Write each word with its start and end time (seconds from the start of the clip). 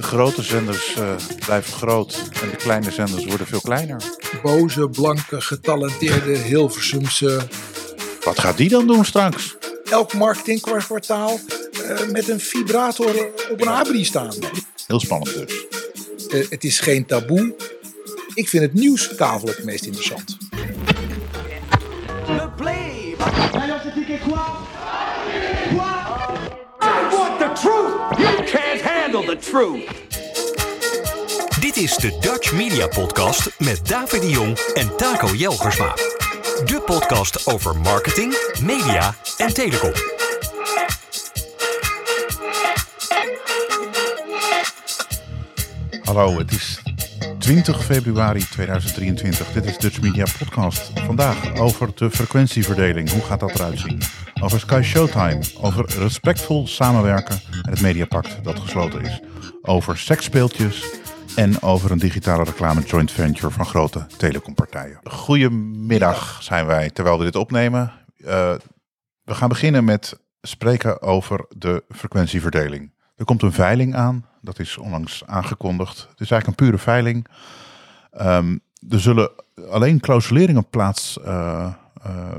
De 0.00 0.06
grote 0.06 0.42
zenders 0.42 0.96
uh, 0.98 1.14
blijven 1.44 1.72
groot 1.72 2.22
en 2.42 2.50
de 2.50 2.56
kleine 2.56 2.90
zenders 2.90 3.24
worden 3.24 3.46
veel 3.46 3.60
kleiner. 3.60 4.02
Boze, 4.42 4.88
blanke, 4.88 5.40
getalenteerde 5.40 6.36
Hilversumse. 6.36 7.40
Wat 8.24 8.40
gaat 8.40 8.56
die 8.56 8.68
dan 8.68 8.86
doen 8.86 9.04
straks? 9.04 9.56
Elk 9.84 10.14
marketingkwartaal 10.14 11.38
uh, 11.72 12.10
met 12.10 12.28
een 12.28 12.40
vibrator 12.40 13.28
op 13.50 13.60
een 13.60 13.68
abri 13.68 14.04
staan. 14.04 14.34
Heel 14.86 15.00
spannend 15.00 15.34
dus. 15.34 15.66
Uh, 16.28 16.50
het 16.50 16.64
is 16.64 16.80
geen 16.80 17.06
taboe. 17.06 17.54
Ik 18.34 18.48
vind 18.48 18.62
het 18.62 18.74
nieuwstafel 18.74 19.48
het 19.48 19.64
meest 19.64 19.84
interessant. 19.84 20.36
Le 22.26 22.50
play. 22.56 23.16
I 26.82 27.08
want 27.10 27.38
the 27.38 27.52
truth. 27.60 28.19
Handle 29.10 29.34
the 29.34 29.40
truth. 29.50 29.84
Dit 31.60 31.76
is 31.76 31.96
de 31.96 32.18
Dutch 32.20 32.52
Media 32.52 32.86
Podcast 32.86 33.50
met 33.58 33.88
David 33.88 34.20
de 34.20 34.30
Jong 34.30 34.58
en 34.58 34.96
Taco 34.96 35.34
Jelgersma. 35.34 35.94
De 36.64 36.82
podcast 36.86 37.46
over 37.46 37.76
marketing, 37.76 38.52
media 38.62 39.14
en 39.36 39.54
telecom. 39.54 39.92
Hallo, 46.02 46.38
het 46.38 46.52
is 46.52 46.82
20 47.38 47.84
februari 47.84 48.44
2023. 48.50 49.52
Dit 49.52 49.64
is 49.64 49.78
Dutch 49.78 50.00
Media 50.00 50.26
Podcast. 50.38 50.90
Vandaag 50.94 51.58
over 51.58 51.90
de 51.94 52.10
frequentieverdeling. 52.10 53.10
Hoe 53.10 53.22
gaat 53.22 53.40
dat 53.40 53.54
eruit 53.54 53.78
zien? 53.78 54.02
Over 54.42 54.60
Sky 54.60 54.80
Showtime. 54.82 55.40
Over 55.60 55.98
respectvol 55.98 56.66
samenwerken 56.66 57.40
en 57.62 57.70
het 57.70 57.80
Mediapact 57.80 58.44
dat 58.44 58.58
gesloten 58.58 59.00
is. 59.00 59.20
Over 59.62 59.98
seksspeeltjes 59.98 60.84
en 61.36 61.62
over 61.62 61.90
een 61.90 61.98
digitale 61.98 62.44
reclame 62.44 62.80
joint 62.80 63.12
venture 63.12 63.50
van 63.50 63.66
grote 63.66 64.06
telecompartijen. 64.16 65.00
Goedemiddag 65.04 66.42
zijn 66.42 66.66
wij 66.66 66.90
terwijl 66.90 67.18
we 67.18 67.24
dit 67.24 67.36
opnemen. 67.36 67.92
Uh, 68.16 68.26
we 69.22 69.34
gaan 69.34 69.48
beginnen 69.48 69.84
met 69.84 70.18
spreken 70.42 71.02
over 71.02 71.44
de 71.56 71.84
frequentieverdeling. 71.88 72.92
Er 73.16 73.24
komt 73.24 73.42
een 73.42 73.52
veiling 73.52 73.94
aan, 73.94 74.26
dat 74.40 74.58
is 74.58 74.78
onlangs 74.78 75.22
aangekondigd. 75.26 75.98
Het 76.10 76.20
is 76.20 76.30
eigenlijk 76.30 76.60
een 76.60 76.66
pure 76.66 76.78
veiling. 76.78 77.26
Um, 78.20 78.60
er 78.88 79.00
zullen 79.00 79.30
alleen 79.70 80.00
clausuleringen 80.00 80.68
plaats 80.70 81.18
uh, 81.24 81.72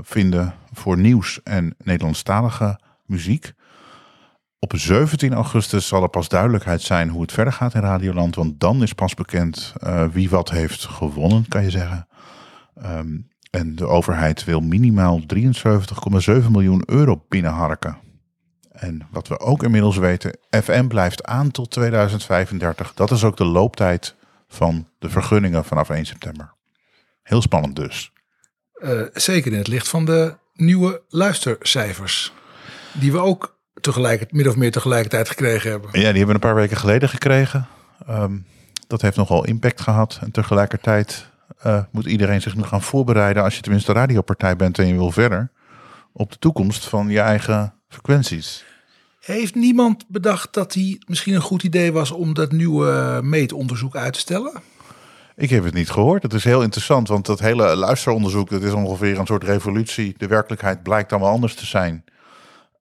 vinden 0.02 0.54
voor 0.74 0.98
nieuws 0.98 1.44
en 1.44 1.76
Nederlandstalige 1.84 2.80
muziek. 3.06 3.54
Op 4.60 4.74
17 4.76 5.34
augustus 5.34 5.88
zal 5.88 6.04
er 6.04 6.10
pas 6.10 6.30
duidelijkheid 6.30 6.82
zijn 6.82 7.10
hoe 7.10 7.22
het 7.22 7.32
verder 7.32 7.54
gaat 7.54 7.74
in 7.74 7.82
Radioland. 7.82 8.36
Want 8.36 8.60
dan 8.60 8.82
is 8.82 8.94
pas 8.94 9.14
bekend 9.14 9.74
uh, 9.84 10.08
wie 10.08 10.30
wat 10.30 10.50
heeft 10.50 10.86
gewonnen, 10.86 11.48
kan 11.48 11.64
je 11.64 11.70
zeggen. 11.70 12.08
Um, 12.86 13.30
en 13.52 13.76
de 13.76 13.88
overheid 13.88 14.44
wil 14.44 14.60
minimaal 14.60 15.20
73,7 15.20 16.52
miljoen 16.52 16.84
euro 16.86 17.26
binnenharken. 17.30 17.98
En 18.72 19.08
wat 19.10 19.28
we 19.28 19.40
ook 19.40 19.64
inmiddels 19.64 19.98
weten, 19.98 20.38
FM 20.50 20.88
blijft 20.88 21.24
aan 21.24 21.52
tot 21.52 21.72
2035. 21.72 22.94
Dat 22.94 23.12
is 23.12 23.24
ook 23.24 23.38
de 23.38 23.46
looptijd 23.46 24.16
van 24.48 24.88
de 25.00 25.10
vergunningen 25.10 25.66
vanaf 25.66 25.90
1 25.90 26.06
september. 26.06 26.54
Heel 27.24 27.42
spannend 27.42 27.76
dus. 27.76 28.12
Uh, 28.84 29.02
zeker 29.14 29.52
in 29.52 29.58
het 29.58 29.68
licht 29.68 29.88
van 29.88 30.06
de 30.06 30.36
nieuwe 30.54 31.02
luistercijfers. 31.10 32.34
Die 32.94 33.12
we 33.12 33.20
ook 33.20 33.56
tegelijk, 33.82 34.32
min 34.32 34.48
of 34.48 34.56
meer 34.56 34.72
tegelijkertijd 34.72 35.30
gekregen 35.30 35.70
hebben. 35.70 35.90
Ja, 35.94 36.00
die 36.00 36.06
hebben 36.06 36.28
we 36.28 36.34
een 36.34 36.40
paar 36.40 36.56
weken 36.56 36.78
geleden 36.78 37.10
gekregen. 37.10 37.68
Um, 38.10 38.46
dat 38.88 39.02
heeft 39.02 39.18
nogal 39.18 39.46
impact 39.46 39.82
gehad. 39.82 40.20
En 40.22 40.32
tegelijkertijd 40.32 41.30
uh, 41.66 41.84
moet 41.92 42.06
iedereen 42.06 42.42
zich 42.42 42.56
nu 42.56 42.64
gaan 42.64 42.82
voorbereiden, 42.82 43.44
als 43.44 43.56
je 43.56 43.62
tenminste 43.62 43.94
radiopartij 43.94 44.56
bent 44.56 44.80
en 44.80 44.88
je 44.88 44.94
wil 44.94 45.12
verder, 45.12 45.52
op 46.12 46.32
de 46.32 46.38
toekomst 46.40 46.86
van 46.86 47.10
je 47.10 47.20
eigen 47.20 47.74
frequenties. 47.90 48.66
Heeft 49.20 49.56
niemand 49.56 50.06
bedacht 50.08 50.54
dat 50.54 50.74
hij 50.74 51.02
misschien 51.08 51.34
een 51.34 51.42
goed 51.42 51.64
idee 51.64 51.92
was 51.92 52.12
om 52.12 52.34
dat 52.34 52.52
nieuwe 52.52 53.20
meetonderzoek 53.24 53.96
uit 53.96 54.14
te 54.14 54.20
stellen? 54.20 54.62
Ik 55.42 55.50
heb 55.50 55.64
het 55.64 55.74
niet 55.74 55.90
gehoord. 55.90 56.24
Het 56.24 56.34
is 56.34 56.44
heel 56.44 56.62
interessant, 56.62 57.08
want 57.08 57.26
dat 57.26 57.40
hele 57.40 57.76
luisteronderzoek, 57.76 58.50
dat 58.50 58.62
is 58.62 58.72
ongeveer 58.72 59.20
een 59.20 59.26
soort 59.26 59.44
revolutie. 59.44 60.14
De 60.18 60.28
werkelijkheid 60.28 60.84
blijkt 60.84 61.10
dan 61.10 61.20
wel 61.20 61.30
anders 61.30 61.56
te 61.56 61.66
zijn. 61.66 62.04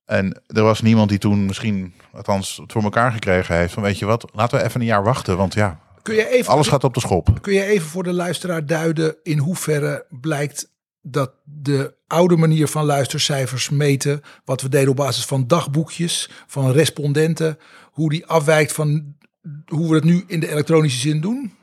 En 0.05 0.43
er 0.47 0.63
was 0.63 0.81
niemand 0.81 1.09
die 1.09 1.19
toen 1.19 1.47
misschien, 1.47 1.95
althans, 2.13 2.57
het 2.57 2.73
voor 2.73 2.83
elkaar 2.83 3.13
gekregen 3.13 3.57
heeft 3.57 3.73
van 3.73 3.83
weet 3.83 3.99
je 3.99 4.07
wat, 4.07 4.31
laten 4.33 4.59
we 4.59 4.65
even 4.65 4.81
een 4.81 4.87
jaar 4.87 5.03
wachten, 5.03 5.37
want 5.37 5.55
ja, 5.55 5.81
kun 6.03 6.15
je 6.15 6.29
even, 6.29 6.53
alles 6.53 6.69
gaat 6.69 6.85
op 6.85 6.95
de 6.95 7.01
schop. 7.01 7.39
Kun 7.41 7.53
je 7.53 7.65
even 7.65 7.89
voor 7.89 8.03
de 8.03 8.13
luisteraar 8.13 8.67
duiden 8.67 9.17
in 9.23 9.39
hoeverre 9.39 10.07
blijkt 10.09 10.71
dat 11.03 11.31
de 11.45 11.95
oude 12.07 12.37
manier 12.37 12.69
van 12.69 12.85
luistercijfers 12.85 13.71
meten, 13.71 14.23
wat 14.45 14.63
we 14.63 14.69
deden 14.69 14.91
op 14.91 14.97
basis 14.97 15.25
van 15.25 15.47
dagboekjes, 15.47 16.31
van 16.47 16.73
respondenten, 16.73 17.59
hoe 17.93 18.11
die 18.11 18.27
afwijkt 18.27 18.73
van 18.73 19.15
hoe 19.67 19.89
we 19.89 19.95
het 19.95 20.05
nu 20.05 20.25
in 20.27 20.41
de 20.41 20.51
elektronische 20.51 21.01
zin 21.01 21.21
doen? 21.21 21.59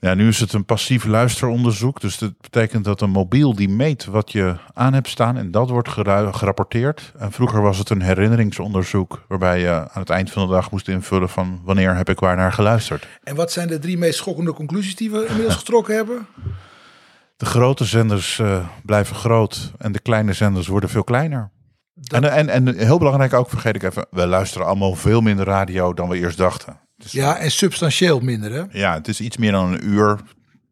Ja, 0.00 0.14
nu 0.14 0.28
is 0.28 0.40
het 0.40 0.52
een 0.52 0.64
passief 0.64 1.04
luisteronderzoek. 1.04 2.00
Dus 2.00 2.18
dat 2.18 2.40
betekent 2.40 2.84
dat 2.84 3.00
een 3.00 3.10
mobiel 3.10 3.54
die 3.54 3.68
meet 3.68 4.04
wat 4.04 4.32
je 4.32 4.56
aan 4.74 4.92
hebt 4.92 5.08
staan 5.08 5.36
en 5.36 5.50
dat 5.50 5.70
wordt 5.70 5.88
gerapporteerd. 5.88 7.12
En 7.18 7.32
vroeger 7.32 7.62
was 7.62 7.78
het 7.78 7.90
een 7.90 8.02
herinneringsonderzoek 8.02 9.24
waarbij 9.28 9.60
je 9.60 9.70
aan 9.70 10.00
het 10.00 10.10
eind 10.10 10.30
van 10.30 10.46
de 10.46 10.52
dag 10.52 10.70
moest 10.70 10.88
invullen 10.88 11.28
van 11.28 11.60
wanneer 11.64 11.96
heb 11.96 12.08
ik 12.08 12.20
waar 12.20 12.36
naar 12.36 12.52
geluisterd. 12.52 13.08
En 13.22 13.34
wat 13.36 13.52
zijn 13.52 13.68
de 13.68 13.78
drie 13.78 13.98
meest 13.98 14.18
schokkende 14.18 14.52
conclusies 14.52 14.96
die 14.96 15.10
we 15.10 15.26
inmiddels 15.26 15.56
getrokken 15.56 15.94
hebben? 15.94 16.26
De 17.36 17.46
grote 17.46 17.84
zenders 17.84 18.38
uh, 18.38 18.66
blijven 18.84 19.16
groot 19.16 19.72
en 19.78 19.92
de 19.92 20.00
kleine 20.00 20.32
zenders 20.32 20.66
worden 20.66 20.90
veel 20.90 21.04
kleiner. 21.04 21.50
Dat... 21.94 22.22
En, 22.22 22.48
en, 22.48 22.66
en 22.66 22.78
heel 22.78 22.98
belangrijk 22.98 23.32
ook, 23.32 23.50
vergeet 23.50 23.74
ik 23.74 23.82
even, 23.82 24.06
we 24.10 24.26
luisteren 24.26 24.66
allemaal 24.66 24.94
veel 24.94 25.20
minder 25.20 25.46
radio 25.46 25.94
dan 25.94 26.08
we 26.08 26.18
eerst 26.18 26.38
dachten. 26.38 26.80
Dus 27.02 27.12
ja, 27.12 27.36
en 27.38 27.50
substantieel 27.50 28.20
minder 28.20 28.52
hè? 28.52 28.78
Ja, 28.78 28.94
het 28.94 29.08
is 29.08 29.20
iets 29.20 29.36
meer 29.36 29.52
dan 29.52 29.72
een 29.72 29.88
uur 29.88 30.20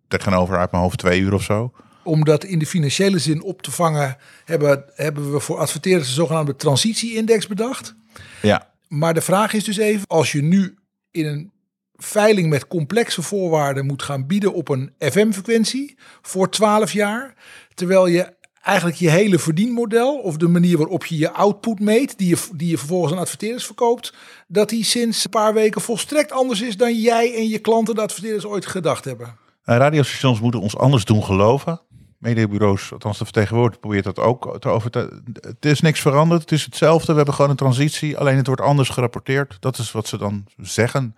tegenover 0.08 0.58
uit 0.58 0.70
mijn 0.70 0.82
hoofd 0.82 0.98
twee 0.98 1.20
uur 1.20 1.34
of 1.34 1.42
zo. 1.42 1.72
Om 2.02 2.24
dat 2.24 2.44
in 2.44 2.58
de 2.58 2.66
financiële 2.66 3.18
zin 3.18 3.42
op 3.42 3.62
te 3.62 3.70
vangen, 3.70 4.16
hebben, 4.44 4.84
hebben 4.94 5.32
we 5.32 5.40
voor 5.40 5.58
adverteerders 5.58 6.08
de 6.08 6.14
zogenaamde 6.14 6.56
transitieindex 6.56 7.46
bedacht. 7.46 7.94
Ja. 8.42 8.70
Maar 8.88 9.14
de 9.14 9.20
vraag 9.20 9.52
is 9.52 9.64
dus 9.64 9.76
even, 9.76 10.06
als 10.06 10.32
je 10.32 10.42
nu 10.42 10.78
in 11.10 11.26
een 11.26 11.52
veiling 11.94 12.48
met 12.48 12.66
complexe 12.66 13.22
voorwaarden 13.22 13.86
moet 13.86 14.02
gaan 14.02 14.26
bieden 14.26 14.52
op 14.52 14.68
een 14.68 14.92
FM-frequentie 14.98 15.98
voor 16.22 16.50
12 16.50 16.92
jaar, 16.92 17.34
terwijl 17.74 18.06
je 18.06 18.36
eigenlijk 18.68 18.98
je 18.98 19.10
hele 19.10 19.38
verdienmodel 19.38 20.18
of 20.18 20.36
de 20.36 20.48
manier 20.48 20.78
waarop 20.78 21.06
je 21.06 21.18
je 21.18 21.32
output 21.32 21.80
meet, 21.80 22.18
die 22.18 22.28
je, 22.28 22.48
die 22.54 22.68
je 22.68 22.78
vervolgens 22.78 23.12
aan 23.12 23.18
adverteerders 23.18 23.66
verkoopt, 23.66 24.14
dat 24.46 24.68
die 24.68 24.84
sinds 24.84 25.24
een 25.24 25.30
paar 25.30 25.54
weken 25.54 25.80
volstrekt 25.80 26.32
anders 26.32 26.60
is 26.60 26.76
dan 26.76 27.00
jij 27.00 27.34
en 27.34 27.48
je 27.48 27.58
klanten 27.58 27.94
de 27.94 28.00
adverteerders 28.00 28.44
ooit 28.44 28.66
gedacht 28.66 29.04
hebben. 29.04 29.36
Radiostations 29.62 30.40
moeten 30.40 30.60
ons 30.60 30.76
anders 30.76 31.04
doen 31.04 31.24
geloven. 31.24 31.80
Mediabureaus, 32.18 32.92
althans 32.92 33.18
de 33.18 33.24
vertegenwoordiger, 33.24 33.80
probeert 33.80 34.04
dat 34.04 34.18
ook 34.18 34.56
te 34.58 34.68
over 34.68 34.90
te... 34.90 35.22
Het 35.40 35.64
is 35.64 35.80
niks 35.80 36.00
veranderd, 36.00 36.40
het 36.40 36.52
is 36.52 36.64
hetzelfde. 36.64 37.10
We 37.10 37.16
hebben 37.16 37.34
gewoon 37.34 37.50
een 37.50 37.56
transitie, 37.56 38.18
alleen 38.18 38.36
het 38.36 38.46
wordt 38.46 38.62
anders 38.62 38.88
gerapporteerd. 38.88 39.56
Dat 39.60 39.78
is 39.78 39.92
wat 39.92 40.06
ze 40.06 40.18
dan 40.18 40.46
zeggen. 40.56 41.16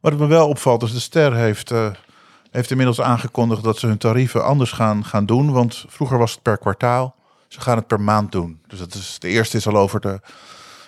Wat 0.00 0.18
me 0.18 0.26
wel 0.26 0.48
opvalt 0.48 0.82
is, 0.82 0.92
de 0.92 1.00
Ster 1.00 1.34
heeft... 1.34 1.70
Uh, 1.70 1.90
heeft 2.50 2.70
inmiddels 2.70 3.00
aangekondigd 3.00 3.62
dat 3.62 3.78
ze 3.78 3.86
hun 3.86 3.98
tarieven 3.98 4.44
anders 4.44 4.72
gaan, 4.72 5.04
gaan 5.04 5.26
doen. 5.26 5.52
Want 5.52 5.84
vroeger 5.88 6.18
was 6.18 6.32
het 6.32 6.42
per 6.42 6.58
kwartaal. 6.58 7.14
Ze 7.48 7.60
gaan 7.60 7.76
het 7.76 7.86
per 7.86 8.00
maand 8.00 8.32
doen. 8.32 8.60
Dus 8.66 8.78
dat 8.78 8.94
is, 8.94 9.16
de 9.18 9.28
eerste 9.28 9.56
is 9.56 9.66
al 9.66 9.76
over 9.76 10.00
de, 10.00 10.20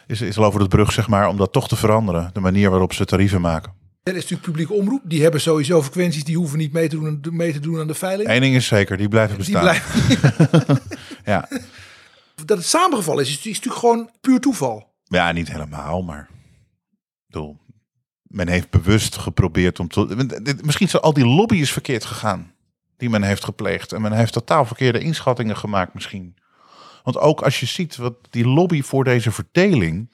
is, 0.07 0.21
is 0.21 0.39
al 0.39 0.45
over 0.45 0.61
de 0.61 0.69
brug, 0.69 0.93
zeg 0.93 1.09
maar, 1.09 1.29
om 1.29 1.37
dat 1.37 1.53
toch 1.53 1.69
te 1.69 1.77
veranderen. 1.77 2.31
De 2.33 2.41
manier 2.41 2.71
waarop 2.71 2.93
ze 2.93 3.05
tarieven 3.05 3.41
maken. 3.41 3.73
Er 4.03 4.17
is 4.17 4.21
natuurlijk 4.23 4.43
publiek 4.43 4.71
omroep. 4.71 5.01
Die 5.05 5.23
hebben 5.23 5.41
sowieso 5.41 5.83
frequenties 5.83 6.25
die 6.25 6.37
hoeven 6.37 6.59
niet 6.59 6.73
mee 6.73 6.89
te 6.89 7.19
doen, 7.21 7.37
mee 7.37 7.53
te 7.53 7.61
doen 7.61 7.81
aan 7.81 7.87
de 7.87 7.95
veiling. 7.95 8.29
Eén 8.29 8.41
ding 8.41 8.55
is 8.55 8.67
zeker, 8.67 8.97
die 8.97 9.09
blijven 9.09 9.37
bestaan. 9.37 9.73
Die 9.73 9.81
blijven... 9.81 10.79
ja. 11.25 11.49
Dat 12.45 12.57
het 12.57 12.67
samengevallen 12.67 13.23
is, 13.23 13.29
is, 13.29 13.37
is 13.37 13.45
natuurlijk 13.45 13.75
gewoon 13.75 14.11
puur 14.21 14.41
toeval. 14.41 14.93
Ja, 15.05 15.33
niet 15.33 15.53
helemaal, 15.53 16.03
maar... 16.03 16.29
Bedoel, 17.27 17.57
men 18.33 18.49
heeft 18.49 18.71
bewust 18.71 19.17
geprobeerd 19.17 19.81
om 19.81 19.89
te. 19.89 20.59
Misschien 20.63 20.89
zijn 20.89 21.03
al 21.03 21.13
die 21.13 21.27
lobby's 21.27 21.73
verkeerd 21.73 22.05
gegaan. 22.05 22.53
Die 22.97 23.11
men 23.11 23.23
heeft 23.23 23.45
gepleegd. 23.45 23.93
En 23.93 24.03
men 24.03 24.13
heeft 24.13 24.33
totaal 24.33 24.65
verkeerde 24.65 24.99
inschattingen 24.99 25.57
gemaakt, 25.57 25.95
misschien. 25.95 26.37
Want 27.03 27.19
ook 27.19 27.43
als 27.43 27.61
je 27.61 27.67
ziet 27.67 27.97
wat 27.97 28.15
die 28.31 28.47
lobby 28.47 28.83
voor 28.83 29.05
deze 29.05 29.33
verdeling. 29.33 30.11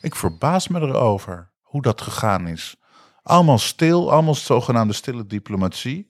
Ik 0.00 0.14
verbaas 0.14 0.68
me 0.68 0.80
erover 0.80 1.50
hoe 1.62 1.82
dat 1.82 2.00
gegaan 2.00 2.46
is. 2.46 2.76
Allemaal 3.22 3.58
stil, 3.58 4.12
allemaal 4.12 4.34
zogenaamde 4.34 4.94
stille 4.94 5.26
diplomatie. 5.26 6.08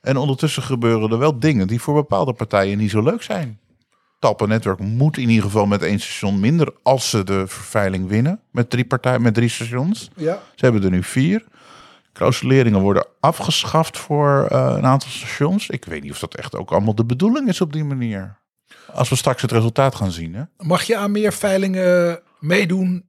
En 0.00 0.16
ondertussen 0.16 0.62
gebeuren 0.62 1.10
er 1.10 1.18
wel 1.18 1.38
dingen 1.38 1.66
die 1.66 1.80
voor 1.80 1.94
bepaalde 1.94 2.32
partijen 2.32 2.78
niet 2.78 2.90
zo 2.90 3.02
leuk 3.02 3.22
zijn. 3.22 3.60
Talpa 4.22 4.46
Network 4.46 4.78
moet 4.78 5.18
in 5.18 5.28
ieder 5.28 5.44
geval 5.44 5.66
met 5.66 5.82
één 5.82 6.00
station 6.00 6.40
minder 6.40 6.72
als 6.82 7.10
ze 7.10 7.24
de 7.24 7.46
verveiling 7.46 8.08
winnen. 8.08 8.40
Met 8.50 8.70
drie 8.70 8.84
partijen, 8.84 9.22
met 9.22 9.34
drie 9.34 9.48
stations. 9.48 10.10
Ja. 10.16 10.42
Ze 10.54 10.64
hebben 10.64 10.82
er 10.82 10.90
nu 10.90 11.02
vier. 11.02 11.44
Clausuleringen 12.12 12.80
worden 12.80 13.06
afgeschaft 13.20 13.98
voor 13.98 14.46
eh, 14.50 14.74
een 14.76 14.86
aantal 14.86 15.10
stations. 15.10 15.68
Ik 15.68 15.84
weet 15.84 16.02
niet 16.02 16.10
of 16.10 16.18
dat 16.18 16.34
echt 16.34 16.56
ook 16.56 16.70
allemaal 16.70 16.94
de 16.94 17.04
bedoeling 17.04 17.48
is 17.48 17.60
op 17.60 17.72
die 17.72 17.84
manier. 17.84 18.38
Als 18.92 19.08
we 19.08 19.16
straks 19.16 19.42
het 19.42 19.52
resultaat 19.52 19.94
gaan 19.94 20.10
zien. 20.10 20.34
Hè? 20.34 20.42
Mag 20.56 20.82
je 20.82 20.96
aan 20.96 21.12
meer 21.12 21.32
veilingen 21.32 22.20
meedoen 22.40 23.04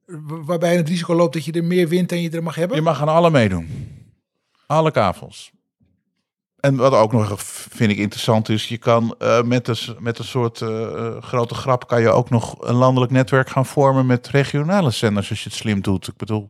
waarbij 0.45 0.75
het 0.75 0.89
risico 0.89 1.15
loopt 1.15 1.33
dat 1.33 1.45
je 1.45 1.51
er 1.51 1.63
meer 1.63 1.87
wint 1.87 2.09
dan 2.09 2.21
je 2.21 2.29
er 2.29 2.43
mag 2.43 2.55
hebben? 2.55 2.77
Je 2.77 2.83
mag 2.83 3.01
aan 3.01 3.07
alle 3.07 3.29
meedoen. 3.29 3.67
Alle 4.65 4.91
kavels. 4.91 5.51
En 6.65 6.75
wat 6.75 6.93
ook 6.93 7.11
nog 7.11 7.41
vind 7.45 7.91
ik 7.91 7.97
interessant 7.97 8.49
is, 8.49 8.67
je 8.67 8.77
kan 8.77 9.15
eh, 9.19 9.41
met, 9.41 9.67
een, 9.67 9.95
met 9.99 10.19
een 10.19 10.25
soort 10.25 10.61
eh, 10.61 10.83
eh, 10.83 11.21
grote 11.21 11.53
grap 11.53 11.87
kan 11.87 12.01
je 12.01 12.09
ook 12.09 12.29
nog 12.29 12.55
een 12.59 12.75
landelijk 12.75 13.11
netwerk 13.11 13.49
gaan 13.49 13.65
vormen 13.65 14.05
met 14.05 14.27
regionale 14.27 14.91
zenders 14.91 15.29
als 15.29 15.43
je 15.43 15.49
het 15.49 15.57
slim 15.57 15.81
doet. 15.81 16.07
Ik 16.07 16.17
bedoel, 16.17 16.49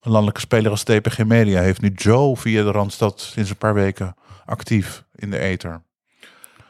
een 0.00 0.10
landelijke 0.10 0.40
speler 0.40 0.70
als 0.70 0.82
TPG 0.82 1.24
Media 1.24 1.60
heeft 1.60 1.80
nu 1.80 1.92
Joe 1.94 2.36
via 2.36 2.62
de 2.62 2.70
Randstad 2.70 3.20
sinds 3.20 3.50
een 3.50 3.56
paar 3.56 3.74
weken 3.74 4.14
actief 4.44 5.04
in 5.14 5.30
de 5.30 5.38
ether. 5.38 5.82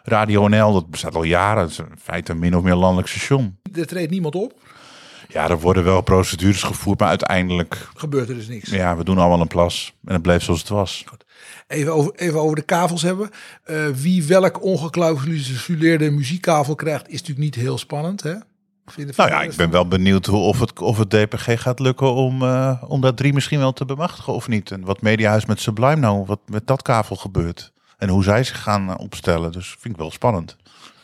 Radio 0.03 0.49
NL, 0.49 0.73
dat 0.73 0.91
bestaat 0.91 1.15
al 1.15 1.23
jaren, 1.23 1.63
het 1.63 1.71
is 1.71 1.79
in 1.79 1.99
feite 2.03 2.33
een 2.33 2.39
min 2.39 2.57
of 2.57 2.63
meer 2.63 2.75
landelijk 2.75 3.09
station. 3.09 3.59
Er 3.73 3.87
treedt 3.87 4.11
niemand 4.11 4.35
op, 4.35 4.53
Ja, 5.29 5.49
er 5.49 5.61
worden 5.61 5.85
wel 5.85 6.01
procedures 6.01 6.63
gevoerd, 6.63 6.99
maar 6.99 7.09
uiteindelijk, 7.09 7.89
gebeurt 7.95 8.29
er 8.29 8.35
dus 8.35 8.49
niks. 8.49 8.71
ja, 8.71 8.97
we 8.97 9.05
doen 9.05 9.19
allemaal 9.19 9.41
een 9.41 9.49
plas. 9.49 9.95
En 10.05 10.13
het 10.13 10.23
bleef 10.23 10.43
zoals 10.43 10.61
het 10.61 10.69
was. 10.69 11.05
Even 11.67 11.93
over, 11.93 12.13
even 12.15 12.41
over 12.41 12.57
de 12.57 12.63
kavels 12.63 13.03
hebben. 13.03 13.31
Eh, 13.65 13.87
wie 13.87 14.25
welk 14.25 14.63
ongeclausuleerde 14.63 16.11
muziekkavel 16.11 16.75
krijgt, 16.75 17.09
is 17.09 17.21
natuurlijk 17.21 17.39
niet 17.39 17.55
heel 17.55 17.79
spannend. 17.79 18.23
Hè? 18.23 18.35
Vinden 18.87 19.15
Nou 19.17 19.31
ja, 19.31 19.43
ik 19.43 19.57
ben 19.57 19.71
wel 19.71 19.89
benieuwd 19.89 20.27
hoe, 20.27 20.41
of, 20.41 20.61
het, 20.61 20.81
of 20.81 20.99
het 20.99 21.11
DPG 21.11 21.61
gaat 21.63 21.81
lukken 21.81 22.13
om, 22.13 22.43
eh, 22.43 22.83
om 22.87 23.01
dat 23.01 23.17
drie 23.17 23.33
misschien 23.33 23.59
wel 23.59 23.73
te 23.73 23.85
bemachtigen 23.85 24.33
of 24.33 24.49
niet. 24.49 24.71
En 24.71 24.85
wat 24.85 25.03
Mediahuis 25.03 25.47
met 25.47 25.61
Sublime 25.61 25.97
nou, 25.97 26.25
wat 26.27 26.41
met 26.47 26.67
dat 26.67 26.83
kavel 26.83 27.17
gebeurt. 27.17 27.73
En 27.99 28.09
hoe 28.09 28.23
zij 28.23 28.45
zich 28.45 28.63
gaan 28.63 28.99
opstellen. 28.99 29.53
Dus 29.53 29.77
vind 29.79 29.95
ik 29.95 30.01
wel 30.01 30.11
spannend. 30.11 30.57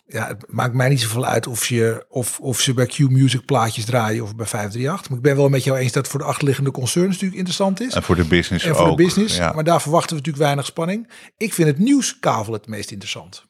Ja, 0.06 0.26
het 0.26 0.44
maakt 0.48 0.74
mij 0.74 0.88
niet 0.88 1.00
zoveel 1.00 1.24
uit 1.24 1.46
of, 1.46 1.66
je, 1.66 2.04
of, 2.08 2.40
of 2.40 2.60
ze 2.60 2.74
bij 2.74 2.86
Q-Music 2.86 3.44
plaatjes 3.44 3.84
draaien 3.84 4.22
of 4.22 4.36
bij 4.36 4.46
538. 4.46 5.08
Maar 5.08 5.18
ik 5.18 5.24
ben 5.24 5.36
wel 5.36 5.48
met 5.48 5.64
jou 5.64 5.78
eens 5.78 5.92
dat 5.92 6.08
voor 6.08 6.20
de 6.20 6.26
achterliggende 6.26 6.70
concerns 6.70 7.08
natuurlijk 7.08 7.34
interessant 7.36 7.80
is. 7.80 7.94
En 7.94 8.02
voor 8.02 8.16
de 8.16 8.24
business 8.24 8.64
En 8.64 8.74
voor 8.74 8.86
ook. 8.86 8.96
de 8.96 9.04
business. 9.04 9.36
Ja, 9.36 9.52
Maar 9.52 9.64
daar 9.64 9.82
verwachten 9.82 10.10
we 10.10 10.16
natuurlijk 10.16 10.44
weinig 10.44 10.66
spanning. 10.66 11.10
Ik 11.36 11.52
vind 11.54 11.68
het 11.68 11.78
nieuwskavel 11.78 12.52
het 12.52 12.66
meest 12.66 12.90
interessant. 12.90 13.44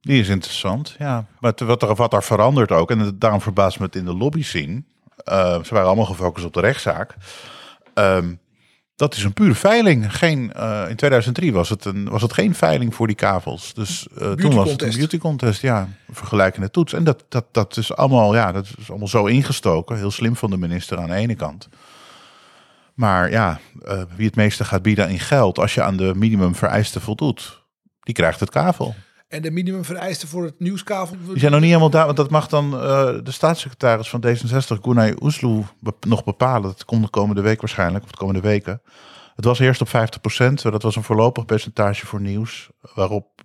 die 0.00 0.20
is 0.20 0.28
interessant, 0.28 0.94
ja. 0.98 1.26
Maar 1.40 1.52
wat 1.56 1.82
er, 1.82 1.94
wat 1.94 2.12
er 2.12 2.22
verandert 2.22 2.70
ook, 2.70 2.90
en 2.90 3.16
daarom 3.18 3.40
verbaast 3.40 3.78
me 3.78 3.84
het 3.84 3.96
in 3.96 4.04
de 4.04 4.14
lobby 4.14 4.42
zien. 4.42 4.86
eh, 5.16 5.62
ze 5.62 5.74
waren 5.74 5.86
allemaal 5.86 6.04
gefocust 6.06 6.46
op 6.46 6.52
de 6.54 6.60
rechtszaak. 6.60 7.14
Ehm, 7.94 8.34
dat 9.02 9.16
is 9.16 9.24
een 9.24 9.32
pure 9.32 9.54
veiling. 9.54 10.16
Geen, 10.16 10.52
eh, 10.52 10.84
in 10.88 10.96
2003 10.96 11.52
was 11.52 11.68
het, 11.68 11.84
een, 11.84 12.08
was 12.08 12.22
het 12.22 12.32
geen 12.32 12.54
veiling 12.54 12.94
voor 12.94 13.06
die 13.06 13.16
kavels. 13.16 13.74
Dus 13.74 14.06
eh, 14.18 14.32
toen 14.32 14.54
was 14.54 14.70
het 14.70 14.82
een 14.82 14.96
beauty 14.96 15.18
contest, 15.18 15.62
ja. 15.62 15.88
Vergelijkende 16.10 16.70
toets. 16.70 16.92
En 16.92 17.04
dat, 17.04 17.24
dat, 17.28 17.44
dat, 17.50 17.76
is 17.76 17.96
allemaal, 17.96 18.34
ja, 18.34 18.52
dat 18.52 18.66
is 18.78 18.90
allemaal 18.90 19.08
zo 19.08 19.26
ingestoken. 19.26 19.96
Heel 19.96 20.10
slim 20.10 20.36
van 20.36 20.50
de 20.50 20.56
minister 20.56 20.98
aan 20.98 21.08
de 21.08 21.14
ene 21.14 21.34
kant. 21.34 21.68
Maar 22.94 23.30
ja, 23.30 23.60
eh, 23.84 24.02
wie 24.16 24.26
het 24.26 24.36
meeste 24.36 24.64
gaat 24.64 24.82
bieden 24.82 25.08
in 25.08 25.20
geld... 25.20 25.58
als 25.58 25.74
je 25.74 25.82
aan 25.82 25.96
de 25.96 26.12
minimumvereisten 26.14 27.00
voldoet, 27.00 27.62
die 28.00 28.14
krijgt 28.14 28.40
het 28.40 28.50
kavel. 28.50 28.94
En 29.32 29.42
de 29.42 29.50
minimumvereisten 29.50 30.28
voor 30.28 30.44
het 30.44 30.60
nieuwskavel. 30.60 31.16
Die 31.26 31.38
zijn 31.38 31.52
nog 31.52 31.60
niet 31.60 31.68
helemaal 31.68 31.90
daar, 31.90 32.04
want 32.04 32.16
dat 32.16 32.30
mag 32.30 32.48
dan 32.48 32.74
eh, 32.74 32.80
de 33.22 33.30
staatssecretaris 33.30 34.08
van 34.08 34.24
D66, 34.26 34.80
Gunay 34.82 35.16
Oesloe, 35.20 35.64
nog 36.00 36.24
bepalen. 36.24 36.62
Dat 36.62 36.84
komt 36.84 37.02
de 37.02 37.10
komende 37.10 37.40
week 37.40 37.60
waarschijnlijk, 37.60 38.04
of 38.04 38.10
de 38.10 38.16
komende 38.16 38.40
weken. 38.40 38.82
Het 39.34 39.44
was 39.44 39.58
eerst 39.58 39.80
op 39.80 39.88
50%, 39.88 40.52
dat 40.62 40.82
was 40.82 40.96
een 40.96 41.02
voorlopig 41.02 41.44
percentage 41.44 42.06
voor 42.06 42.20
nieuws, 42.20 42.70
waarop 42.94 43.42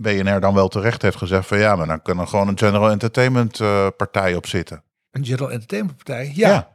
BNR 0.00 0.40
dan 0.40 0.54
wel 0.54 0.68
terecht 0.68 1.02
heeft 1.02 1.16
gezegd 1.16 1.46
van 1.46 1.58
ja, 1.58 1.76
maar 1.76 1.86
dan 1.86 2.02
kan 2.02 2.18
er 2.18 2.26
gewoon 2.26 2.48
een 2.48 2.58
general 2.58 2.90
entertainment 2.90 3.60
eh, 3.60 3.86
partij 3.96 4.34
op 4.34 4.46
zitten. 4.46 4.82
Een 5.10 5.24
General 5.24 5.50
Entertainment 5.50 5.96
Partij. 5.96 6.32
Ja. 6.34 6.48
Ja. 6.48 6.72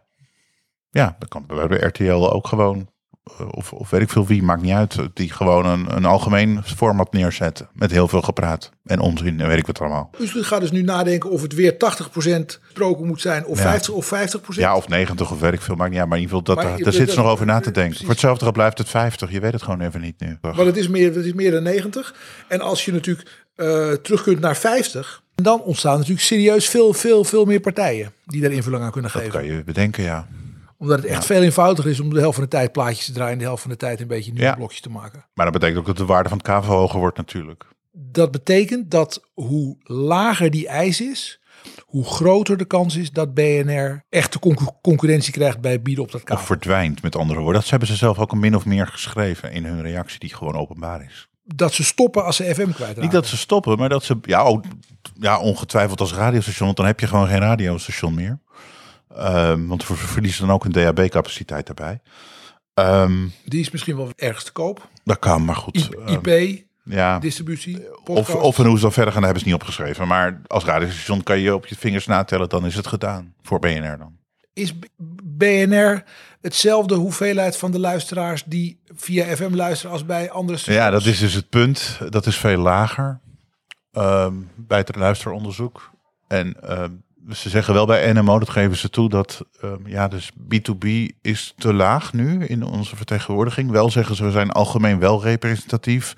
Ja, 0.89 1.15
dat 1.19 1.29
kan 1.29 1.45
bij 1.45 1.67
bij 1.67 1.77
RTL 1.77 2.31
ook 2.31 2.47
gewoon, 2.47 2.89
of, 3.51 3.73
of 3.73 3.89
weet 3.89 4.01
ik 4.01 4.09
veel 4.09 4.25
wie, 4.27 4.43
maakt 4.43 4.61
niet 4.61 4.73
uit, 4.73 4.95
die 5.13 5.31
gewoon 5.31 5.65
een, 5.65 5.95
een 5.95 6.05
algemeen 6.05 6.61
format 6.63 7.13
neerzetten. 7.13 7.69
Met 7.73 7.91
heel 7.91 8.07
veel 8.07 8.21
gepraat 8.21 8.71
en 8.85 8.99
onzin 8.99 9.39
en 9.41 9.47
weet 9.47 9.57
ik 9.57 9.65
wat 9.67 9.79
allemaal. 9.79 10.09
Uslu 10.19 10.43
gaat 10.43 10.61
dus 10.61 10.71
nu 10.71 10.81
nadenken 10.81 11.29
of 11.29 11.41
het 11.41 11.53
weer 11.53 11.73
80% 11.73 11.77
gesproken 12.61 13.05
moet 13.07 13.21
zijn 13.21 13.45
of 13.45 13.57
Ja. 13.57 13.63
50 13.63 13.93
of 13.93 14.05
50%. 14.05 14.39
Ja, 14.47 14.75
of 14.75 14.87
90 14.87 15.31
of 15.31 15.39
weet 15.39 15.53
ik 15.53 15.61
veel, 15.61 15.75
maakt 15.75 15.89
niet 15.91 15.99
uit. 15.99 16.09
Maar 16.09 16.17
in 16.17 16.23
ieder 16.23 16.37
geval, 16.37 16.55
dat, 16.55 16.63
Maar 16.65 16.73
daar, 16.75 16.83
daar 16.83 16.93
zitten 16.93 17.09
ze 17.09 17.15
dat- 17.15 17.23
nog 17.25 17.33
over 17.33 17.45
na 17.45 17.57
te 17.57 17.63
dat- 17.63 17.73
denken. 17.73 17.83
precies. 17.89 18.05
Voor 18.05 18.13
hetzelfde 18.13 18.43
geld 18.43 18.53
blijft 18.55 18.77
het 18.77 18.89
50. 18.89 19.31
Je 19.31 19.39
weet 19.39 19.53
het 19.53 19.61
gewoon 19.63 19.81
even 19.81 20.01
niet 20.01 20.19
nu. 20.19 20.37
Want 20.41 20.57
het 20.57 20.77
is 20.77 20.87
meer, 20.87 21.15
het 21.15 21.25
is 21.25 21.33
meer 21.33 21.51
dan 21.51 21.63
90. 21.63 22.15
En 22.47 22.61
als 22.61 22.85
je 22.85 22.91
natuurlijk 22.91 23.47
eh, 23.55 23.91
terug 23.91 24.23
kunt 24.23 24.39
naar 24.39 24.57
50, 24.57 25.23
dan 25.35 25.61
ontstaan 25.61 25.93
natuurlijk 25.97 26.21
serieus 26.21 26.69
veel, 26.69 26.93
veel, 26.93 27.23
veel 27.23 27.45
meer 27.45 27.59
partijen 27.59 28.11
die 28.25 28.41
daar 28.41 28.51
invulling 28.51 28.83
aan 28.83 28.91
kunnen 28.91 29.11
Dat 29.11 29.21
geven. 29.21 29.39
kan 29.39 29.49
je 29.49 29.63
bedenken, 29.63 30.03
ja. 30.03 30.27
Omdat 30.79 30.97
het 30.97 31.05
echt 31.05 31.25
veel 31.25 31.41
eenvoudiger 31.41 31.91
is 31.91 31.99
om 31.99 32.09
de 32.13 32.19
helft 32.19 32.35
van 32.35 32.43
de 32.43 32.49
tijd 32.49 32.71
plaatjes 32.71 33.05
te 33.05 33.11
draaien 33.11 33.33
en 33.33 33.37
de 33.39 33.43
helft 33.43 33.61
van 33.61 33.71
de 33.71 33.77
tijd 33.77 33.99
een 34.01 34.07
beetje 34.07 34.31
nieuwe 34.31 34.47
Ja. 34.47 34.55
blokjes 34.55 34.81
te 34.81 34.89
maken. 34.89 35.25
Maar 35.33 35.45
dat 35.45 35.53
betekent 35.53 35.79
ook 35.79 35.85
dat 35.85 35.97
de 35.97 36.05
waarde 36.05 36.29
van 36.29 36.37
het 36.37 36.47
KV 36.47 36.65
hoger 36.67 36.99
wordt 36.99 37.17
natuurlijk. 37.17 37.65
Dat 37.91 38.31
betekent 38.31 38.91
dat 38.91 39.21
hoe 39.33 39.75
lager 39.83 40.51
die 40.51 40.67
eis 40.67 41.01
is, 41.01 41.39
hoe 41.85 42.05
groter 42.05 42.57
de 42.57 42.65
kans 42.65 42.95
is 42.95 43.11
dat 43.11 43.33
BNR 43.33 44.03
echte 44.09 44.39
concu- 44.39 44.65
concurrentie 44.81 45.33
krijgt 45.33 45.59
bij 45.61 45.81
bieden 45.81 46.03
op 46.03 46.11
dat 46.11 46.21
Of 46.21 46.27
kavel. 46.27 46.45
verdwijnt, 46.45 47.01
met 47.01 47.15
andere 47.15 47.39
woorden. 47.39 47.61
Dat 47.61 47.69
hebben 47.69 47.87
ze 47.87 47.95
zelf 47.95 48.19
ook 48.19 48.33
min 48.35 48.55
of 48.55 48.65
meer 48.65 48.87
geschreven 48.87 49.51
in 49.51 49.65
hun 49.65 49.81
reactie, 49.81 50.19
die 50.19 50.33
gewoon 50.35 50.55
openbaar 50.55 51.03
is. 51.03 51.27
Dat 51.43 51.73
ze 51.73 51.83
stoppen 51.83 52.25
als 52.25 52.35
ze 52.35 52.43
FM 52.43 52.69
kwijtraken. 52.71 53.01
Niet 53.01 53.11
dat 53.11 53.25
ze 53.27 53.37
stoppen, 53.37 53.77
maar 53.77 53.89
dat 53.89 54.03
ze, 54.03 54.17
ja, 54.21 54.41
ook, 54.41 54.63
ja 55.13 55.39
ongetwijfeld 55.39 55.99
als 55.99 56.13
radiostation, 56.13 56.65
want 56.65 56.77
dan 56.77 56.85
heb 56.85 56.99
je 56.99 57.07
gewoon 57.07 57.27
geen 57.27 57.39
radiostation 57.39 58.13
meer. 58.13 58.39
Ehm, 59.15 59.65
want 59.67 59.87
we 59.87 59.95
verliezen 59.95 60.45
dan 60.45 60.55
ook 60.55 60.65
een 60.65 60.71
DAB-capaciteit 60.71 61.65
daarbij. 61.65 61.99
Ehm, 62.73 63.27
Die 63.45 63.59
is 63.59 63.71
misschien 63.71 63.95
wel 63.95 64.09
ergens 64.15 64.43
te 64.43 64.51
koop. 64.51 64.87
dat 65.03 65.19
kan, 65.19 65.45
maar 65.45 65.55
goed. 65.55 65.77
I- 65.77 65.89
ehm, 66.05 66.27
IP, 66.27 66.63
ja. 66.83 67.19
distributie, 67.19 67.77
Of, 67.91 68.03
podcast. 68.03 68.33
of 68.43 68.59
en 68.59 68.65
hoe 68.65 68.75
ze 68.75 68.81
dan 68.81 68.91
verder 68.91 69.13
gaan, 69.13 69.23
hebben 69.23 69.41
ze 69.41 69.45
niet 69.47 69.55
opgeschreven. 69.57 70.07
Maar 70.07 70.41
als 70.47 70.65
radiostation 70.65 71.23
kan 71.23 71.39
je 71.39 71.53
op 71.55 71.65
je 71.65 71.75
vingers 71.75 72.05
natellen, 72.05 72.49
dan 72.49 72.65
is 72.65 72.75
het 72.75 72.87
gedaan. 72.87 73.33
Voor 73.41 73.59
BNR 73.59 73.97
dan. 73.97 74.17
Is 74.53 74.73
BNR 75.23 76.03
hetzelfde 76.41 76.95
hoeveelheid 76.95 77.57
van 77.57 77.71
de 77.71 77.79
luisteraars 77.79 78.43
die 78.43 78.79
via 78.95 79.35
FM 79.35 79.53
luisteren 79.53 79.91
als 79.91 80.05
bij 80.05 80.31
andere 80.31 80.57
stations? 80.57 80.85
Ja, 80.85 80.91
dat 80.91 81.05
is 81.05 81.19
dus 81.19 81.33
het 81.33 81.49
punt. 81.49 81.99
Dat 82.09 82.25
is 82.25 82.37
veel 82.37 82.57
lager 82.61 83.19
bij 84.55 84.77
het 84.77 84.95
luisteronderzoek. 84.95 85.91
En 86.27 86.55
ze 87.31 87.49
zeggen 87.49 87.73
wel 87.73 87.85
bij 87.85 88.13
NMO, 88.13 88.39
dat 88.39 88.49
geven 88.49 88.77
ze 88.77 88.89
toe, 88.89 89.09
dat 89.09 89.45
ehm, 89.61 89.87
ja, 89.87 90.07
dus 90.07 90.31
B2B 90.31 90.87
is 91.21 91.53
te 91.57 91.73
laag 91.73 92.13
nu 92.13 92.45
in 92.45 92.63
onze 92.63 92.95
vertegenwoordiging. 92.95 93.71
Wel 93.71 93.91
zeggen 93.91 94.15
ze, 94.15 94.23
we 94.23 94.31
zijn 94.31 94.51
algemeen 94.51 94.99
wel 94.99 95.23
representatief. 95.23 96.15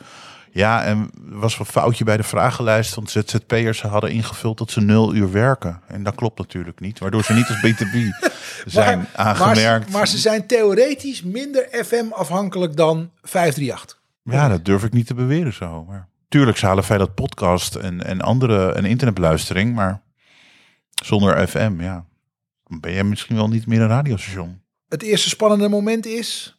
Ja, 0.53 0.83
en 0.83 1.09
er 1.31 1.39
was 1.39 1.59
een 1.59 1.65
foutje 1.65 2.03
bij 2.03 2.17
de 2.17 2.23
vragenlijst, 2.23 2.95
want 2.95 3.09
ZZP'ers 3.09 3.81
hadden 3.81 4.11
ingevuld 4.11 4.57
dat 4.57 4.71
ze 4.71 4.81
nul 4.81 5.15
uur 5.15 5.31
werken. 5.31 5.81
En 5.87 6.03
dat 6.03 6.15
klopt 6.15 6.37
natuurlijk 6.37 6.79
niet, 6.79 6.99
waardoor 6.99 7.23
ze 7.23 7.33
niet 7.33 7.47
als 7.47 7.57
B2B 7.57 7.97
zijn 8.65 8.97
Maar, 8.97 9.09
aangemerkt. 9.15 9.89
maar, 9.89 9.97
maar 9.97 10.07
ze 10.07 10.17
zijn 10.17 10.47
theoretisch 10.47 11.23
minder 11.23 11.67
FM 11.71 12.05
afhankelijk 12.11 12.75
dan 12.75 13.09
538. 13.21 13.99
Ja, 14.23 14.47
dat 14.47 14.65
durf 14.65 14.83
ik 14.83 14.93
niet 14.93 15.07
te 15.07 15.13
beweren 15.13 15.53
zo. 15.53 15.85
Maar 15.87 16.07
tuurlijk, 16.29 16.57
ze 16.57 16.65
halen 16.65 16.83
veel 16.83 16.99
uit 16.99 17.15
podcast 17.15 17.75
en, 17.75 18.05
en 18.05 18.21
andere 18.21 18.71
en 18.71 18.85
internetbeluistering, 18.85 19.75
maar 19.75 20.01
zonder 21.05 21.47
FM, 21.47 21.81
ja, 21.81 22.05
dan 22.67 22.79
ben 22.79 22.91
je 22.91 23.03
misschien 23.03 23.35
wel 23.35 23.47
niet 23.47 23.67
meer 23.67 23.81
een 23.81 23.87
radiostation. 23.87 24.61
Het 24.89 25.01
eerste 25.03 25.29
spannende 25.29 25.69
moment 25.69 26.05
is... 26.05 26.55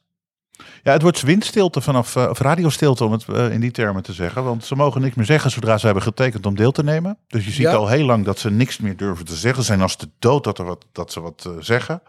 Ja, 0.82 0.92
het 0.92 1.02
wordt 1.02 1.22
windstilte 1.22 1.80
vanaf, 1.80 2.16
eh, 2.16 2.28
of 2.30 2.38
radiostilte 2.38 3.04
om 3.04 3.12
het 3.12 3.24
eh, 3.28 3.52
in 3.52 3.60
die 3.60 3.70
termen 3.70 4.02
te 4.02 4.12
zeggen. 4.12 4.44
Want 4.44 4.64
ze 4.64 4.76
mogen 4.76 5.00
niks 5.00 5.14
meer 5.14 5.24
zeggen 5.26 5.50
zodra 5.50 5.78
ze 5.78 5.84
hebben 5.84 6.02
getekend 6.04 6.46
om 6.46 6.56
deel 6.56 6.72
te 6.72 6.82
nemen. 6.82 7.18
Dus 7.26 7.44
je 7.44 7.50
ziet 7.50 7.62
Ja. 7.62 7.72
al 7.72 7.88
heel 7.88 8.04
lang 8.06 8.24
dat 8.24 8.38
ze 8.38 8.50
niks 8.50 8.78
meer 8.78 8.96
durven 8.96 9.24
te 9.24 9.34
zeggen. 9.34 9.60
Ze 9.62 9.68
zijn 9.68 9.80
als 9.82 9.96
de 9.96 10.08
dood 10.18 10.44
dat, 10.44 10.58
er 10.58 10.64
wat, 10.64 10.86
dat 10.92 11.12
ze 11.12 11.20
wat 11.20 11.44
eh, 11.46 11.52
zeggen. 11.58 12.02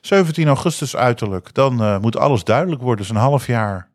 17 0.00 0.46
augustus 0.46 0.96
uiterlijk, 0.96 1.54
dan 1.54 2.00
moet 2.00 2.16
alles 2.16 2.44
duidelijk 2.44 2.82
worden. 2.82 3.00
Dus 3.00 3.08
een 3.14 3.20
half 3.20 3.46
jaar 3.46 3.88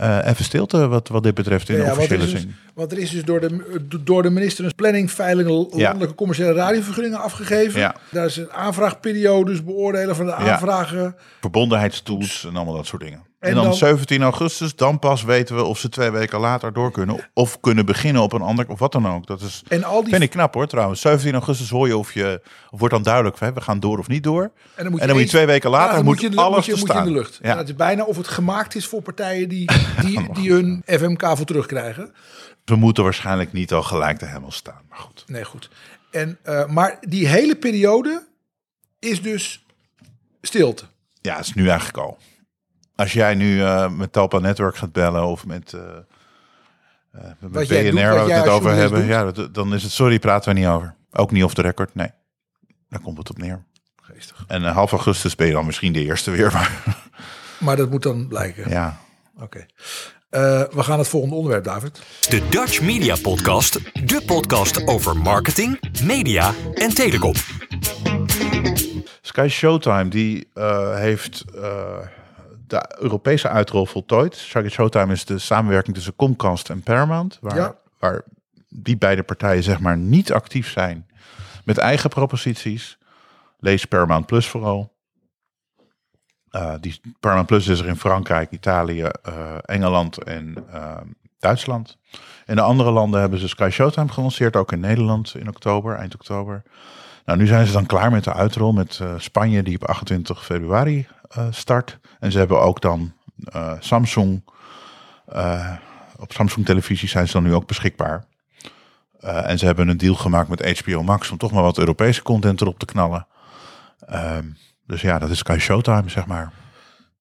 eh, 0.00 0.30
even 0.30 0.44
stilte 0.44 0.88
wat, 0.88 1.08
wat 1.08 1.22
dit 1.22 1.34
betreft 1.34 1.68
in 1.68 1.74
de 1.74 1.80
Ja, 1.80 1.86
want, 1.86 1.96
er 1.98 2.04
officiële 2.04 2.24
is 2.34 2.40
zin. 2.40 2.48
dus, 2.48 2.72
want 2.74 2.92
er 2.92 2.98
is 2.98 3.10
dus 3.10 3.24
door 3.24 3.40
de, 3.40 3.78
door 4.04 4.22
de 4.22 4.30
minister 4.30 4.64
een 4.64 4.74
planning, 4.74 5.10
veiling, 5.10 5.48
landelijke 5.48 6.14
commerciële 6.14 6.52
radiovergunningen 6.52 7.20
afgegeven. 7.20 7.80
Ja. 7.80 7.94
Daar 8.10 8.24
is 8.26 8.36
een 8.36 8.52
aanvraagperiode, 8.52 9.50
dus 9.50 9.64
beoordelen 9.64 10.16
van 10.16 10.24
de 10.26 10.30
Ja. 10.30 10.36
aanvragen. 10.52 11.14
verbondenheidstoets 11.40 12.44
en 12.44 12.56
allemaal 12.56 12.74
dat 12.74 12.86
soort 12.86 13.02
dingen. 13.02 13.22
En, 13.40 13.54
dan, 13.54 13.74
17 13.74 14.22
augustus, 14.22 14.76
dan 14.76 14.98
pas 14.98 15.22
weten 15.22 15.56
we 15.56 15.62
of 15.64 15.78
ze 15.78 15.88
twee 15.88 16.10
weken 16.10 16.40
later 16.40 16.72
door 16.72 16.90
kunnen. 16.90 17.30
Of 17.34 17.60
kunnen 17.60 17.86
beginnen 17.86 18.22
op 18.22 18.32
een 18.32 18.40
ander, 18.40 18.68
of 18.68 18.78
wat 18.78 18.92
dan 18.92 19.08
ook. 19.08 19.26
Dat 19.26 19.40
is, 19.40 19.62
En 19.68 19.84
al 19.84 20.00
die 20.02 20.10
vind 20.10 20.22
ik 20.22 20.30
knap 20.30 20.54
hoor 20.54 20.66
trouwens. 20.66 21.00
17 21.00 21.32
augustus 21.32 21.70
hoor 21.70 21.86
je 21.86 21.96
of 21.96 22.12
je, 22.12 22.40
of 22.70 22.78
wordt 22.78 22.94
dan 22.94 23.02
duidelijk, 23.02 23.40
hè, 23.40 23.52
we 23.52 23.60
gaan 23.60 23.80
door 23.80 23.98
of 23.98 24.08
niet 24.08 24.22
door. 24.22 24.42
En 24.42 24.50
dan 24.82 24.90
moet 24.90 25.00
En 25.00 25.06
dan 25.06 25.16
moet 25.16 25.24
je 25.24 25.30
twee 25.30 25.46
weken 25.46 25.70
later, 25.70 25.88
Ja, 25.90 25.94
dan 25.96 26.04
moet 26.04 26.20
je 26.20 26.30
alles 26.34 26.54
moet 26.56 26.64
je, 26.64 26.72
je 26.72 26.78
in 26.78 26.84
de 26.84 26.92
staan. 26.92 27.08
lucht. 27.08 27.38
Ja. 27.42 27.48
Ja. 27.50 27.56
het 27.56 27.68
is 27.68 27.74
bijna 27.74 28.04
of 28.04 28.16
het 28.16 28.28
gemaakt 28.28 28.74
is 28.74 28.86
voor 28.86 29.02
partijen 29.02 29.48
die, 29.48 29.70
die, 30.04 30.32
die 30.32 30.52
hun 30.52 30.82
FMK 30.86 31.26
voor 31.36 31.46
terugkrijgen. 31.46 32.12
We 32.64 32.76
moeten 32.76 33.04
waarschijnlijk 33.04 33.52
niet 33.52 33.72
al 33.72 33.82
gelijk 33.82 34.18
de 34.18 34.26
hemel 34.26 34.52
staan. 34.52 34.80
Maar 34.88 34.98
goed. 34.98 35.24
Nee, 35.26 35.44
goed. 35.44 35.70
En, 36.10 36.38
eh, 36.42 36.66
maar 36.66 36.96
die 37.00 37.28
hele 37.28 37.56
periode 37.56 38.26
is 38.98 39.22
dus 39.22 39.64
stilte. 40.42 40.84
Ja, 41.20 41.36
het 41.36 41.46
is 41.46 41.54
nu 41.54 41.68
eigenlijk 41.68 41.98
al. 41.98 42.18
Als 43.00 43.12
jij 43.12 43.34
nu 43.34 43.62
eh, 43.62 43.88
met 43.90 44.12
Talpa 44.12 44.38
Network 44.38 44.76
gaat 44.76 44.92
bellen 44.92 45.24
of 45.26 45.46
met, 45.46 45.72
eh 45.72 45.80
eh, 47.12 47.30
met 47.38 47.52
Wat 47.52 47.68
BNR 47.68 47.90
doet, 47.90 47.94
waar 48.02 48.24
we 48.26 48.32
het 48.32 48.48
over 48.48 48.72
hebben, 48.72 49.06
ja, 49.06 49.32
dat- 49.32 49.54
dan 49.54 49.74
is 49.74 49.82
het 49.82 49.92
sorry, 49.92 50.18
praten 50.18 50.52
we 50.54 50.58
niet 50.60 50.68
over. 50.68 50.94
Ook 51.12 51.30
niet 51.30 51.44
off 51.44 51.54
the 51.54 51.62
record, 51.62 51.94
nee. 51.94 52.10
Daar 52.88 53.00
komt 53.00 53.18
het 53.18 53.30
op 53.30 53.38
neer. 53.38 53.64
Geestig. 54.02 54.44
En 54.46 54.62
half 54.64 54.90
augustus 54.92 55.34
ben 55.34 55.46
je 55.46 55.52
dan 55.52 55.66
misschien 55.66 55.92
de 55.92 56.04
eerste 56.04 56.30
weer, 56.30 56.52
maar 56.52 56.82
Maar 57.58 57.76
dat 57.76 57.90
moet 57.90 58.02
dan 58.02 58.28
blijken. 58.28 58.70
ja. 58.70 58.98
Oké. 59.40 59.66
Eh, 60.30 60.40
we 60.70 60.82
gaan 60.82 60.98
het 60.98 61.08
volgende 61.08 61.34
onderwerp, 61.34 61.64
David. 61.64 62.02
De 62.28 62.48
Dutch 62.48 62.80
Media 62.80 63.16
Podcast, 63.22 63.78
de 64.08 64.22
podcast 64.26 64.86
over 64.86 65.16
marketing, 65.16 65.80
media 66.02 66.52
en 66.74 66.94
telecom. 66.94 67.34
Sky 69.20 69.46
Showtime 69.50 70.08
die 70.08 70.48
eh, 70.54 70.94
heeft 70.94 71.44
eh, 71.54 71.98
de 72.70 72.96
Europese 72.98 73.48
uitrol 73.48 73.86
voltooid. 73.86 74.36
Sky 74.36 74.68
Showtime 74.68 75.12
is 75.12 75.24
de 75.24 75.38
samenwerking 75.38 75.94
tussen 75.94 76.16
Comcast 76.16 76.70
en 76.70 76.82
Paramount, 76.82 77.38
waar, 77.40 77.56
Ja. 77.56 77.74
waar 77.98 78.22
die 78.68 78.96
beide 78.96 79.22
partijen 79.22 79.62
zeg 79.62 79.80
maar 79.80 79.96
niet 79.96 80.32
actief 80.32 80.70
zijn 80.70 81.06
met 81.64 81.78
eigen 81.78 82.10
proposities. 82.10 82.98
Lees 83.58 83.84
Paramount 83.84 84.26
Plus 84.26 84.48
vooral. 84.48 84.92
Eh, 86.50 86.74
die 86.80 87.00
Paramount 87.20 87.48
Plus 87.48 87.66
is 87.66 87.80
er 87.80 87.86
in 87.86 87.96
Frankrijk, 87.96 88.50
Italië, 88.50 89.02
eh, 89.22 89.54
Engeland 89.62 90.18
en 90.22 90.64
eh, 90.72 90.96
Duitsland. 91.38 91.98
In 92.46 92.56
de 92.56 92.62
andere 92.62 92.90
landen 92.90 93.20
hebben 93.20 93.38
ze 93.38 93.48
Sky 93.48 93.68
Showtime 93.72 94.08
gelanceerd, 94.08 94.56
ook 94.56 94.72
in 94.72 94.80
Nederland 94.80 95.34
in 95.34 95.48
oktober, 95.48 95.94
eind 95.94 96.14
oktober. 96.14 96.62
Nou, 97.24 97.38
nu 97.38 97.46
zijn 97.46 97.66
ze 97.66 97.72
dan 97.72 97.86
klaar 97.86 98.10
met 98.10 98.24
de 98.24 98.32
uitrol 98.32 98.72
met 98.72 98.98
eh, 99.02 99.14
Spanje, 99.18 99.62
die 99.62 99.74
op 99.74 99.88
28 99.88 100.44
februari 100.44 101.06
start. 101.50 101.98
En 102.18 102.32
ze 102.32 102.38
hebben 102.38 102.60
ook 102.60 102.80
dan 102.80 103.12
eh, 103.44 103.72
Samsung. 103.78 104.44
eh, 105.26 105.72
op 106.16 106.32
Samsung 106.32 106.66
televisie 106.66 107.08
zijn 107.08 107.26
ze 107.26 107.32
dan 107.32 107.42
nu 107.42 107.54
ook 107.54 107.66
beschikbaar. 107.66 108.24
Eh, 109.20 109.48
en 109.50 109.58
ze 109.58 109.66
hebben 109.66 109.88
een 109.88 109.96
deal 109.96 110.14
gemaakt 110.14 110.48
met 110.48 110.78
HBO 110.80 111.02
Max 111.02 111.30
om 111.30 111.38
toch 111.38 111.52
maar 111.52 111.62
wat 111.62 111.78
Europese 111.78 112.22
content 112.22 112.60
erop 112.60 112.78
te 112.78 112.86
knallen. 112.86 113.26
Ehm, 114.06 114.44
dus 114.86 115.00
ja, 115.00 115.18
dat 115.18 115.30
is 115.30 115.38
Sky 115.38 115.56
Showtime, 115.60 116.08
zeg 116.08 116.26
maar. 116.26 116.52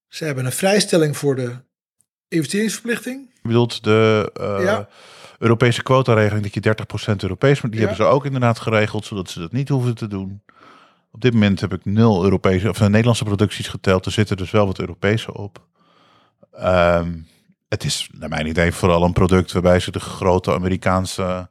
Ze 0.07 0.25
hebben 0.25 0.45
een 0.45 0.51
vrijstelling 0.51 1.17
voor 1.17 1.35
de 1.35 1.55
investeringsverplichting. 2.27 3.29
Je 3.33 3.47
bedoelt 3.47 3.83
de 3.83 4.31
eh, 4.33 4.63
Ja. 4.63 4.87
Europese 5.39 5.83
quota-regeling 5.83 6.43
dat 6.43 6.53
je 6.53 6.59
30% 6.59 7.23
Europees, 7.23 7.61
maar 7.61 7.71
die 7.71 7.79
Ja. 7.79 7.87
hebben 7.87 8.05
ze 8.05 8.11
ook 8.11 8.25
inderdaad 8.25 8.59
geregeld, 8.59 9.05
zodat 9.05 9.29
ze 9.29 9.39
dat 9.39 9.51
niet 9.51 9.69
hoeven 9.69 9.95
te 9.95 10.07
doen. 10.07 10.41
Op 11.11 11.21
dit 11.21 11.33
moment 11.33 11.59
heb 11.59 11.73
ik 11.73 11.85
nul 11.85 12.23
Europese 12.23 12.69
of 12.69 12.81
eh, 12.81 12.87
Nederlandse 12.87 13.23
producties 13.23 13.67
geteld. 13.67 14.05
Er 14.05 14.11
zitten 14.11 14.37
dus 14.37 14.51
wel 14.51 14.65
wat 14.65 14.79
Europese 14.79 15.33
op. 15.33 15.67
Ehm, 16.51 17.17
het 17.67 17.83
is 17.83 18.09
naar 18.11 18.29
mijn 18.29 18.47
idee 18.47 18.71
vooral 18.71 19.03
een 19.03 19.13
product 19.13 19.51
waarbij 19.51 19.79
ze 19.79 19.91
de 19.91 19.99
grote 19.99 20.53
Amerikaanse 20.53 21.49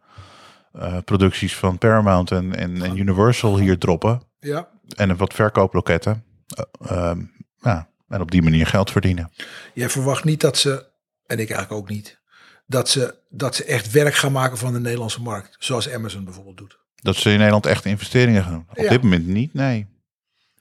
eh, 0.72 0.96
producties 1.04 1.56
van 1.56 1.78
Paramount 1.78 2.30
en, 2.30 2.54
en, 2.54 2.82
en 2.82 2.98
Universal 2.98 3.58
hier 3.58 3.78
droppen. 3.78 4.22
Ja. 4.40 4.68
En 4.96 5.16
wat 5.16 5.34
verkooploketten. 5.34 6.24
Eh, 6.48 6.90
ehm, 6.90 7.24
ja, 7.60 7.88
en 8.08 8.20
op 8.20 8.30
die 8.30 8.42
manier 8.42 8.66
geld 8.66 8.90
verdienen. 8.90 9.32
Jij 9.74 9.88
verwacht 9.88 10.24
niet 10.24 10.40
dat 10.40 10.56
ze, 10.56 10.86
en 11.26 11.38
ik 11.38 11.50
eigenlijk 11.50 11.82
ook 11.82 11.88
niet, 11.88 12.20
dat 12.66 12.88
ze, 12.88 13.18
dat 13.28 13.54
ze 13.54 13.64
echt 13.64 13.90
werk 13.90 14.14
gaan 14.14 14.32
maken 14.32 14.58
van 14.58 14.72
de 14.72 14.80
Nederlandse 14.80 15.22
markt. 15.22 15.56
Zoals 15.58 15.90
Amazon 15.90 16.24
bijvoorbeeld 16.24 16.56
doet. 16.56 16.78
Dat 17.00 17.16
ze 17.16 17.30
in 17.30 17.36
Nederland 17.36 17.66
echt 17.66 17.84
investeringen 17.84 18.42
gaan 18.42 18.52
doen. 18.52 18.66
Op 18.70 18.76
Ja. 18.78 18.88
dit 18.88 19.02
moment 19.02 19.26
niet, 19.26 19.54
nee. 19.54 19.86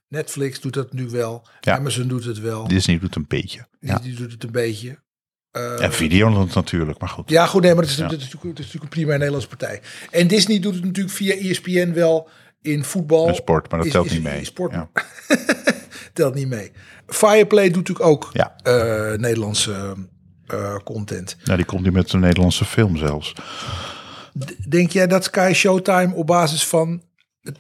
Netflix 0.08 0.60
doet 0.62 0.74
dat 0.74 0.94
nu 0.94 1.10
wel. 1.10 1.48
Ja. 1.62 1.77
Amazon 1.77 2.08
doet 2.08 2.24
het 2.24 2.39
wel. 2.39 2.67
Disney 2.67 3.00
doet 3.00 3.15
een 3.15 3.25
beetje. 3.27 3.67
Die, 3.79 3.89
Ja. 3.89 4.00
doet 4.17 4.32
het 4.32 4.44
een 4.44 4.51
beetje. 4.51 5.00
Eh, 5.51 5.84
En 5.84 5.94
Videoland 5.94 6.53
natuurlijk, 6.56 7.00
maar 7.00 7.10
goed. 7.10 7.29
Ja, 7.29 7.46
goed, 7.46 7.62
nee, 7.62 7.74
maar 7.74 7.82
het 7.84 7.91
is, 7.91 7.98
Ja. 7.98 8.03
het, 8.03 8.12
is 8.12 8.17
natuurlijk, 8.24 8.44
het 8.44 8.60
is 8.60 8.65
natuurlijk 8.65 8.84
een 8.94 9.00
prima 9.00 9.12
Nederlandse 9.17 9.48
partij. 9.48 9.82
En 10.12 10.27
Disney 10.27 10.60
doet 10.60 10.74
het 10.75 10.84
natuurlijk 10.84 11.15
via 11.15 11.34
ESPN 11.36 11.91
wel 11.94 12.29
in 12.62 12.84
voetbal. 12.84 13.27
En 13.27 13.36
sport, 13.36 13.70
maar 13.70 13.77
dat 13.77 13.88
Is- 13.88 13.94
telt 13.94 14.12
niet 14.12 14.24
mee. 14.24 14.46
Sport 14.46 14.72
Ja. 14.72 14.89
telt 16.13 16.36
niet 16.36 16.48
mee. 16.48 16.72
Fireplay 17.08 17.65
doet 17.70 17.75
natuurlijk 17.88 18.08
ook 18.08 18.29
Ja. 18.34 18.56
eh, 18.63 19.17
Nederlandse 19.20 19.96
eh, 20.48 20.75
content. 20.84 21.38
Ja, 21.44 21.56
die 21.56 21.65
komt 21.65 21.82
nu 21.84 21.91
met 21.91 22.13
een 22.13 22.20
Nederlandse 22.20 22.65
film 22.65 22.98
zelfs. 22.98 23.34
Denk 24.70 24.91
jij 24.91 25.08
dat 25.08 25.24
Sky 25.24 25.51
Showtime 25.53 26.13
op 26.13 26.27
basis 26.27 26.67
van, 26.67 27.03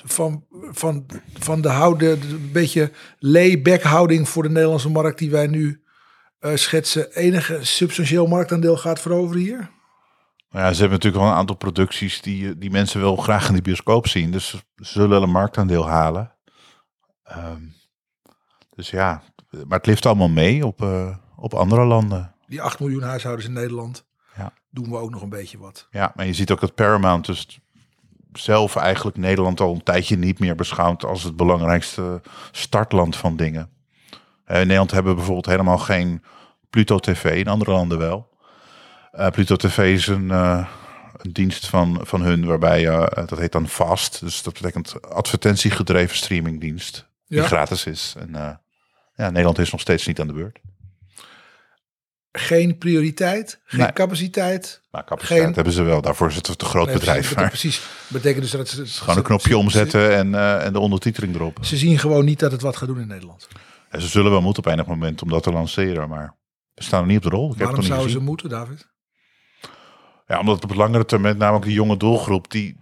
van, 0.03 0.45
van, 0.71 1.05
van 1.39 1.61
de 1.61 1.69
houden, 1.69 2.19
de, 2.19 2.27
een 2.27 2.51
beetje 2.51 2.91
layback 3.19 3.81
houding 3.81 4.29
voor 4.29 4.43
de 4.43 4.49
Nederlandse 4.49 4.89
markt 4.89 5.19
die 5.19 5.31
wij 5.31 5.47
nu 5.47 5.83
eh, 6.39 6.55
schetsen, 6.55 7.11
enige 7.11 7.59
substantieel 7.61 8.27
marktaandeel 8.27 8.77
gaat 8.77 8.99
veroveren 8.99 9.41
hier? 9.41 9.69
Maar 10.49 10.61
ja, 10.61 10.73
ze 10.73 10.79
hebben 10.79 10.97
natuurlijk 10.97 11.23
wel 11.23 11.31
een 11.31 11.39
aantal 11.39 11.55
producties 11.55 12.21
die, 12.21 12.57
die 12.57 12.71
mensen 12.71 13.01
wel 13.01 13.15
graag 13.15 13.49
in 13.49 13.55
de 13.55 13.61
bioscoop 13.61 14.07
zien. 14.07 14.31
Dus 14.31 14.49
ze 14.49 14.59
zullen 14.75 15.09
wel 15.09 15.23
een 15.23 15.29
marktaandeel 15.29 15.87
halen. 15.87 16.35
Ehm, 17.23 17.61
dus 18.75 18.89
ja, 18.89 19.23
maar 19.49 19.77
het 19.77 19.87
lift 19.87 20.05
allemaal 20.05 20.29
mee 20.29 20.65
op, 20.65 20.81
eh, 20.81 21.17
op 21.35 21.53
andere 21.53 21.85
landen. 21.85 22.35
Die 22.47 22.61
8 22.61 22.79
miljoen 22.79 23.01
huishoudens 23.01 23.47
in 23.47 23.53
Nederland, 23.53 24.06
Ja. 24.37 24.53
doen 24.69 24.89
we 24.89 24.97
ook 24.97 25.09
nog 25.11 25.21
een 25.21 25.29
beetje 25.29 25.57
wat. 25.57 25.87
Ja, 25.91 26.11
maar 26.15 26.25
je 26.25 26.33
ziet 26.33 26.51
ook 26.51 26.59
dat 26.59 26.75
Paramount 26.75 27.25
dus 27.25 27.59
zelf 28.33 28.75
eigenlijk 28.75 29.17
Nederland 29.17 29.59
al 29.59 29.73
een 29.73 29.83
tijdje 29.83 30.17
niet 30.17 30.39
meer 30.39 30.55
beschouwt 30.55 31.05
als 31.05 31.23
het 31.23 31.35
belangrijkste 31.35 32.21
startland 32.51 33.15
van 33.15 33.35
dingen. 33.35 33.69
Eh, 34.45 34.55
In 34.55 34.61
Nederland 34.61 34.91
hebben 34.91 35.11
we 35.11 35.17
bijvoorbeeld 35.17 35.45
helemaal 35.45 35.77
geen 35.77 36.23
Pluto 36.69 36.97
TV, 36.99 37.25
in 37.39 37.47
andere 37.47 37.71
landen 37.71 37.97
wel. 37.97 38.29
Eh, 39.11 39.29
Pluto 39.29 39.55
TV 39.55 39.77
is 39.93 40.07
een, 40.07 40.31
eh, 40.31 40.67
een 41.17 41.33
dienst 41.33 41.67
van, 41.67 41.99
van 42.01 42.21
hun 42.21 42.45
waarbij, 42.45 42.87
eh, 42.87 43.27
dat 43.27 43.39
heet 43.39 43.51
dan 43.51 43.67
Fast, 43.67 44.19
dus 44.19 44.43
dat 44.43 44.53
betekent 44.53 45.01
advertentiegedreven 45.09 46.15
streamingdienst, 46.17 47.07
die 47.27 47.37
Ja. 47.37 47.45
gratis 47.45 47.85
is. 47.85 48.15
En 48.17 48.29
ja, 49.15 49.29
Nederland 49.29 49.59
is 49.59 49.71
nog 49.71 49.81
steeds 49.81 50.07
niet 50.07 50.19
aan 50.19 50.27
de 50.27 50.33
beurt. 50.33 50.59
Geen 52.39 52.77
prioriteit, 52.77 53.59
geen 53.65 53.79
Nee. 53.79 53.93
capaciteit. 53.93 54.81
Maar 54.91 55.03
capaciteit 55.03 55.41
Geen- 55.43 55.53
hebben 55.53 55.73
ze 55.73 55.81
wel, 55.83 56.01
daarvoor 56.01 56.27
is 56.27 56.35
het 56.35 56.47
een 56.47 56.55
te 56.55 56.65
groot 56.65 56.85
Nee, 56.85 56.95
bedrijf. 56.95 57.19
precies, 57.19 57.35
Maar 57.37 57.47
Precies. 57.49 57.81
Betekent 58.07 58.41
dus 58.41 58.51
dat 58.51 58.67
ze 58.69 58.85
gewoon 58.85 59.17
een 59.17 59.23
knopje 59.23 59.57
omzetten 59.57 60.15
en, 60.15 60.35
eh, 60.35 60.65
en 60.65 60.73
de 60.73 60.79
ondertiteling 60.79 61.35
erop. 61.35 61.57
Ze 61.61 61.77
zien 61.77 61.99
gewoon 61.99 62.25
niet 62.25 62.39
dat 62.39 62.51
het 62.51 62.61
wat 62.61 62.77
gaat 62.77 62.87
doen 62.87 62.99
in 62.99 63.07
Nederland. 63.07 63.47
En 63.89 64.01
ze 64.01 64.07
zullen 64.07 64.31
wel 64.31 64.41
moeten 64.41 64.63
op 64.65 64.71
enig 64.71 64.85
moment 64.85 65.21
om 65.21 65.29
dat 65.29 65.43
te 65.43 65.51
lanceren, 65.51 66.09
maar 66.09 66.35
we 66.73 66.83
staan 66.83 67.01
er 67.01 67.07
niet 67.07 67.17
op 67.17 67.23
de 67.23 67.29
rol. 67.29 67.51
Ik 67.51 67.57
Waarom 67.57 67.75
zouden 67.75 67.97
niet 67.97 67.97
ze 68.01 68.03
gezien. 68.11 68.23
moeten, 68.23 68.49
David? 68.49 68.87
Ja, 70.27 70.39
omdat 70.39 70.55
het 70.61 70.71
op 70.71 70.75
langere 70.77 71.05
termijn, 71.05 71.37
namelijk 71.37 71.65
die 71.65 71.73
jonge 71.73 71.97
doelgroep, 71.97 72.51
die 72.51 72.77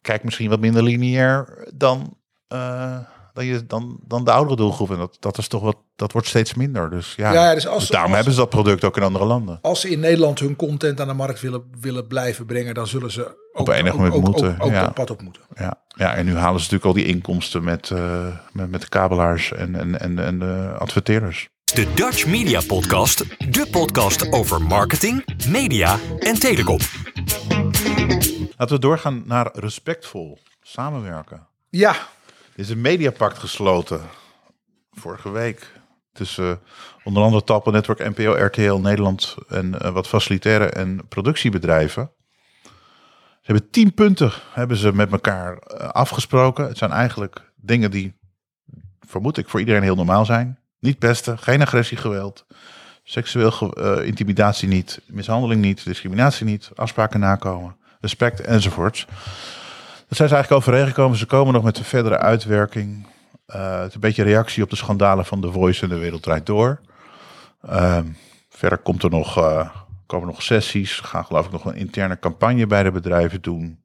kijkt 0.00 0.24
misschien 0.24 0.48
wat 0.50 0.60
minder 0.60 0.82
lineair 0.82 1.68
dan, 1.74 2.16
eh, 2.48 2.98
dan, 3.32 3.44
je, 3.44 3.66
dan, 3.66 3.98
dan 4.06 4.24
de 4.24 4.30
oudere 4.30 4.56
doelgroep. 4.56 4.90
En 4.90 4.98
dat, 4.98 5.16
dat 5.20 5.38
is 5.38 5.48
toch 5.48 5.62
wat, 5.62 5.76
dat 5.96 6.12
wordt 6.12 6.26
steeds 6.28 6.54
minder. 6.54 6.90
Dus 6.90 7.14
ja, 7.16 7.32
Ja, 7.32 7.54
dus 7.54 7.66
als 7.66 7.78
dus 7.80 7.88
daarom 7.88 8.06
als- 8.08 8.14
hebben 8.16 8.34
ze 8.34 8.40
dat 8.40 8.50
product 8.50 8.84
ook 8.84 8.96
in 8.96 9.02
andere 9.02 9.24
landen. 9.24 9.58
Als 9.62 9.80
ze 9.80 9.90
in 9.90 10.00
Nederland 10.00 10.38
hun 10.38 10.56
content 10.56 11.00
aan 11.00 11.08
de 11.08 11.14
markt 11.14 11.40
willen, 11.40 11.62
willen 11.80 12.06
blijven 12.06 12.46
brengen, 12.46 12.74
dan 12.74 12.86
zullen 12.86 13.10
ze 13.10 13.36
ook, 13.52 13.68
enig 13.68 13.92
ook- 13.92 13.98
moment 13.98 14.14
ook, 14.16 14.22
moeten, 14.24 14.54
Ook, 14.58 14.64
ook 14.66 14.70
ja. 14.72 14.80
dat 14.84 14.94
pad 14.94 15.10
op 15.10 15.22
moeten. 15.22 15.42
Ja, 15.54 15.74
ja, 15.96 16.14
en 16.14 16.24
nu 16.24 16.32
halen 16.36 16.60
ze 16.60 16.70
natuurlijk 16.72 16.84
al 16.84 16.92
die 16.92 17.04
inkomsten 17.14 17.64
met, 17.64 17.90
eh, 17.90 18.26
met, 18.52 18.70
met 18.70 18.80
de 18.80 18.88
kabelaars 18.88 19.52
en, 19.52 19.74
en, 19.74 20.00
en, 20.00 20.18
en 20.18 20.38
de 20.38 20.74
adverteerders. 20.78 21.48
De 21.74 21.92
Dutch 21.94 22.26
Media 22.26 22.60
Podcast, 22.66 23.18
de 23.52 23.68
podcast 23.70 24.32
over 24.32 24.62
marketing, 24.62 25.24
media 25.48 25.98
en 26.18 26.38
telecom. 26.40 26.78
Laten 28.56 28.74
we 28.74 28.78
doorgaan 28.80 29.22
naar 29.26 29.50
respectvol 29.54 30.38
samenwerken. 30.62 31.46
Ja, 31.70 31.94
is 32.60 32.70
een 32.70 32.80
mediapact 32.80 33.38
gesloten 33.38 34.00
vorige 34.90 35.30
week 35.30 35.72
tussen 36.12 36.60
onder 37.04 37.22
andere 37.22 37.44
Talpa 37.44 37.70
Network, 37.70 38.16
NPO, 38.16 38.32
RTL 38.32 38.74
Nederland 38.74 39.36
en 39.48 39.80
eh, 39.80 39.92
wat 39.92 40.08
facilitaire 40.08 40.66
en 40.66 41.08
productiebedrijven. 41.08 42.10
Ze 43.40 43.52
hebben 43.52 43.70
tien 43.70 43.94
punten 43.94 44.32
hebben 44.52 44.76
ze 44.76 44.92
met 44.92 45.12
elkaar 45.12 45.56
eh, 45.56 45.88
afgesproken. 45.88 46.66
Het 46.66 46.78
zijn 46.78 46.90
eigenlijk 46.90 47.52
dingen 47.56 47.90
die, 47.90 48.18
vermoed 49.00 49.36
ik, 49.36 49.48
voor 49.48 49.60
iedereen 49.60 49.82
heel 49.82 49.94
normaal 49.94 50.24
zijn. 50.24 50.58
Niet 50.78 50.98
pesten, 50.98 51.38
geen 51.38 51.62
agressie, 51.62 51.96
geweld. 51.96 52.46
seksueel 53.02 53.72
eh, 53.72 54.06
intimidatie 54.06 54.68
niet, 54.68 55.00
mishandeling 55.06 55.60
niet, 55.60 55.84
discriminatie 55.84 56.46
niet, 56.46 56.70
afspraken 56.74 57.20
nakomen, 57.20 57.76
respect 58.00 58.40
enzovoorts. 58.40 59.06
Daar 60.10 60.18
zijn 60.18 60.28
ze 60.28 60.34
eigenlijk 60.34 60.66
overeengekomen. 60.66 61.18
Ze 61.18 61.26
komen 61.26 61.54
nog 61.54 61.62
met 61.62 61.78
een 61.78 61.84
verdere 61.84 62.18
uitwerking. 62.18 63.06
Eh, 63.46 63.78
het 63.78 63.88
is 63.88 63.94
een 63.94 64.00
beetje 64.00 64.22
reactie 64.22 64.62
op 64.62 64.70
de 64.70 64.76
schandalen 64.76 65.24
van 65.24 65.40
The 65.40 65.52
Voice 65.52 65.82
en 65.82 65.88
de 65.88 65.98
Wereld 65.98 66.22
Draait 66.22 66.46
Door. 66.46 66.80
Ehm, 67.62 68.06
verder 68.48 68.78
komt 68.78 69.02
er 69.02 69.10
nog, 69.10 69.38
eh, 69.38 69.68
komen 70.06 70.26
nog 70.26 70.42
sessies. 70.42 70.96
Ze 70.96 71.04
gaan 71.04 71.24
geloof 71.24 71.46
ik 71.46 71.52
nog 71.52 71.64
een 71.64 71.74
interne 71.74 72.18
campagne 72.18 72.66
bij 72.66 72.82
de 72.82 72.90
bedrijven 72.90 73.42
doen. 73.42 73.80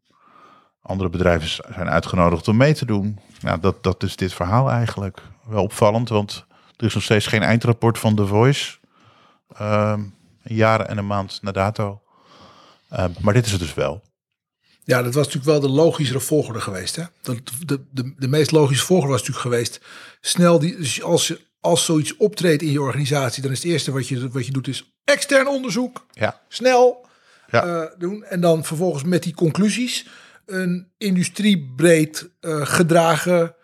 Andere 0.81 1.09
bedrijven 1.09 1.49
zijn 1.73 1.89
uitgenodigd 1.89 2.47
om 2.47 2.57
mee 2.57 2.73
te 2.73 2.85
doen. 2.85 3.19
Nou, 3.41 3.59
dat, 3.59 3.83
dat 3.83 4.03
is 4.03 4.15
dit 4.15 4.33
verhaal 4.33 4.69
eigenlijk. 4.69 5.21
Wel 5.47 5.63
opvallend, 5.63 6.09
want 6.09 6.45
er 6.77 6.85
is 6.85 6.93
nog 6.93 7.03
steeds 7.03 7.27
geen 7.27 7.43
eindrapport 7.43 7.99
van 7.99 8.15
The 8.15 8.27
Voice. 8.27 8.77
Ehm, 9.57 9.99
een 10.43 10.55
jaar 10.55 10.79
en 10.79 10.97
een 10.97 11.07
maand 11.07 11.39
na 11.41 11.51
dato. 11.51 12.01
Ehm, 12.89 13.11
maar 13.19 13.33
dit 13.33 13.45
is 13.45 13.51
het 13.51 13.61
dus 13.61 13.73
wel. 13.73 14.01
Ja, 14.87 15.01
dat 15.03 15.13
was 15.13 15.25
natuurlijk 15.25 15.59
wel 15.59 15.69
de 15.69 15.75
logischere 15.75 16.19
volgorde 16.19 16.61
geweest. 16.61 16.95
Hè? 16.95 17.03
Dat, 17.21 17.37
de, 17.65 17.81
de, 17.91 18.13
de 18.17 18.27
meest 18.27 18.51
logische 18.51 18.85
volgorde 18.85 19.11
was 19.11 19.21
natuurlijk 19.27 19.47
geweest. 19.47 19.81
Snel, 20.21 20.59
die, 20.59 20.75
dus 20.77 21.01
als, 21.03 21.27
je- 21.27 21.39
als 21.59 21.85
zoiets 21.85 22.17
optreedt 22.17 22.61
in 22.61 22.71
je 22.71 22.81
organisatie, 22.81 23.41
dan 23.41 23.51
is 23.51 23.63
het 23.63 23.71
eerste 23.71 23.91
wat 23.91 24.07
je, 24.07 24.29
wat 24.29 24.45
je 24.45 24.51
doet 24.51 24.67
is 24.67 24.93
extern 25.03 25.47
onderzoek. 25.47 26.05
Ja, 26.11 26.41
Snel 26.47 27.05
Ja. 27.51 27.63
eh, 27.65 27.99
doen. 27.99 28.23
En 28.23 28.41
dan 28.41 28.63
vervolgens 28.63 29.03
met 29.03 29.23
die 29.23 29.33
conclusies 29.33 30.05
een 30.45 30.87
industriebreed 30.97 32.29
eh, 32.39 32.65
gedragen 32.65 33.55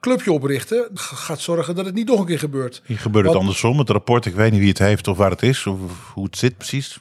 clubje 0.00 0.32
oprichten. 0.32 0.88
Gaat 0.94 1.40
zorgen 1.40 1.74
dat 1.74 1.84
het 1.84 1.94
niet 1.94 2.06
nog 2.08 2.20
een 2.20 2.26
keer 2.26 2.38
gebeurt. 2.38 2.82
hier 2.86 2.98
gebeurt 2.98 3.26
het 3.26 3.34
andersom. 3.36 3.78
Het 3.78 3.90
rapport, 3.90 4.26
ik 4.26 4.34
weet 4.34 4.50
niet 4.50 4.60
wie 4.60 4.68
het 4.68 4.78
heeft 4.78 5.08
of 5.08 5.16
waar 5.16 5.30
het 5.30 5.42
is 5.42 5.66
of 5.66 5.78
hoe 6.14 6.24
het 6.24 6.36
zit 6.38 6.56
precies. 6.56 6.98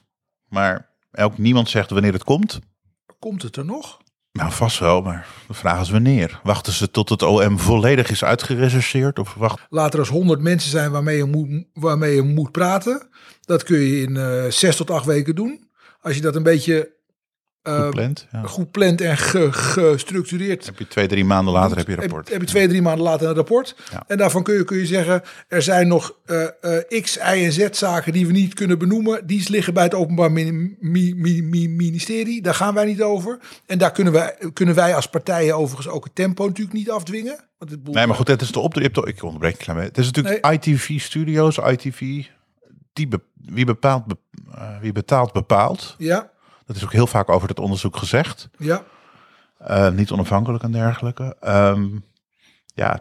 Maar 0.47 0.89
elk 1.11 1.37
niemand 1.37 1.69
zegt 1.69 1.89
wanneer 1.89 2.13
het 2.13 2.23
komt. 2.23 2.59
Komt 3.19 3.41
het 3.41 3.55
er 3.55 3.65
nog? 3.65 3.97
Nou, 4.31 4.51
vast 4.51 4.79
wel, 4.79 5.01
maar 5.01 5.27
de 5.47 5.53
vraag 5.53 5.81
is 5.81 5.89
wanneer. 5.89 6.39
Wachten 6.43 6.73
ze 6.73 6.91
tot 6.91 7.09
het 7.09 7.21
OM 7.21 7.59
volledig 7.59 8.09
is 8.09 8.23
uitgerecenseerd? 8.23 9.19
Of 9.19 9.33
wacht... 9.33 9.65
Laat 9.69 9.93
er 9.93 9.99
eens 9.99 10.09
honderd 10.09 10.41
mensen 10.41 10.69
zijn 10.69 10.91
waarmee 10.91 11.17
je 11.17 11.25
moet, 11.25 11.65
waarmee 11.73 12.15
je 12.15 12.21
moet 12.21 12.51
praten. 12.51 13.09
Dat 13.41 13.63
kun 13.63 13.79
je 13.79 14.01
in 14.01 14.17
eh, 14.17 14.45
zes 14.45 14.75
tot 14.75 14.91
acht 14.91 15.05
weken 15.05 15.35
doen. 15.35 15.69
Als 16.01 16.15
je 16.15 16.21
dat 16.21 16.35
een 16.35 16.43
beetje 16.43 16.98
eh, 17.77 17.83
gepland? 17.83 18.27
Ja. 18.31 18.41
goed 18.41 18.71
plant 18.71 19.01
en 19.01 19.17
ge- 19.17 19.51
gestructureerd 19.51 20.65
Heb 20.65 20.77
je 20.79 20.87
twee, 20.87 21.07
drie 21.07 21.25
maanden 21.25 21.53
later 21.53 21.77
heb 21.77 21.87
je 21.87 21.93
een 21.93 21.99
rapport. 21.99 22.29
Heb, 22.29 22.41
je 22.41 22.47
twee, 22.47 22.67
drie 22.67 22.81
maanden 22.81 23.03
later 23.03 23.27
een 23.29 23.35
rapport. 23.35 23.75
Ja. 23.91 24.03
En 24.07 24.17
daarvan 24.17 24.43
kun 24.43 24.53
je, 24.55 24.63
kun 24.63 24.77
je 24.77 24.85
zeggen, 24.85 25.21
er 25.47 25.61
zijn 25.61 25.87
nog 25.87 26.15
eh, 26.25 26.43
eh, 26.61 27.01
X, 27.01 27.15
Y 27.15 27.19
en 27.19 27.51
Z 27.51 27.67
zaken 27.71 28.13
die 28.13 28.25
we 28.27 28.31
niet 28.31 28.53
kunnen 28.53 28.77
benoemen. 28.79 29.27
Die 29.27 29.49
liggen 29.49 29.73
bij 29.73 29.83
het 29.83 29.93
Openbaar 29.93 30.31
Min- 30.31 30.77
Mi- 30.79 31.13
Mi- 31.15 31.41
Mi- 31.41 31.69
Ministerie. 31.69 32.41
Daar 32.41 32.53
gaan 32.55 32.73
wij 32.73 32.85
niet 32.85 33.01
over. 33.01 33.39
En 33.65 33.77
daar 33.77 33.91
kunnen 33.91 34.13
wij, 34.13 34.35
kunnen 34.53 34.75
wij 34.75 34.95
als 34.95 35.07
partijen 35.09 35.55
overigens 35.57 35.87
ook 35.95 36.03
het 36.03 36.15
tempo 36.15 36.45
natuurlijk 36.47 36.77
niet 36.77 36.89
afdwingen. 36.91 37.39
Want 37.57 37.71
het 37.71 37.83
boel- 37.83 37.93
Nee, 37.93 38.07
maar 38.07 38.15
goed, 38.15 38.27
het 38.27 38.41
is 38.41 38.51
de 38.51 38.59
opdracht. 38.59 39.07
Ik 39.07 39.23
onderbreek 39.23 39.57
klein 39.57 39.77
beetje. 39.79 39.91
Het 39.91 40.01
is 40.05 40.11
natuurlijk 40.11 40.45
ITV 40.65 40.99
Studios, 40.99 41.57
ITV. 41.57 41.99
Die 42.93 43.07
be- 43.07 43.21
wie, 43.33 43.65
bepaalt, 43.65 44.05
be- 44.05 44.17
eh, 44.55 44.79
wie 44.81 44.91
betaalt, 44.91 45.33
bepaalt. 45.33 45.95
Ja, 45.97 46.29
Dat 46.69 46.77
is 46.77 46.83
ook 46.83 46.91
heel 46.91 47.07
vaak 47.07 47.29
over 47.29 47.49
het 47.49 47.59
onderzoek 47.59 47.97
gezegd. 47.97 48.49
ja. 48.57 48.83
Eh, 49.57 49.89
niet 49.89 50.11
onafhankelijk 50.11 50.63
en 50.63 50.71
dergelijke. 50.71 51.35
Ehm, 51.39 51.87
ja, 52.65 52.99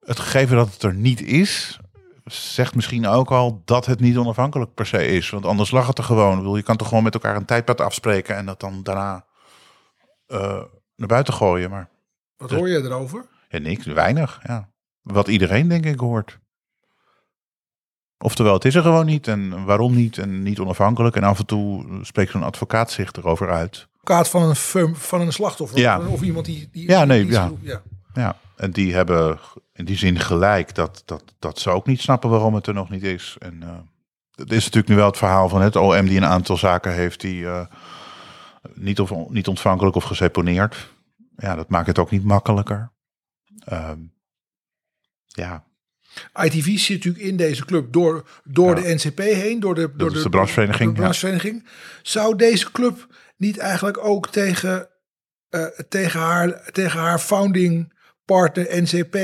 het 0.00 0.18
gegeven 0.18 0.56
dat 0.56 0.72
het 0.72 0.82
er 0.82 0.94
niet 0.94 1.22
is, 1.22 1.78
zegt 2.24 2.74
misschien 2.74 3.06
ook 3.06 3.30
al 3.30 3.62
dat 3.64 3.86
het 3.86 4.00
niet 4.00 4.16
onafhankelijk 4.16 4.74
per 4.74 4.86
se 4.86 5.06
is. 5.06 5.30
Want 5.30 5.44
anders 5.46 5.70
lag 5.70 5.86
het 5.86 5.98
er 5.98 6.04
gewoon. 6.04 6.32
Ik 6.32 6.38
bedoel, 6.38 6.56
je 6.56 6.62
kan 6.62 6.76
toch 6.76 6.88
gewoon 6.88 7.02
met 7.02 7.14
elkaar 7.14 7.36
een 7.36 7.44
tijdpad 7.44 7.80
afspreken 7.80 8.36
en 8.36 8.46
dat 8.46 8.60
dan 8.60 8.82
daarna 8.82 9.24
eh, 10.26 10.62
naar 10.96 11.08
buiten 11.08 11.34
gooien. 11.34 11.70
Maar 11.70 11.88
Wat 12.36 12.50
hoor 12.50 12.68
je 12.68 12.82
erover? 12.82 13.26
ja, 13.48 13.58
niks, 13.58 13.86
weinig. 13.86 14.40
Ja. 14.42 14.68
Wat 15.02 15.28
iedereen 15.28 15.68
denk 15.68 15.84
ik 15.86 16.00
hoort. 16.00 16.38
Oftewel, 18.24 18.54
het 18.54 18.64
is 18.64 18.74
er 18.74 18.82
gewoon 18.82 19.06
niet 19.06 19.28
en 19.28 19.64
waarom 19.64 19.94
niet 19.94 20.18
en 20.18 20.42
niet 20.42 20.58
onafhankelijk. 20.58 21.16
En 21.16 21.22
af 21.22 21.38
en 21.38 21.46
toe 21.46 21.84
spreekt 22.02 22.30
zo'n 22.30 22.42
advocaat 22.42 22.90
zich 22.90 23.12
erover 23.12 23.50
uit. 23.50 23.88
Kaart 24.02 24.28
van 24.28 24.42
een, 24.42 24.56
firm, 24.56 24.96
van 24.96 25.20
een 25.20 25.32
slachtoffer. 25.32 25.78
Ja. 25.78 26.00
Of 26.00 26.22
iemand 26.22 26.46
die... 26.46 26.68
die 26.72 26.88
Ja, 26.88 27.04
nee, 27.04 27.26
ja. 27.26 27.50
ja. 27.60 27.82
Ja, 28.14 28.36
en 28.56 28.70
die 28.70 28.94
hebben 28.94 29.38
in 29.72 29.84
die 29.84 29.96
zin 29.96 30.18
gelijk 30.18 30.74
dat, 30.74 31.02
dat, 31.04 31.22
dat 31.38 31.58
ze 31.58 31.70
ook 31.70 31.86
niet 31.86 32.00
snappen 32.00 32.30
waarom 32.30 32.54
het 32.54 32.66
er 32.66 32.74
nog 32.74 32.90
niet 32.90 33.02
is. 33.02 33.36
En 33.38 33.62
eh 33.62 33.68
het 34.34 34.52
is 34.52 34.64
natuurlijk 34.64 34.88
nu 34.88 34.96
wel 34.96 35.06
het 35.06 35.16
verhaal 35.16 35.48
van 35.48 35.62
het 35.62 35.76
OM 35.76 36.06
die 36.06 36.16
een 36.16 36.24
aantal 36.24 36.56
zaken 36.56 36.94
heeft 36.94 37.20
die 37.20 37.46
eh, 37.46 37.66
niet, 38.74 39.00
of, 39.00 39.28
niet 39.28 39.48
ontvankelijk 39.48 39.96
of 39.96 40.04
geseponeerd. 40.04 40.92
Ja, 41.36 41.54
dat 41.54 41.68
maakt 41.68 41.86
het 41.86 41.98
ook 41.98 42.10
niet 42.10 42.24
makkelijker. 42.24 42.92
Ehm, 43.64 43.98
ja, 45.26 45.64
ITV 46.44 46.78
zit 46.78 46.96
natuurlijk 46.96 47.24
in 47.24 47.36
deze 47.36 47.64
club 47.64 47.92
door, 47.92 48.28
door 48.44 48.76
Ja. 48.76 48.82
de 48.82 48.94
NCP 48.94 49.18
heen, 49.18 49.60
door 49.60 49.74
de, 49.74 49.90
door 49.96 50.12
de 50.12 50.28
branchevereniging, 50.28 50.98
ja. 50.98 51.60
Zou 52.02 52.36
deze 52.36 52.72
club 52.72 53.06
niet 53.36 53.58
eigenlijk 53.58 54.04
ook 54.04 54.28
tegen, 54.28 54.88
eh, 55.48 55.64
tegen, 55.88 56.20
haar, 56.20 56.70
tegen 56.72 57.00
haar 57.00 57.18
founding 57.18 57.92
partner 58.24 58.82
NCP, 58.82 59.16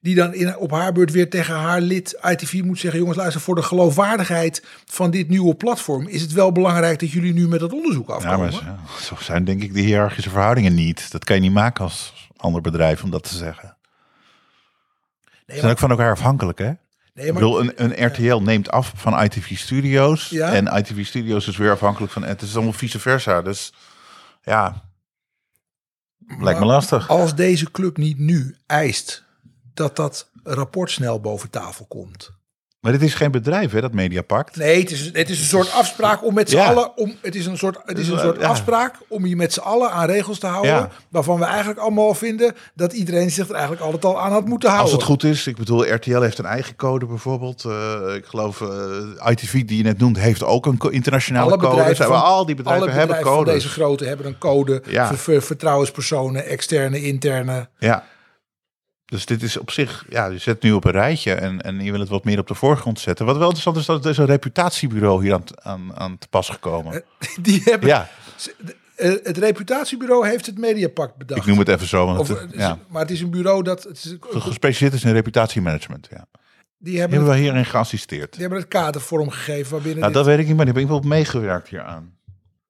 die 0.00 0.14
dan 0.14 0.34
in, 0.34 0.56
op 0.56 0.70
haar 0.70 0.92
beurt 0.92 1.10
weer 1.10 1.30
tegen 1.30 1.54
haar 1.54 1.80
lid 1.80 2.18
ITV 2.22 2.60
moet 2.64 2.78
zeggen, 2.78 3.00
jongens 3.00 3.18
luister, 3.18 3.40
voor 3.40 3.54
de 3.54 3.62
geloofwaardigheid 3.62 4.64
van 4.84 5.10
dit 5.10 5.28
nieuwe 5.28 5.54
platform 5.54 6.08
is 6.08 6.20
het 6.22 6.32
wel 6.32 6.52
belangrijk 6.52 6.98
dat 7.00 7.10
jullie 7.10 7.32
nu 7.32 7.48
met 7.48 7.60
dat 7.60 7.72
onderzoek 7.72 8.08
ja 8.08 8.14
afkomen. 8.14 8.52
maar 8.52 8.62
ja, 8.64 8.78
zo 9.02 9.16
zijn 9.20 9.44
denk 9.44 9.62
ik 9.62 9.74
de 9.74 9.80
hiërarchische 9.80 10.30
verhoudingen 10.30 10.74
niet. 10.74 11.12
Dat 11.12 11.24
kan 11.24 11.36
je 11.36 11.42
niet 11.42 11.52
maken 11.52 11.84
als 11.84 12.28
ander 12.36 12.60
bedrijf 12.60 13.02
om 13.02 13.10
dat 13.10 13.28
te 13.28 13.34
zeggen. 13.36 13.73
Nee, 15.46 15.58
zijn 15.58 15.70
ook 15.70 15.78
van 15.78 15.90
elkaar 15.90 16.10
afhankelijk, 16.10 16.58
hè? 16.58 16.64
nee, 16.64 16.76
Ik 17.26 17.32
maar, 17.32 17.32
bedoel, 17.32 17.60
een, 17.60 17.72
een 17.76 18.06
RTL 18.06 18.36
neemt 18.36 18.70
af 18.70 18.92
van 18.96 19.22
ITV 19.22 19.56
Studios. 19.56 20.28
Ja. 20.28 20.52
En 20.52 20.76
ITV 20.76 21.06
Studios 21.06 21.48
is 21.48 21.56
weer 21.56 21.70
afhankelijk 21.70 22.12
van... 22.12 22.22
Het 22.22 22.42
is 22.42 22.54
allemaal 22.54 22.72
vice 22.72 23.00
versa. 23.00 23.42
Dus 23.42 23.72
ja, 24.42 24.82
lijkt 26.38 26.60
me 26.60 26.66
lastig. 26.66 27.08
als 27.08 27.34
deze 27.34 27.70
club 27.70 27.96
niet 27.96 28.18
nu 28.18 28.56
eist 28.66 29.24
dat 29.74 29.96
dat 29.96 30.30
rapport 30.42 30.90
snel 30.90 31.20
boven 31.20 31.50
tafel 31.50 31.84
komt, 31.84 32.30
Maar 32.84 32.92
dit 32.92 33.02
is 33.02 33.14
geen 33.14 33.30
bedrijf, 33.30 33.72
hè, 33.72 33.80
dat 33.80 33.92
Mediapact. 33.92 34.56
Nee, 34.56 34.80
het 34.80 34.90
is, 34.90 35.10
het 35.12 35.30
is 35.30 35.38
een 35.38 35.44
soort 35.44 35.72
afspraak 35.72 36.24
om 36.24 36.34
met 36.34 36.50
z'n 36.50 36.56
Ja. 36.56 36.66
allen. 36.66 36.96
Om, 36.96 37.14
het 37.22 37.34
is 37.34 37.46
een 37.46 37.58
soort, 37.58 37.78
het 37.84 37.98
is 37.98 38.08
een 38.08 38.18
soort 38.18 38.40
ja. 38.40 38.46
afspraak 38.48 38.94
om 39.08 39.26
je 39.26 39.36
met 39.36 39.52
z'n 39.52 39.60
allen 39.60 39.90
aan 39.90 40.06
regels 40.06 40.38
te 40.38 40.46
houden. 40.46 40.70
Ja. 40.70 40.88
Waarvan 41.08 41.38
we 41.38 41.44
eigenlijk 41.44 41.78
allemaal 41.78 42.14
vinden 42.14 42.54
dat 42.74 42.92
iedereen 42.92 43.30
zich 43.30 43.48
er 43.48 43.52
eigenlijk 43.54 43.82
altijd 43.84 44.04
al 44.04 44.20
aan 44.20 44.32
had 44.32 44.46
moeten 44.46 44.68
Als 44.68 44.78
houden. 44.78 44.98
het 44.98 45.06
goed 45.08 45.24
is, 45.24 45.46
ik 45.46 45.56
bedoel, 45.56 45.92
RTL 45.94 46.20
heeft 46.20 46.38
een 46.38 46.44
eigen 46.44 46.76
code 46.76 47.06
bijvoorbeeld. 47.06 47.64
Eh, 47.64 48.14
ik 48.14 48.24
geloof, 48.24 48.60
eh, 48.60 49.30
ITV 49.30 49.64
die 49.64 49.76
je 49.76 49.82
net 49.82 49.98
noemt, 49.98 50.18
heeft 50.18 50.44
ook 50.44 50.66
een 50.66 50.78
internationale 50.90 51.50
alle 51.50 51.60
code. 51.60 51.76
bedrijven, 51.76 52.06
van, 52.06 52.22
al 52.22 52.46
die 52.46 52.54
bedrijven 52.54 52.82
alle 52.82 52.90
hebben 52.98 53.06
bedrijven 53.16 53.32
van 53.36 53.44
codes. 53.44 53.62
deze 53.62 53.68
grote 53.80 54.04
hebben 54.04 54.26
een 54.26 54.38
code 54.38 54.82
Ja. 54.90 55.06
voor 55.06 55.18
ver- 55.18 55.42
vertrouwenspersonen, 55.42 56.44
externe, 56.46 57.02
interne. 57.02 57.68
Ja. 57.78 58.04
Dus 59.04 59.26
dit 59.26 59.42
is 59.42 59.56
op 59.56 59.70
zich, 59.70 60.04
ja, 60.08 60.26
je 60.26 60.38
zet 60.38 60.62
nu 60.62 60.72
op 60.72 60.84
een 60.84 60.90
rijtje 60.92 61.32
en, 61.34 61.60
en 61.62 61.80
je 61.84 61.90
wil 61.90 62.00
het 62.00 62.08
wat 62.08 62.24
meer 62.24 62.38
op 62.38 62.46
de 62.46 62.54
voorgrond 62.54 63.00
zetten. 63.00 63.26
Wat 63.26 63.34
wel 63.36 63.44
interessant 63.44 63.76
is, 63.76 63.86
dat 63.86 64.04
er 64.04 64.10
is 64.10 64.16
een 64.18 64.26
reputatiebureau 64.26 65.22
hier 65.24 65.32
aan, 65.34 65.42
aan, 65.54 65.96
aan 65.96 66.18
te 66.18 66.28
pas 66.28 66.48
gekomen. 66.48 67.02
Die 67.42 67.60
hebben, 67.64 67.88
Ja, 67.88 68.08
Eh, 68.96 69.10
het 69.22 69.38
reputatiebureau 69.38 70.28
heeft 70.28 70.46
het 70.46 70.58
Mediapact 70.58 71.16
bedacht. 71.16 71.40
ik 71.40 71.46
noem 71.46 71.58
het 71.58 71.68
even 71.68 71.86
zo, 71.86 72.06
want 72.06 72.18
Of, 72.18 72.28
het, 72.28 72.40
het 72.40 72.52
is- 72.52 72.58
ja, 72.60 72.78
Maar 72.88 73.00
het 73.02 73.10
is 73.10 73.20
een 73.20 73.30
bureau 73.30 73.62
dat... 73.62 73.82
Het 73.82 73.96
is, 74.04 74.16
gespecialiseerd 74.30 74.92
is 74.92 75.04
in 75.04 75.12
reputatiemanagement. 75.12 76.08
Ja. 76.10 76.26
die, 76.78 76.98
hebben 76.98 77.16
Hebben 77.18 77.34
we 77.36 77.40
hierin 77.42 77.64
geassisteerd? 77.64 78.32
die 78.32 78.40
hebben 78.40 78.58
het 78.58 78.68
kader 78.68 79.00
vormgegeven 79.00 79.70
waarbinnen 79.72 80.00
Nou, 80.00 80.12
dit- 80.12 80.22
dat 80.22 80.26
weet 80.32 80.38
ik 80.38 80.46
niet, 80.46 80.56
maar 80.56 80.64
die 80.64 80.74
heb 80.74 80.82
ik 80.82 80.88
wel 80.88 81.00
meegewerkt 81.00 81.68
hieraan. 81.68 82.12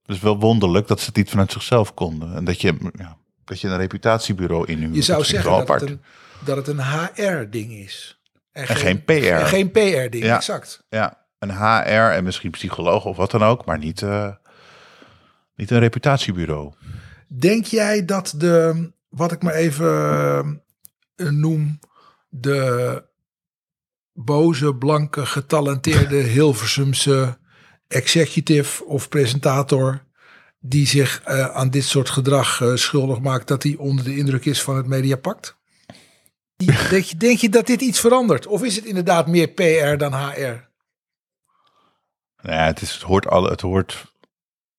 Dus 0.03 0.21
wel 0.21 0.39
wonderlijk 0.39 0.87
dat 0.89 1.01
ze 1.01 1.07
het 1.07 1.17
niet 1.17 1.31
vanuit 1.31 1.53
zichzelf 1.53 1.95
konden. 1.95 2.35
En 2.35 2.45
dat 2.45 2.61
je, 2.61 2.75
ja, 2.99 3.17
dat 3.45 3.61
je 3.61 3.69
een 3.69 3.77
reputatiebureau 3.77 4.67
inhuurt. 4.67 4.95
Je 4.95 5.03
zou 5.03 5.25
zeggen 5.25 5.51
dat 5.51 5.59
het, 5.61 5.69
apart. 5.71 5.91
een, 5.91 6.01
dat 6.45 6.57
het 6.57 6.69
een 6.69 6.83
HR-ding 6.83 7.73
is. 7.73 8.21
En 8.53 8.67
geen 8.67 9.05
PR. 9.05 9.13
En 9.13 9.47
geen 9.47 9.71
PR-ding, 9.71 10.25
Ja. 10.25 10.37
exact. 10.37 10.85
Ja, 10.89 11.25
een 11.39 11.51
HR 11.51 12.13
en 12.13 12.25
misschien 12.25 12.51
psycholoog 12.51 13.05
of 13.05 13.17
wat 13.17 13.31
dan 13.31 13.43
ook, 13.43 13.65
maar 13.65 13.79
niet, 13.79 14.03
eh, 14.03 14.31
niet 15.57 15.71
een 15.71 15.79
reputatiebureau. 15.79 16.73
Denk 17.29 17.65
jij 17.65 18.05
dat 18.05 18.35
de, 18.37 18.91
wat 19.09 19.33
ik 19.33 19.43
maar 19.43 19.55
even 19.55 20.63
eh, 21.17 21.29
noem, 21.29 21.79
de 22.29 23.03
boze, 24.13 24.75
blanke, 24.75 25.27
getalenteerde 25.27 26.17
Hilversumse 26.37 27.39
executive 27.89 28.85
of 28.85 29.09
presentator 29.09 30.03
die 30.61 30.87
zich 30.87 31.23
eh, 31.25 31.55
aan 31.55 31.71
dit 31.71 31.85
soort 31.85 32.11
gedrag 32.11 32.63
schuldig 32.75 33.21
maakt, 33.21 33.49
dat 33.49 33.63
hij 33.63 33.75
onder 33.79 34.05
de 34.05 34.17
indruk 34.17 34.45
is 34.45 34.63
van 34.63 34.77
het 34.77 34.87
Mediapact? 34.87 35.57
Denk 36.95 37.07
je, 37.07 37.17
denk 37.17 37.39
je 37.39 37.49
dat 37.49 37.67
dit 37.67 37.81
iets 37.81 38.01
verandert? 38.01 38.47
Of 38.47 38.63
is 38.63 38.77
het 38.77 38.85
inderdaad 38.85 39.27
meer 39.27 39.49
PR 39.49 39.97
dan 39.97 40.15
HR? 40.15 40.69
Nou 42.43 42.59
het, 42.59 42.81
is, 42.83 42.93
het 42.93 43.03
hoort 43.03 43.27
alle, 43.29 43.51
het 43.51 43.61
hoort 43.61 44.13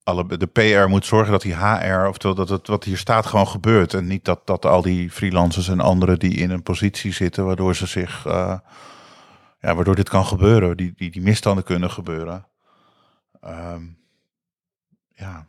alle, 0.03 0.37
de 0.37 0.47
PR 0.47 0.87
moet 0.87 1.05
zorgen 1.05 1.31
dat 1.31 1.41
die 1.41 1.55
HR, 1.55 2.07
of 2.07 2.17
dat 2.17 2.49
het 2.49 2.67
wat 2.67 2.83
hier 2.83 2.97
staat 2.97 3.25
gewoon 3.25 3.47
gebeurt. 3.47 3.93
En 3.93 4.07
niet 4.07 4.25
dat, 4.25 4.47
dat 4.47 4.65
al 4.65 4.81
die 4.81 5.11
freelancers 5.11 5.67
en 5.67 5.79
anderen 5.79 6.19
die 6.19 6.33
in 6.33 6.49
een 6.49 6.63
positie 6.63 7.13
zitten 7.13 7.45
waardoor 7.45 7.75
ze 7.75 7.85
zich, 7.85 8.25
eh, 8.25 8.59
ja, 9.59 9.75
waardoor 9.75 9.95
dit 9.95 10.09
kan 10.09 10.25
gebeuren, 10.25 10.77
die, 10.77 10.93
die, 10.95 11.11
die 11.11 11.21
misstanden 11.21 11.63
kunnen 11.63 11.91
gebeuren. 11.91 12.47
Ehm, 13.41 13.83
ja, 15.15 15.47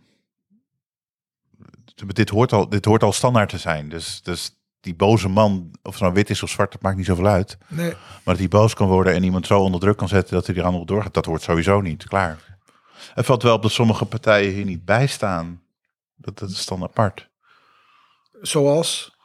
dit 1.94 2.28
hoort, 2.28 2.52
al, 2.52 2.68
dit 2.68 2.84
hoort 2.84 3.02
al 3.02 3.12
standaard 3.12 3.48
te 3.48 3.58
zijn. 3.58 3.88
Dus, 3.88 4.22
dus 4.22 4.55
die 4.86 4.94
boze 4.94 5.28
man, 5.28 5.70
of 5.82 5.92
het 5.92 6.02
nou 6.02 6.14
wit 6.14 6.30
is 6.30 6.42
of 6.42 6.50
zwart, 6.50 6.72
dat 6.72 6.82
maakt 6.82 6.96
niet 6.96 7.06
zoveel 7.06 7.26
uit. 7.26 7.58
Nee. 7.68 7.90
Maar 7.90 8.20
dat 8.24 8.38
hij 8.38 8.48
boos 8.48 8.74
kan 8.74 8.88
worden 8.88 9.14
en 9.14 9.22
iemand 9.22 9.46
zo 9.46 9.60
onder 9.60 9.80
druk 9.80 9.96
kan 9.96 10.08
zetten 10.08 10.34
dat 10.34 10.46
hij 10.46 10.64
aan 10.64 10.72
nog 10.72 10.84
doorgaat, 10.84 11.14
dat 11.14 11.26
wordt 11.26 11.42
sowieso 11.42 11.80
niet. 11.80 12.08
Klaar. 12.08 12.58
Het 13.14 13.26
valt 13.26 13.42
wel 13.42 13.54
op 13.54 13.62
dat 13.62 13.70
sommige 13.70 14.04
partijen 14.04 14.52
hier 14.52 14.64
niet 14.64 14.84
bij 14.84 15.06
staan. 15.06 15.62
Dat, 16.16 16.38
dat 16.38 16.50
is 16.50 16.66
dan 16.66 16.82
apart. 16.82 17.28
Zoals? 18.40 19.16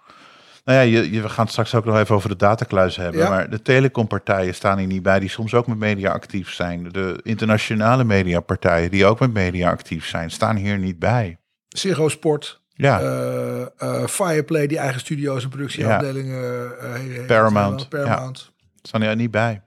Nou 0.65 0.77
ja, 0.77 0.83
je, 0.83 1.11
je, 1.11 1.21
we 1.21 1.29
gaan 1.29 1.43
het 1.43 1.51
straks 1.51 1.75
ook 1.75 1.85
nog 1.85 1.97
even 1.97 2.15
over 2.15 2.29
de 2.29 2.35
datakluis 2.35 2.95
hebben. 2.95 3.21
Ja. 3.21 3.29
Maar 3.29 3.49
de 3.49 3.61
telecompartijen 3.61 4.55
staan 4.55 4.77
hier 4.77 4.87
niet 4.87 5.03
bij, 5.03 5.19
die 5.19 5.29
soms 5.29 5.53
ook 5.53 5.67
met 5.67 5.77
media 5.77 6.11
actief 6.11 6.53
zijn. 6.53 6.83
De 6.83 7.19
internationale 7.23 8.03
mediapartijen, 8.03 8.91
die 8.91 9.05
ook 9.05 9.19
met 9.19 9.33
media 9.33 9.69
actief 9.69 10.07
zijn, 10.07 10.31
staan 10.31 10.55
hier 10.55 10.77
niet 10.77 10.99
bij. 10.99 11.37
Ziggo 11.67 12.09
Sport, 12.09 12.60
Ja, 12.81 12.99
eh, 12.99 13.61
eh, 13.77 14.07
Fireplay, 14.07 14.67
die 14.67 14.77
eigen 14.77 14.99
studio's 14.99 15.43
en 15.43 15.49
productieafdelingen. 15.49 16.79
eh, 16.79 16.93
heeft- 16.93 17.25
Paramount, 17.27 17.89
Paramount. 17.89 18.51
staan 18.81 19.01
hier 19.01 19.15
niet 19.15 19.31
bij. 19.31 19.61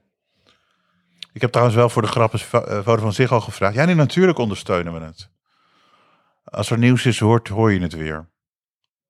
Ik 1.33 1.41
heb 1.41 1.49
trouwens 1.51 1.77
wel 1.77 1.89
voor 1.89 2.01
de 2.01 2.07
grap 2.07 2.33
een 2.33 2.39
fo- 2.39 2.63
eh, 2.63 2.75
foto 2.83 3.01
van 3.01 3.13
zich 3.13 3.31
al 3.31 3.41
gevraagd. 3.41 3.75
Ja, 3.75 3.85
nee, 3.85 3.95
natuurlijk 3.95 4.37
ondersteunen 4.37 4.93
we 4.93 4.99
het. 5.05 5.29
Als 6.43 6.69
er 6.69 6.77
nieuws 6.77 7.05
is, 7.05 7.19
hoort, 7.19 7.47
hoor 7.47 7.73
je 7.73 7.79
het 7.81 7.93
weer. 7.93 8.29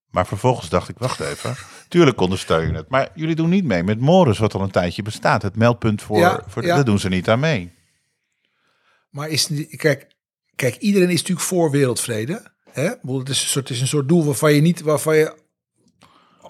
Maar 0.09 0.27
vervolgens 0.27 0.69
dacht 0.69 0.89
ik, 0.89 0.97
wacht 0.97 1.19
even. 1.19 1.55
Tuurlijk 1.89 2.19
ondersteun 2.21 2.67
je 2.67 2.73
het. 2.73 2.89
Maar 2.89 3.09
jullie 3.15 3.35
doen 3.35 3.49
niet 3.49 3.65
mee 3.65 3.83
met 3.83 3.99
Morris, 3.99 4.37
wat 4.37 4.53
al 4.53 4.61
een 4.61 4.71
tijdje 4.71 5.01
bestaat. 5.01 5.41
Het 5.41 5.55
meldpunt 5.55 6.01
voor, 6.01 6.17
Ja, 6.19 6.43
voor 6.47 6.63
ja. 6.63 6.75
daar 6.75 6.85
doen 6.85 6.99
ze 6.99 7.09
niet 7.09 7.29
aan 7.29 7.39
mee. 7.39 7.73
Maar 9.09 9.29
is, 9.29 9.49
kijk, 9.77 10.15
kijk, 10.55 10.75
iedereen 10.75 11.09
is 11.09 11.19
natuurlijk 11.19 11.47
voor 11.47 11.71
wereldvrede. 11.71 12.53
Hè? 12.75 12.89
Het 13.17 13.29
is 13.29 13.41
een 13.41 13.47
soort, 13.47 13.67
het 13.67 13.75
is 13.77 13.81
een 13.81 13.87
soort 13.87 14.07
doel 14.07 14.25
waarvan 14.25 14.53
je 14.53 14.61
niet, 14.61 14.81
waarvan 14.81 15.15
je, 15.17 15.33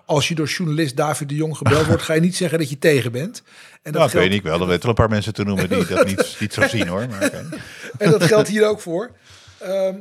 als 0.05 0.27
je 0.27 0.35
door 0.35 0.47
journalist 0.47 0.95
David 0.97 1.29
de 1.29 1.35
Jong 1.35 1.57
gebeld 1.57 1.85
wordt, 1.85 2.01
ga 2.03 2.13
je 2.13 2.21
niet 2.21 2.35
zeggen 2.35 2.59
dat 2.59 2.69
je 2.69 2.77
tegen 2.77 3.11
bent. 3.11 3.43
En 3.81 3.91
Nou, 3.91 4.03
dat 4.03 4.11
weet 4.11 4.21
geldt, 4.21 4.35
ik 4.35 4.43
wel. 4.43 4.61
Er 4.61 4.67
weten 4.67 4.81
wel 4.81 4.89
een 4.89 4.95
paar 4.95 5.09
mensen 5.09 5.33
te 5.33 5.43
noemen 5.43 5.69
die 5.69 5.85
dat 5.85 6.05
niet, 6.05 6.37
niet 6.39 6.53
zo 6.53 6.67
zien 6.67 6.87
hoor. 6.87 7.07
Maar, 7.09 7.31
en 7.97 8.11
dat 8.11 8.23
geldt 8.23 8.47
hier 8.47 8.67
ook 8.67 8.79
voor. 8.81 9.11
Ehm, 9.59 9.95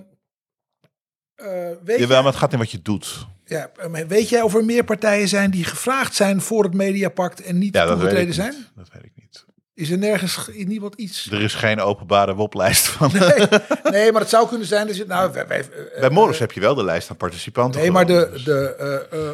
eh, 1.35 1.71
weet, 1.85 1.99
Jawel, 1.99 2.23
maar 2.23 2.31
het 2.31 2.41
gaat 2.41 2.53
in 2.53 2.59
wat 2.59 2.71
je 2.71 2.83
doet. 2.83 3.27
ja, 3.45 3.71
weet 4.09 4.29
jij 4.29 4.43
of 4.43 4.55
er 4.55 4.65
meer 4.65 4.85
partijen 4.85 5.29
zijn 5.29 5.51
die 5.51 5.65
gevraagd 5.65 6.15
zijn 6.15 6.41
voor 6.41 6.65
het 6.65 6.75
Mediapact 6.75 7.41
en 7.43 7.59
niet 7.59 7.75
Ja, 7.75 7.87
weet 7.87 7.97
toegetreden 7.97 8.35
zijn? 8.35 8.55
Dat 8.77 8.89
weet 8.93 9.05
ik 9.05 9.13
niet. 9.17 9.44
Is 9.75 9.91
er 9.91 9.99
nergens 9.99 10.49
in 10.49 10.69
niemand 10.69 10.95
iets? 10.95 11.31
Er 11.31 11.43
is 11.43 11.55
geen 11.55 11.81
openbare 11.81 12.35
WOP-lijst 12.35 12.87
van. 12.87 13.11
Nee, 13.13 13.47
nee, 14.01 14.13
maar 14.13 14.21
het 14.21 14.31
zou 14.31 14.49
kunnen 14.49 14.67
zijn 14.67 14.87
dat 14.87 14.97
je, 14.97 15.05
nou, 15.07 15.33
wij, 15.33 15.47
wij- 15.47 15.61
eh, 15.95 16.01
Bij 16.01 16.11
Morris 16.11 16.39
heb 16.39 16.53
je 16.53 16.61
wel 16.61 16.75
de 16.75 16.85
lijst 16.85 17.11
aan 17.11 17.17
participanten. 17.17 17.81
Nee, 17.81 17.91
maar 17.91 18.07
de, 18.07 18.41
de, 18.45 18.75
eh, 19.11 19.19
eh, 19.21 19.31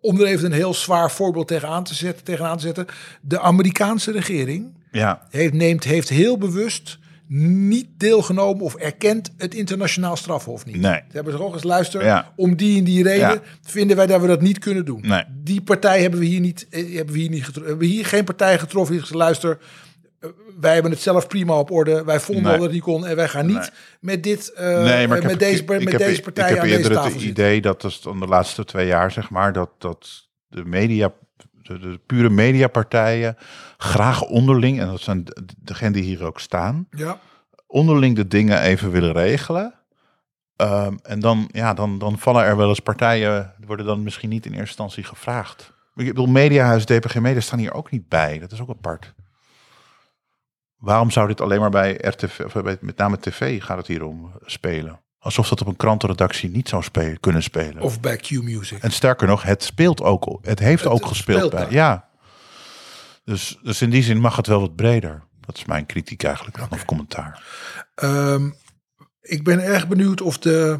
om 0.00 0.20
er 0.20 0.26
even 0.26 0.44
een 0.46 0.52
heel 0.52 0.74
zwaar 0.74 1.10
voorbeeld 1.10 1.48
tegenaan 1.48 1.84
te 1.84 1.94
zetten, 1.94 2.24
tegenaan 2.24 2.56
te 2.56 2.62
zetten. 2.62 2.86
De 3.20 3.40
Amerikaanse 3.40 4.12
regering 4.12 4.82
Ja, 4.90 5.26
heeft, 5.30 5.52
neemt, 5.52 5.84
heeft 5.84 6.08
heel 6.08 6.38
bewust 6.38 6.98
niet 7.28 7.86
deelgenomen 7.96 8.64
of 8.64 8.74
erkent 8.74 9.32
het 9.36 9.54
internationaal 9.54 10.16
strafhof 10.16 10.64
niet. 10.66 10.76
Nee. 10.76 10.92
Ze 11.08 11.14
hebben 11.14 11.32
ze 11.32 11.42
ook 11.42 11.54
eens 11.54 11.62
luister, 11.62 12.04
Ja. 12.04 12.32
om 12.36 12.56
die 12.56 12.78
en 12.78 12.84
die 12.84 13.02
reden 13.02 13.18
Ja. 13.28 13.40
vinden 13.62 13.96
wij 13.96 14.06
dat 14.06 14.20
we 14.20 14.26
dat 14.26 14.40
niet 14.40 14.58
kunnen 14.58 14.84
doen. 14.84 15.00
Nee. 15.06 15.22
Die 15.30 15.60
partij 15.62 16.00
hebben 16.00 16.20
we 16.20 16.26
hier 16.26 16.40
niet, 16.40 16.66
eh, 16.70 16.94
hebben 16.96 17.14
we 17.14 17.20
hier 17.20 17.30
niet 17.30 17.44
getro- 17.44 17.60
hebben 17.62 17.78
we 17.78 17.86
hier 17.86 18.06
geen 18.06 18.24
partij 18.24 18.58
getroffen 18.58 18.96
die 19.02 19.16
luister, 19.16 19.58
eh, 20.20 20.28
wij 20.60 20.72
hebben 20.74 20.90
het 20.90 21.00
zelf 21.00 21.26
prima 21.26 21.58
op 21.58 21.70
orde. 21.70 22.04
Wij 22.04 22.20
vonden 22.20 22.44
Nee. 22.44 22.52
dat 22.52 22.62
het 22.62 22.72
niet 22.72 22.82
kon 22.82 23.06
en 23.06 23.16
wij 23.16 23.28
gaan 23.28 23.46
niet 23.46 23.56
Nee. 23.56 23.68
met 24.00 24.22
dit, 24.22 24.52
eh, 24.52 24.66
nee, 24.82 25.08
maar 25.08 25.16
ik 25.16 25.22
met 25.22 25.30
heb, 25.30 25.40
deze, 25.40 25.62
ik, 25.62 25.68
met 25.68 25.82
ik 25.82 25.88
heb, 25.88 25.98
deze 25.98 26.16
ik 26.16 26.22
partij 26.22 26.48
heb 26.48 26.58
aan 26.58 26.66
deze 26.66 26.88
tafel 26.88 27.02
het 27.02 27.12
zitten. 27.12 27.28
idee 27.30 27.60
dat 27.60 27.82
dan 28.02 28.20
de 28.20 28.26
laatste 28.26 28.64
twee 28.64 28.86
jaar, 28.86 29.10
zeg 29.10 29.30
maar, 29.30 29.52
dat, 29.52 29.70
dat 29.78 30.28
de 30.48 30.64
media, 30.64 31.12
de, 31.64 31.78
de 31.78 32.00
pure 32.06 32.30
mediapartijen 32.30 33.36
graag 33.76 34.22
onderling, 34.22 34.80
en 34.80 34.86
dat 34.86 35.00
zijn 35.00 35.24
de- 35.24 35.44
degenen 35.58 35.92
die 35.92 36.02
hier 36.02 36.24
ook 36.24 36.40
staan, 36.40 36.86
Ja. 36.90 37.18
onderling 37.66 38.16
de 38.16 38.26
dingen 38.28 38.60
even 38.60 38.90
willen 38.90 39.12
regelen. 39.12 39.74
Ehm, 40.56 40.96
en 41.02 41.20
dan, 41.20 41.48
ja, 41.52 41.74
dan, 41.74 41.98
dan 41.98 42.18
vallen 42.18 42.44
er 42.44 42.56
wel 42.56 42.68
eens 42.68 42.80
partijen, 42.80 43.54
worden 43.66 43.86
dan 43.86 44.02
misschien 44.02 44.28
niet 44.30 44.44
in 44.46 44.50
eerste 44.50 44.66
instantie 44.66 45.04
gevraagd. 45.04 45.72
Ik 45.96 46.06
bedoel, 46.06 46.26
Mediahuis, 46.26 46.84
DPG 46.86 47.18
Media 47.20 47.40
staan 47.40 47.58
hier 47.58 47.74
ook 47.74 47.90
niet 47.90 48.08
bij. 48.08 48.38
Dat 48.38 48.52
is 48.52 48.60
ook 48.60 48.68
apart. 48.70 49.14
Waarom 50.76 51.10
zou 51.10 51.26
dit 51.28 51.40
alleen 51.40 51.60
maar 51.60 51.70
bij 51.70 51.92
RTV, 52.00 52.40
of 52.44 52.52
bij, 52.62 52.76
met 52.80 52.96
name 52.96 53.18
tv 53.18 53.62
gaat 53.62 53.76
het 53.76 53.86
hier 53.86 54.04
om 54.04 54.32
spelen? 54.44 55.00
Alsof 55.24 55.48
dat 55.48 55.60
op 55.60 55.66
een 55.66 55.76
krantenredactie 55.76 56.50
niet 56.50 56.68
zou 56.68 56.82
spelen, 56.82 57.20
kunnen 57.20 57.42
spelen. 57.42 57.82
Of 57.82 58.00
bij 58.00 58.16
Q-Music. 58.16 58.82
En 58.82 58.90
sterker 58.90 59.26
nog, 59.26 59.42
het 59.42 59.62
speelt 59.64 60.02
ook. 60.02 60.38
Het 60.42 60.58
heeft 60.58 60.82
Het- 60.82 60.92
ook 60.92 60.98
het 60.98 61.08
gespeeld 61.08 61.50
bij. 61.50 61.66
Ja. 61.70 62.08
Dus, 63.24 63.58
dus 63.62 63.82
in 63.82 63.90
die 63.90 64.02
zin 64.02 64.18
mag 64.20 64.36
het 64.36 64.46
wel 64.46 64.60
wat 64.60 64.76
breder. 64.76 65.22
Dat 65.40 65.56
is 65.56 65.64
mijn 65.64 65.86
kritiek 65.86 66.22
eigenlijk 66.22 66.56
dan, 66.56 66.68
of 66.70 66.84
commentaar. 66.84 67.42
Ehm, 67.94 68.50
ik 69.20 69.44
ben 69.44 69.60
erg 69.64 69.88
benieuwd 69.88 70.20
of, 70.20 70.38
de, 70.38 70.78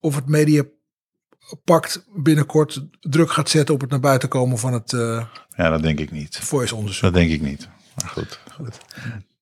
of 0.00 0.14
het 0.14 0.26
Mediapact 0.28 2.04
binnenkort 2.14 2.84
druk 3.00 3.30
gaat 3.32 3.48
zetten 3.48 3.74
op 3.74 3.80
het 3.80 3.90
naar 3.90 4.00
buiten 4.00 4.28
komen 4.28 4.58
van 4.58 4.72
het 4.72 4.92
eh 4.92 5.24
Ja, 5.56 5.70
dat 5.70 5.82
denk 5.82 5.98
ik 5.98 6.10
niet. 6.10 6.36
voice 6.38 6.74
onderzoek. 6.74 7.02
Dat 7.02 7.14
denk 7.14 7.30
ik 7.30 7.40
niet. 7.40 7.68
Maar 8.00 8.08
goed. 8.10 8.40
goed. 8.52 8.78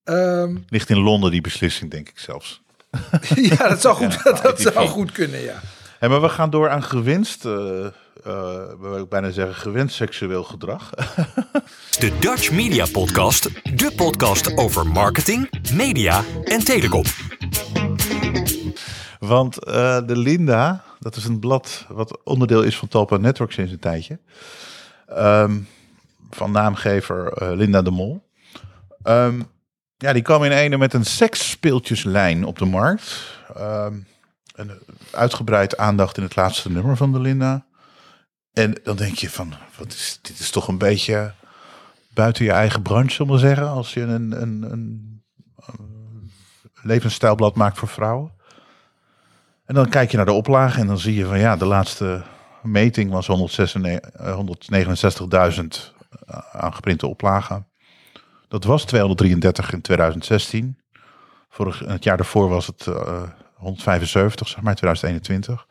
Ehm, 0.03 0.57
Ligt 0.67 0.89
in 0.89 0.97
Londen 0.99 1.31
die 1.31 1.41
beslissing, 1.41 1.91
denk 1.91 2.09
ik 2.09 2.19
zelfs. 2.19 2.63
ja, 3.49 3.67
dat 3.67 3.81
zou 3.81 3.95
goed, 3.95 4.23
dat, 4.43 4.61
zou 4.61 4.87
goed 4.87 5.11
kunnen, 5.11 5.41
ja. 5.41 5.59
Hey, 5.99 6.09
maar 6.09 6.21
we 6.21 6.29
gaan 6.29 6.49
door 6.49 6.69
aan 6.69 6.83
gewenst, 6.83 7.45
eh 7.45 7.85
eh, 8.25 8.33
we 8.79 8.87
wil 8.89 8.97
ik 8.97 9.09
bijna 9.09 9.31
zeggen, 9.31 9.55
gewenst 9.55 9.95
seksueel 9.95 10.43
gedrag. 10.43 10.89
De 11.99 12.17
Dutch 12.19 12.51
Media 12.51 12.85
Podcast, 12.91 13.43
de 13.77 13.93
podcast 13.95 14.57
over 14.57 14.87
marketing, 14.87 15.49
media 15.73 16.23
en 16.43 16.63
telecom. 16.63 17.03
Want 19.19 19.63
eh, 19.63 19.99
de 20.05 20.17
Linda, 20.17 20.83
dat 20.99 21.15
is 21.15 21.25
een 21.25 21.39
blad 21.39 21.85
wat 21.89 22.23
onderdeel 22.23 22.63
is 22.63 22.77
van 22.77 22.87
Talpa 22.87 23.17
Network 23.17 23.51
sinds 23.51 23.71
een 23.71 23.79
tijdje. 23.79 24.19
Ehm, 25.07 25.57
van 26.29 26.51
naamgever 26.51 27.27
eh, 27.27 27.51
Linda 27.55 27.81
de 27.81 27.91
Mol. 27.91 28.23
Ehm, 29.03 29.41
ja, 29.97 30.13
die 30.13 30.21
kwam 30.21 30.43
in 30.43 30.51
ene 30.51 30.77
met 30.77 30.93
een 30.93 31.05
seksspeeltjeslijn 31.05 32.45
op 32.45 32.57
de 32.57 32.65
markt. 32.65 33.37
Ehm, 33.55 33.97
en 34.55 34.79
uitgebreid 35.11 35.77
aandacht 35.77 36.17
in 36.17 36.23
het 36.23 36.35
laatste 36.35 36.71
nummer 36.71 36.97
van 36.97 37.11
de 37.11 37.19
Linda. 37.19 37.65
En 38.53 38.79
dan 38.83 38.95
denk 38.95 39.15
je 39.15 39.29
van, 39.29 39.53
wat 39.77 39.87
is, 39.87 40.19
dit 40.21 40.39
is 40.39 40.49
toch 40.49 40.67
een 40.67 40.77
beetje 40.77 41.33
buiten 42.13 42.45
je 42.45 42.51
eigen 42.51 42.81
branche, 42.81 43.13
zullen 43.13 43.33
we 43.33 43.39
zeggen. 43.39 43.69
Als 43.69 43.93
je 43.93 44.01
een, 44.01 44.41
een, 44.41 44.71
een, 44.71 45.23
een 45.65 46.31
levensstijlblad 46.81 47.55
maakt 47.55 47.77
voor 47.77 47.87
vrouwen. 47.87 48.33
En 49.65 49.75
dan 49.75 49.89
kijk 49.89 50.11
je 50.11 50.17
naar 50.17 50.25
de 50.25 50.31
oplage 50.31 50.79
en 50.79 50.87
dan 50.87 50.97
zie 50.97 51.15
je 51.15 51.25
van 51.25 51.39
ja, 51.39 51.55
de 51.55 51.65
laatste 51.65 52.23
meting 52.63 53.11
was 53.11 53.27
196 53.27 54.11
eh, 54.13 55.59
169.000 55.61 55.93
aan 56.51 56.73
geprinte 56.73 57.07
oplagen. 57.07 57.67
Dat 58.47 58.63
was 58.63 58.85
233 58.85 59.73
in 59.73 59.81
2016. 59.81 60.77
Vorig, 61.49 61.79
het 61.79 62.03
jaar 62.03 62.17
daarvoor 62.17 62.49
was 62.49 62.67
het 62.67 62.87
eh, 62.87 63.23
175, 63.53 64.47
zeg 64.47 64.61
maar, 64.61 64.75
2021. 64.75 65.67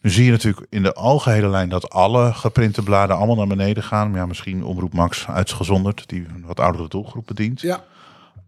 Nu 0.00 0.10
zie 0.10 0.24
je 0.24 0.30
natuurlijk 0.30 0.66
in 0.70 0.82
de 0.82 0.92
algehele 0.92 1.48
lijn 1.48 1.68
dat 1.68 1.90
alle 1.90 2.32
geprinte 2.32 2.82
bladen 2.82 3.16
allemaal 3.16 3.36
naar 3.36 3.56
beneden 3.56 3.82
gaan. 3.82 4.12
Ja, 4.14 4.26
misschien 4.26 4.64
Omroep 4.64 4.92
Max 4.92 5.26
uitgezonderd, 5.26 6.08
die 6.08 6.26
een 6.28 6.46
wat 6.46 6.60
oudere 6.60 6.88
doelgroep 6.88 7.26
bedient. 7.26 7.60
Ja, 7.60 7.84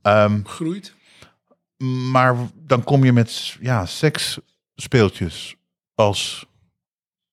Ehm, 0.02 0.44
groeit. 0.44 0.94
maar 2.12 2.36
dan 2.54 2.84
kom 2.84 3.04
je 3.04 3.12
met 3.12 3.56
ja, 3.60 3.86
seksspeeltjes 3.86 5.56
als 5.94 6.46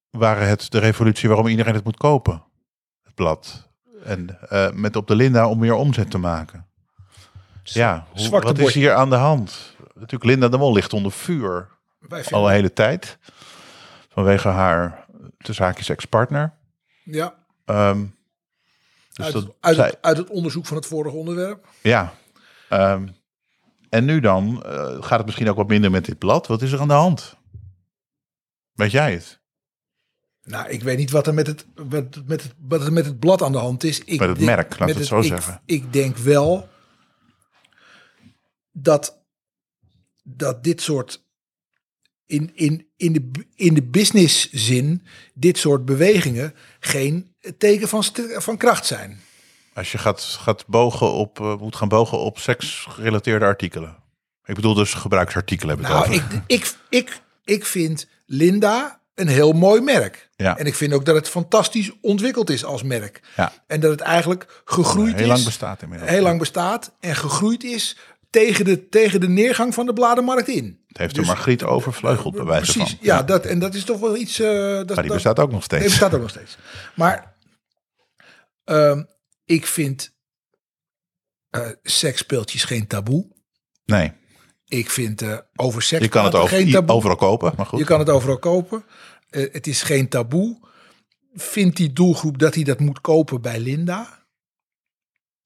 waren 0.09 0.47
het 0.47 0.71
de 0.71 0.79
revolutie 0.79 1.27
waarom 1.29 1.47
iedereen 1.47 1.73
het 1.73 1.83
moet 1.83 1.97
kopen. 1.97 2.43
Het 3.03 3.13
blad. 3.15 3.66
En 4.07 4.37
eh, 4.49 4.71
met 4.71 4.95
op 4.95 5.07
de 5.07 5.15
Linda 5.15 5.47
om 5.49 5.59
meer 5.59 5.73
omzet 5.73 6.11
te 6.11 6.17
maken. 6.17 6.65
Ja, 7.63 8.05
hoe, 8.15 8.29
wat 8.29 8.57
is 8.57 8.73
hier 8.73 8.93
aan 8.93 9.09
de 9.09 9.15
hand? 9.15 9.75
Natuurlijk, 9.93 10.23
Linda 10.23 10.47
de 10.47 10.57
Mol 10.57 10.73
ligt 10.73 10.93
onder 10.93 11.11
vuur 11.11 11.67
Wij 11.99 12.25
al 12.25 12.47
een 12.47 12.53
hele 12.53 12.73
tijd. 12.73 13.17
Vanwege 14.09 14.47
haar 14.47 15.05
te 15.37 15.53
zaakjes 15.53 15.89
ex-partner. 15.89 16.53
ja, 17.03 17.33
Ehm, 17.65 18.05
dus 19.13 19.25
uit, 19.25 19.33
dat, 19.33 19.55
uit, 19.59 19.75
zij- 19.75 19.85
het, 19.87 19.97
uit 20.01 20.17
het 20.17 20.29
onderzoek 20.29 20.65
van 20.65 20.77
het 20.77 20.85
vorige 20.85 21.15
onderwerp. 21.15 21.67
ja, 21.81 22.13
Ehm, 22.69 23.07
en 23.89 24.05
nu 24.05 24.19
dan 24.19 24.63
eh, 24.63 24.71
gaat 25.03 25.17
het 25.17 25.25
misschien 25.25 25.49
ook 25.49 25.55
wat 25.57 25.67
minder 25.67 25.91
met 25.91 26.05
dit 26.05 26.17
blad. 26.17 26.47
Wat 26.47 26.61
is 26.61 26.71
er 26.71 26.79
aan 26.79 26.87
de 26.87 26.93
hand? 26.93 27.35
Weet 28.73 28.91
jij 28.91 29.13
het? 29.13 29.39
Nou, 30.47 30.69
ik 30.69 30.83
weet 30.83 30.97
niet 30.97 31.11
wat 31.11 31.27
er 31.27 31.33
met 31.33 31.47
het, 31.47 31.65
wat, 31.75 32.21
met 32.25 32.43
het, 32.43 32.53
wat 32.67 32.81
er 32.85 32.93
met 32.93 33.05
het 33.05 33.19
blad 33.19 33.41
aan 33.41 33.51
de 33.51 33.57
hand 33.57 33.83
is. 33.83 33.99
Ik 33.99 34.19
Met 34.19 34.29
het 34.29 34.37
denk- 34.37 34.49
merk, 34.49 34.73
we 34.75 34.85
met 34.85 34.95
het 34.95 35.05
zo 35.05 35.17
ik- 35.19 35.23
zeggen. 35.25 35.61
Ik 35.65 35.93
denk 35.93 36.17
wel 36.17 36.69
dat, 38.71 39.21
dat 40.23 40.63
dit 40.63 40.81
soort, 40.81 41.23
in, 42.25 42.51
in, 42.55 42.87
in, 42.97 43.13
de, 43.13 43.31
in 43.55 43.73
de 43.73 43.83
business 43.83 44.49
zin, 44.51 45.05
dit 45.33 45.57
soort 45.57 45.85
bewegingen 45.85 46.53
geen 46.79 47.35
teken 47.57 47.87
van, 47.87 48.03
van 48.37 48.57
kracht 48.57 48.85
zijn. 48.85 49.19
Als 49.73 49.91
je 49.91 49.97
gaat, 49.97 50.21
gaat 50.21 50.67
bogen 50.67 51.11
op, 51.11 51.39
eh, 51.39 51.57
moet 51.59 51.75
gaan 51.75 51.87
bogen 51.89 52.19
op 52.19 52.39
seksgerelateerde 52.39 53.45
artikelen. 53.45 54.03
Ik 54.45 54.55
bedoel 54.55 54.73
dus 54.73 54.93
gebruiksartikelen 54.93 55.77
we 55.77 55.83
het 55.83 55.91
Nou, 55.91 56.03
over. 56.07 56.15
ik, 56.15 56.41
ik, 56.47 56.75
ik, 56.89 57.21
ik 57.43 57.65
vind 57.65 58.07
Linda 58.25 58.96
een 59.17 59.27
heel 59.27 59.51
mooi 59.51 59.81
merk. 59.81 60.29
Ja. 60.35 60.57
En 60.57 60.65
ik 60.65 60.75
vind 60.75 60.93
ook 60.93 61.05
dat 61.05 61.15
het 61.15 61.29
fantastisch 61.29 61.91
ontwikkeld 62.01 62.49
is 62.49 62.65
als 62.65 62.83
merk. 62.83 63.21
Ja. 63.35 63.53
En 63.67 63.79
dat 63.79 63.91
het 63.91 64.01
eigenlijk 64.01 64.61
gegroeid 64.65 65.13
Heel 65.13 65.21
is. 65.23 65.27
lang 65.27 65.43
bestaat 65.43 65.81
inmiddels. 65.81 66.11
Heel 66.11 66.21
lang 66.21 66.39
bestaat 66.39 66.95
en 66.99 67.15
gegroeid 67.15 67.63
is 67.63 67.97
tegen 68.29 68.65
de, 68.65 68.89
tegen 68.89 69.19
de 69.21 69.27
neergang 69.29 69.73
van 69.73 69.85
de 69.85 69.93
bladenmarkt 69.93 70.47
in. 70.47 70.83
Het 70.87 70.97
heeft 70.97 71.15
Dus- 71.15 71.25
de 71.27 71.31
Margriet 71.33 71.63
overvleugeld 71.63 72.35
bij 72.35 72.43
wijze 72.45 72.71
Precies, 72.71 72.89
van. 72.95 72.99
ja, 73.05 73.23
Dat, 73.23 73.45
en 73.45 73.59
dat 73.59 73.73
is 73.73 73.83
toch 73.83 73.99
wel 73.99 74.15
iets... 74.17 74.39
eh, 74.39 74.47
dat, 74.47 74.75
Maar 74.75 74.85
die 74.85 74.95
dat- 74.95 75.05
bestaat 75.13 75.39
ook 75.39 75.51
nog 75.51 75.63
steeds. 75.63 75.81
Nee, 75.81 75.89
bestaat 75.91 76.13
ook 76.13 76.21
nog 76.21 76.29
steeds. 76.29 76.57
Maar 76.95 77.35
ehm, 78.63 79.03
ik 79.45 79.65
vind 79.67 80.15
seksspeeltjes 81.83 82.63
geen 82.63 82.87
taboe. 82.87 83.27
Nee, 83.85 84.11
Ik 84.67 84.89
vind 84.89 85.21
eh, 85.21 85.37
over 85.55 85.81
seks 85.81 86.03
je 86.03 86.09
kan 86.09 86.25
het 86.25 86.35
over, 86.35 86.83
overal 86.85 87.15
kopen, 87.15 87.53
maar 87.57 87.65
goed. 87.65 87.79
Je 87.79 87.85
kan 87.85 87.99
het 87.99 88.09
overal 88.09 88.37
kopen. 88.39 88.83
Eh, 89.29 89.53
het 89.53 89.67
is 89.67 89.81
geen 89.81 90.09
taboe. 90.09 90.57
Vindt 91.35 91.77
die 91.77 91.93
doelgroep 91.93 92.37
dat 92.37 92.55
hij 92.55 92.63
dat 92.63 92.79
moet 92.79 93.01
kopen 93.01 93.41
bij 93.41 93.59
Linda? 93.59 94.25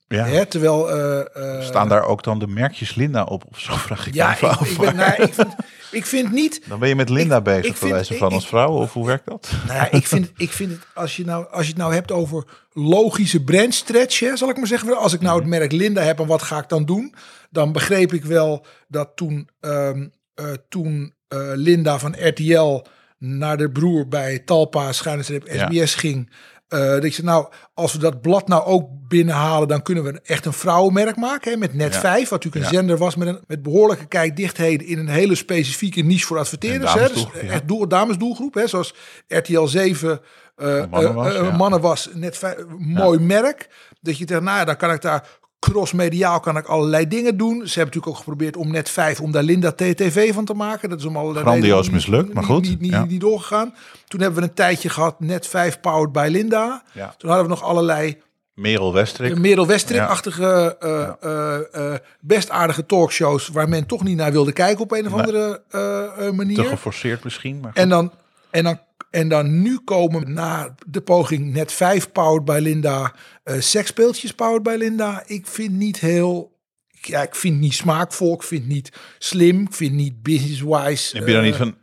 ja. 0.08 0.26
Hè, 0.26 0.46
terwijl... 0.46 0.92
eh, 0.92 1.62
Staan 1.62 1.90
daar 1.90 2.04
ook 2.04 2.24
dan 2.24 2.40
de 2.40 2.48
merkjes 2.48 2.96
Linda 2.96 3.24
op? 3.24 3.44
Of 3.50 3.60
zo 3.60 3.76
vraag 3.76 4.08
ik 4.08 4.14
Ja, 4.14 4.36
ik, 4.36 4.42
af. 4.44 4.70
ik, 4.70 4.78
ben, 4.78 4.96
nou, 4.96 5.22
ik, 5.24 5.34
vind, 5.34 5.56
ik 5.92 6.06
vind 6.06 6.32
niet... 6.32 6.62
Dan 6.68 6.80
ben 6.80 6.90
je 6.90 6.96
met 6.96 7.10
Linda 7.10 7.38
Ik- 7.38 7.44
bezig, 7.44 7.80
wijze 7.80 8.14
van 8.18 8.28
ik- 8.28 8.34
als 8.34 8.48
vrouw, 8.48 8.72
of 8.72 8.94
hoe 8.94 9.06
werkt 9.06 9.26
dat? 9.26 9.52
Nou 9.68 9.78
ja, 9.80 9.92
ik 9.92 10.08
vind, 10.08 10.32
ik 10.38 10.52
vind 10.52 10.72
het, 10.72 10.80
als 10.94 11.16
je, 11.16 11.26
nou, 11.26 11.46
als 11.52 11.62
je 11.66 11.70
het 11.72 11.78
nou 11.82 11.94
hebt 11.94 12.12
over 12.12 12.44
logische 12.74 13.44
brandstretch, 13.44 14.20
hè, 14.20 14.38
zal 14.38 14.50
ik 14.50 14.58
maar 14.58 14.68
zeggen. 14.68 14.98
Als 14.98 15.14
ik 15.14 15.22
nou 15.22 15.42
Mhm. 15.42 15.50
het 15.52 15.60
merk 15.60 15.72
Linda 15.72 16.02
heb 16.02 16.20
en 16.20 16.28
wat 16.28 16.42
ga 16.42 16.58
ik 16.58 16.70
dan 16.70 16.86
doen? 16.86 17.14
Dan 17.50 17.72
begreep 17.72 18.14
ik 18.14 18.26
wel 18.26 18.66
dat 18.88 19.12
toen, 19.16 19.50
ehm, 19.60 20.08
eh, 20.36 20.46
toen 20.70 21.14
eh, 21.28 21.40
Linda 21.54 22.00
van 22.00 22.16
RTL 22.28 22.86
naar 23.18 23.58
de 23.58 23.72
broer 23.72 24.08
bij 24.08 24.40
Talpa, 24.40 24.92
schuine 24.92 25.24
Ja. 25.46 25.68
SBS 25.70 25.96
ging. 25.96 26.30
Eh, 26.72 27.02
dat 27.02 27.14
zei, 27.14 27.28
nou, 27.28 27.48
als 27.74 27.94
we 27.94 28.00
dat 28.00 28.22
blad 28.22 28.48
nou 28.48 28.64
ook 28.64 28.90
binnenhalen, 29.08 29.68
dan 29.68 29.82
kunnen 29.82 30.04
we 30.04 30.20
echt 30.24 30.46
een 30.46 30.54
vrouwenmerk 30.54 31.16
maken. 31.16 31.52
Hè, 31.52 31.58
met 31.58 31.74
Net 31.74 31.94
Ja. 31.94 32.00
5, 32.00 32.30
wat 32.30 32.44
natuurlijk 32.44 32.66
een 32.66 32.78
zender 32.78 32.98
was 32.98 33.16
met, 33.16 33.28
een, 33.28 33.40
met 33.48 33.64
behoorlijke 33.64 34.06
kijkdichtheden 34.06 34.88
in 34.88 34.98
een 34.98 35.08
hele 35.08 35.36
specifieke 35.36 36.02
niche 36.02 36.26
voor 36.26 36.38
adverteerders. 36.38 36.94
Hè, 36.94 37.08
dus 37.08 37.28
echt 37.32 37.68
doel, 37.68 37.88
damesdoelgroep, 37.88 38.54
hè, 38.54 38.68
zoals 38.68 38.94
RTL 39.28 39.66
7 39.66 40.22
eh, 40.62 40.86
Mannen 40.90 41.14
was, 41.14 41.34
eh, 41.34 41.48
eh, 41.48 41.58
mannen 41.58 41.82
was 41.82 42.10
net 42.14 42.66
mooi 42.78 43.20
merk. 43.20 43.70
Dat 44.02 44.18
je 44.18 44.26
zegt, 44.28 44.42
nou 44.42 44.58
ja, 44.58 44.66
dan 44.66 44.78
kan 44.78 44.92
ik 44.92 45.02
daar 45.02 45.28
crossmediaal 45.70 46.40
kan 46.40 46.58
ik 46.58 46.66
allerlei 46.66 47.08
dingen 47.08 47.38
doen. 47.38 47.54
Ze 47.56 47.80
hebben 47.80 47.86
natuurlijk 47.86 48.08
ook 48.08 48.18
geprobeerd 48.18 48.58
om 48.58 48.72
net 48.72 48.90
5 48.90 49.22
om 49.22 49.32
daar 49.32 49.44
Linda 49.44 49.72
TTV 49.72 50.34
van 50.34 50.46
te 50.46 50.54
maken. 50.54 50.90
Dat 50.90 51.00
is 51.00 51.06
om 51.06 51.18
allerlei 51.18 51.46
Grandioos 51.46 51.90
mislukt, 51.90 52.34
maar 52.34 52.44
goed, 52.44 52.70
Niet, 52.70 52.80
niet, 52.80 52.92
ja. 52.92 53.06
niet 53.06 53.22
doorgegaan. 53.22 53.74
Toen 54.08 54.22
hebben 54.22 54.40
we 54.42 54.48
een 54.48 54.54
tijdje 54.54 54.90
gehad 54.90 55.20
net 55.20 55.48
5 55.48 55.80
powered 55.80 56.12
by 56.12 56.28
Linda. 56.32 56.84
Ja. 56.94 57.16
Toen 57.18 57.30
hadden 57.30 57.48
we 57.48 57.54
nog 57.54 57.64
allerlei 57.64 58.22
Merel 58.54 58.94
Westrik. 58.94 59.38
Merel 59.38 59.68
Westrik-achtige, 59.68 60.78
eh, 60.80 61.08
eh, 61.22 61.94
eh, 61.94 62.00
best 62.20 62.50
aardige 62.50 62.86
talkshows 62.86 63.48
waar 63.48 63.70
men 63.70 63.86
toch 63.86 64.04
niet 64.04 64.18
naar 64.18 64.32
wilde 64.32 64.52
kijken 64.52 64.84
op 64.84 64.92
een 64.92 65.06
of 65.06 65.14
andere 65.14 65.62
eh, 65.70 66.04
eh, 66.04 66.12
Te 66.18 66.32
manier. 66.36 66.64
geforceerd 66.66 67.24
misschien, 67.24 67.60
maar 67.60 67.72
goed. 67.72 67.82
En 67.82 67.90
dan, 67.90 68.12
en 68.50 68.64
dan, 68.64 68.80
en 69.12 69.28
dan 69.30 69.62
nu 69.62 69.80
komen 69.80 70.34
na 70.34 70.76
de 70.88 71.02
poging 71.02 71.54
net 71.54 71.72
5 71.72 72.12
powered 72.12 72.46
by 72.46 72.60
Linda, 72.62 73.14
eh 73.44 73.60
seksspeeltjes 73.60 74.34
powered 74.34 74.64
by 74.64 74.76
Linda. 74.78 75.24
Ik 75.26 75.48
vind 75.48 75.72
niet 75.72 76.00
heel, 76.00 76.60
ja, 76.88 77.22
ik 77.22 77.36
vind 77.36 77.60
niet 77.60 77.74
smaakvol, 77.74 78.34
ik 78.34 78.44
vind 78.44 78.68
niet 78.68 78.92
slim, 79.18 79.62
ik 79.62 79.74
vind 79.74 79.94
niet 79.94 80.24
business-wise. 80.24 81.18
Heb 81.18 81.28
je 81.28 81.34
dan 81.34 81.44
eh, 81.44 81.48
niet 81.48 81.56
van 81.56 81.76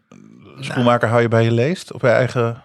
schoenmaker 0.60 1.08
hou 1.08 1.22
je 1.22 1.28
bij 1.28 1.44
je 1.44 1.52
leest? 1.52 1.92
Of 1.92 2.00
bij 2.00 2.12
eigen 2.14 2.62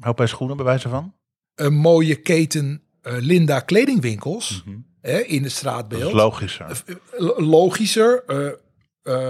hou 0.00 0.14
bij 0.14 0.26
schoenen 0.26 0.56
bij 0.56 0.66
wijze 0.66 0.88
van? 0.88 1.14
een 1.54 1.74
mooie 1.74 2.14
keten 2.14 2.82
eh, 3.02 3.12
Linda 3.18 3.60
kledingwinkels 3.60 4.64
hè, 5.00 5.18
in 5.18 5.42
het 5.42 5.52
straatbeeld. 5.52 6.12
Logischer. 6.12 6.82
L- 7.18 7.42
logischer, 7.42 8.24
eh, 8.26 8.50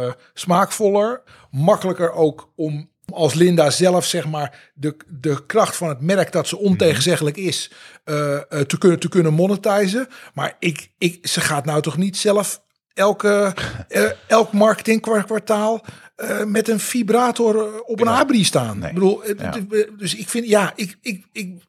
eh, 0.06 0.12
smaakvoller, 0.34 1.22
makkelijker 1.50 2.12
ook 2.12 2.52
om 2.56 2.90
als 3.14 3.34
Linda 3.34 3.70
zelf 3.70 4.04
zeg 4.04 4.26
maar 4.26 4.70
de, 4.74 4.96
de 5.06 5.46
kracht 5.46 5.76
van 5.76 5.88
het 5.88 6.00
merk 6.00 6.32
dat 6.32 6.48
ze 6.48 6.58
ontegenzeggelijk 6.58 7.36
is 7.36 7.70
eh, 8.04 8.34
eh, 8.34 8.42
te 8.48 8.78
kunnen 8.78 8.98
te 8.98 9.08
kunnen 9.08 9.32
monetizen. 9.34 10.08
Maar 10.34 10.56
ik, 10.58 10.90
ik, 10.98 11.26
ze 11.26 11.40
gaat 11.40 11.64
nou 11.64 11.82
toch 11.82 11.96
niet 11.96 12.16
zelf 12.16 12.62
elke 12.94 13.54
eh, 13.88 14.10
elk 14.26 14.52
marketingkwartaal 14.52 15.84
eh, 16.16 16.44
met 16.44 16.68
een 16.68 16.80
vibrator 16.80 17.82
op 17.82 18.00
een 18.00 18.08
abri 18.08 18.44
staan. 18.44 18.78
Nee. 18.78 18.88
Ik 18.88 18.94
bedoel, 18.94 19.22
Ja. 19.36 19.54
dus 19.98 20.14
ik 20.14 20.28
vind 20.28 20.46
ja, 20.46 20.72
ik, 20.76 20.98
ik, 21.00 21.24
ik, 21.32 21.62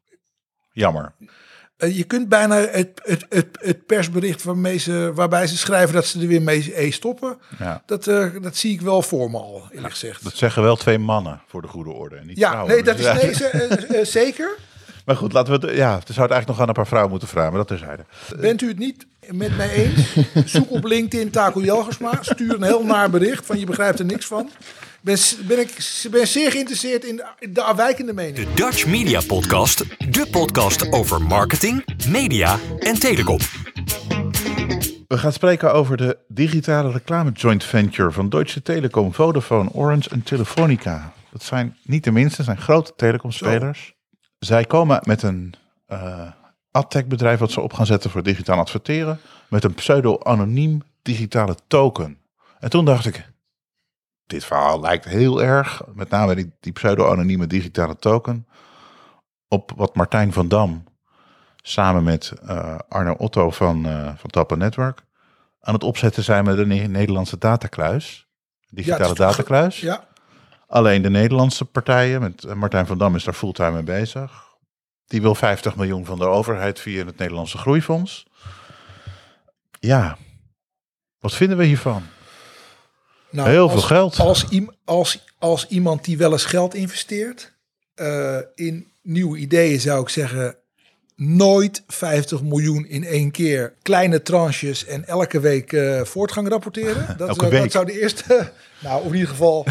Jammer. 0.72 1.14
Eh, 1.78 1.98
je 1.98 2.04
kunt 2.04 2.30
bijna 2.30 2.56
het, 2.56 2.90
het, 3.04 3.26
het, 3.30 3.48
het 3.52 3.86
persbericht 3.86 4.44
waarmee 4.44 4.78
ze, 4.78 5.12
waarbij 5.16 5.48
ze 5.48 5.58
schrijven 5.58 5.94
dat 5.96 6.06
ze 6.06 6.20
er 6.22 6.28
weer 6.28 6.42
mee 6.42 6.92
stoppen. 6.92 7.38
Ja. 7.60 7.82
Dat, 7.86 8.08
eh, 8.08 8.28
dat 8.42 8.56
zie 8.58 8.74
ik 8.74 8.82
wel 8.82 9.02
voor 9.02 9.30
me 9.32 9.38
al, 9.38 9.64
eerlijk 9.72 9.94
gezegd. 9.94 10.24
Dat 10.24 10.36
zeggen 10.36 10.64
wel 10.64 10.76
twee 10.76 10.98
mannen 11.00 11.42
voor 11.48 11.62
de 11.62 11.68
goede 11.68 11.90
orde. 11.92 12.20
Niet 12.24 12.38
ja, 12.38 12.48
vrouwen. 12.50 12.74
nee, 12.74 12.84
dat 12.84 13.00
is 13.00 13.06
Dus, 13.06 13.14
ja. 13.14 13.24
nee, 13.24 13.34
ze- 13.34 13.48
eh, 13.48 14.06
zeker. 14.06 14.56
Maar 15.06 15.16
goed, 15.16 15.34
laten 15.34 15.60
we 15.60 15.68
het. 15.68 15.78
Ja, 15.78 15.94
het 15.96 16.08
zou 16.08 16.22
het 16.22 16.32
eigenlijk 16.32 16.48
nog 16.48 16.60
aan 16.60 16.68
een 16.68 16.74
paar 16.74 16.88
vrouwen 16.88 17.12
moeten 17.12 17.28
vragen, 17.30 17.50
maar 17.50 17.60
dat 17.60 17.68
terzijde. 17.68 18.06
Bent 18.40 18.62
u 18.62 18.68
het 18.68 18.78
niet 18.78 19.06
met 19.32 19.58
mij 19.58 19.70
eens? 19.70 20.16
Zoek 20.52 20.72
op 20.72 20.84
LinkedIn 20.84 21.30
Taco 21.30 21.62
Jelgersma. 21.62 22.18
Stuur 22.22 22.56
een 22.56 22.64
heel 22.64 22.84
naar 22.84 23.10
bericht 23.10 23.46
van 23.46 23.60
je 23.60 23.66
begrijpt 23.66 24.00
er 24.00 24.06
niks 24.06 24.26
van. 24.26 24.50
Ben, 25.06 25.18
ben 25.48 25.60
ik 25.60 26.08
ben 26.12 26.28
zeer 26.28 26.52
geïnteresseerd 26.52 27.04
in 27.04 27.16
de, 27.16 27.50
de 27.52 27.62
afwijkende 27.62 28.14
mening. 28.14 28.36
De 28.36 28.54
Dutch 28.54 28.86
Media 28.86 29.22
Podcast, 29.28 30.12
de 30.14 30.28
podcast 30.32 30.92
over 30.92 31.22
marketing, 31.22 31.86
media 32.08 32.60
en 32.80 33.00
telecom. 33.00 33.38
We 35.08 35.18
gaan 35.18 35.34
spreken 35.34 35.74
over 35.74 35.98
de 35.98 36.18
digitale 36.28 36.92
reclame 36.92 37.32
joint 37.32 37.64
venture 37.64 38.12
van 38.12 38.30
Deutsche 38.30 38.62
Telekom, 38.62 39.14
Vodafone, 39.14 39.70
Orange 39.72 40.10
en 40.10 40.24
Telefonica. 40.24 41.14
Dat 41.32 41.44
zijn 41.44 41.78
niet 41.84 42.04
de 42.04 42.12
minste, 42.12 42.44
zijn 42.44 42.58
grote 42.58 42.94
telecomspelers. 42.96 43.94
Zij 44.40 44.66
komen 44.66 45.02
met 45.04 45.24
een 45.24 45.54
eh 45.86 46.28
adtech 46.72 47.06
bedrijf 47.06 47.40
wat 47.40 47.52
ze 47.52 47.62
op 47.62 47.74
gaan 47.74 47.86
zetten 47.86 48.10
voor 48.10 48.24
digitaal 48.24 48.60
adverteren. 48.60 49.20
Met 49.50 49.64
een 49.64 49.74
pseudo-anoniem 49.74 50.82
digitale 51.02 51.56
token. 51.68 52.18
En 52.60 52.70
toen 52.70 52.86
dacht 52.86 53.06
ik, 53.06 53.34
dit 54.28 54.46
verhaal 54.46 54.80
lijkt 54.80 55.06
heel 55.06 55.44
erg, 55.44 55.82
met 55.94 56.10
name 56.10 56.36
die, 56.36 56.54
die 56.60 56.72
pseudo-anonieme 56.74 57.48
digitale 57.48 57.96
token, 57.96 58.48
op 59.48 59.72
wat 59.76 59.96
Martijn 59.96 60.34
van 60.34 60.48
Dam 60.48 60.84
samen 61.62 62.04
met 62.04 62.34
eh 62.46 62.78
Arno 62.90 63.14
Otto 63.14 63.50
van, 63.52 63.86
eh 63.86 64.12
van 64.18 64.30
Tappen 64.30 64.58
Network 64.58 65.04
aan 65.60 65.74
het 65.74 65.84
opzetten 65.84 66.24
zijn 66.24 66.44
met 66.46 66.58
de 66.58 66.66
Ne- 66.66 66.88
Nederlandse 66.88 67.38
datakluis. 67.38 68.28
Digitale 68.70 69.08
Ja, 69.08 69.14
datakluis. 69.14 69.80
Ja, 69.80 70.08
Alleen 70.68 71.02
de 71.02 71.10
Nederlandse 71.10 71.66
partijen, 71.66 72.22
met 72.22 72.44
eh, 72.44 72.54
Martijn 72.54 72.86
van 72.86 72.98
Dam 72.98 73.16
is 73.16 73.24
daar 73.24 73.34
fulltime 73.34 73.72
mee 73.72 73.84
bezig. 73.84 74.44
Die 75.06 75.22
wil 75.22 75.36
50 75.36 75.76
miljoen 75.76 76.06
van 76.06 76.18
de 76.18 76.26
overheid 76.26 76.80
via 76.80 77.06
het 77.06 77.18
Nederlandse 77.18 77.58
Groeifonds. 77.58 78.28
Ja, 79.80 80.18
wat 81.20 81.34
vinden 81.34 81.58
we 81.58 81.66
hiervan? 81.66 82.04
Nou, 83.36 83.50
Heel 83.50 83.64
als, 83.64 83.72
veel 83.72 83.82
geld. 83.82 84.20
Als, 84.20 84.46
als, 84.86 85.24
als 85.40 85.68
iemand 85.68 86.04
die 86.06 86.18
wel 86.18 86.32
eens 86.32 86.46
geld 86.46 86.74
investeert 86.74 87.54
eh, 87.96 88.38
in 88.56 88.88
nieuwe 89.02 89.38
ideeën, 89.38 89.80
zou 89.80 90.02
ik 90.02 90.10
zeggen: 90.10 90.56
nooit 91.16 91.84
50 91.88 92.42
miljoen 92.44 92.86
in 92.88 93.04
één 93.04 93.32
keer. 93.32 93.74
Kleine 93.82 94.22
tranches 94.22 94.86
en 94.86 95.06
elke 95.08 95.40
week 95.40 95.74
eh, 95.74 96.02
voortgang 96.02 96.48
rapporteren. 96.50 97.06
Dat, 97.18 97.28
Elke 97.28 97.40
zou, 97.40 97.52
week. 97.52 97.62
dat 97.62 97.72
zou 97.72 97.86
de 97.86 98.00
eerste. 98.02 98.52
nou, 98.84 99.00
of 99.00 99.08
in 99.08 99.14
ieder 99.14 99.30
geval. 99.30 99.66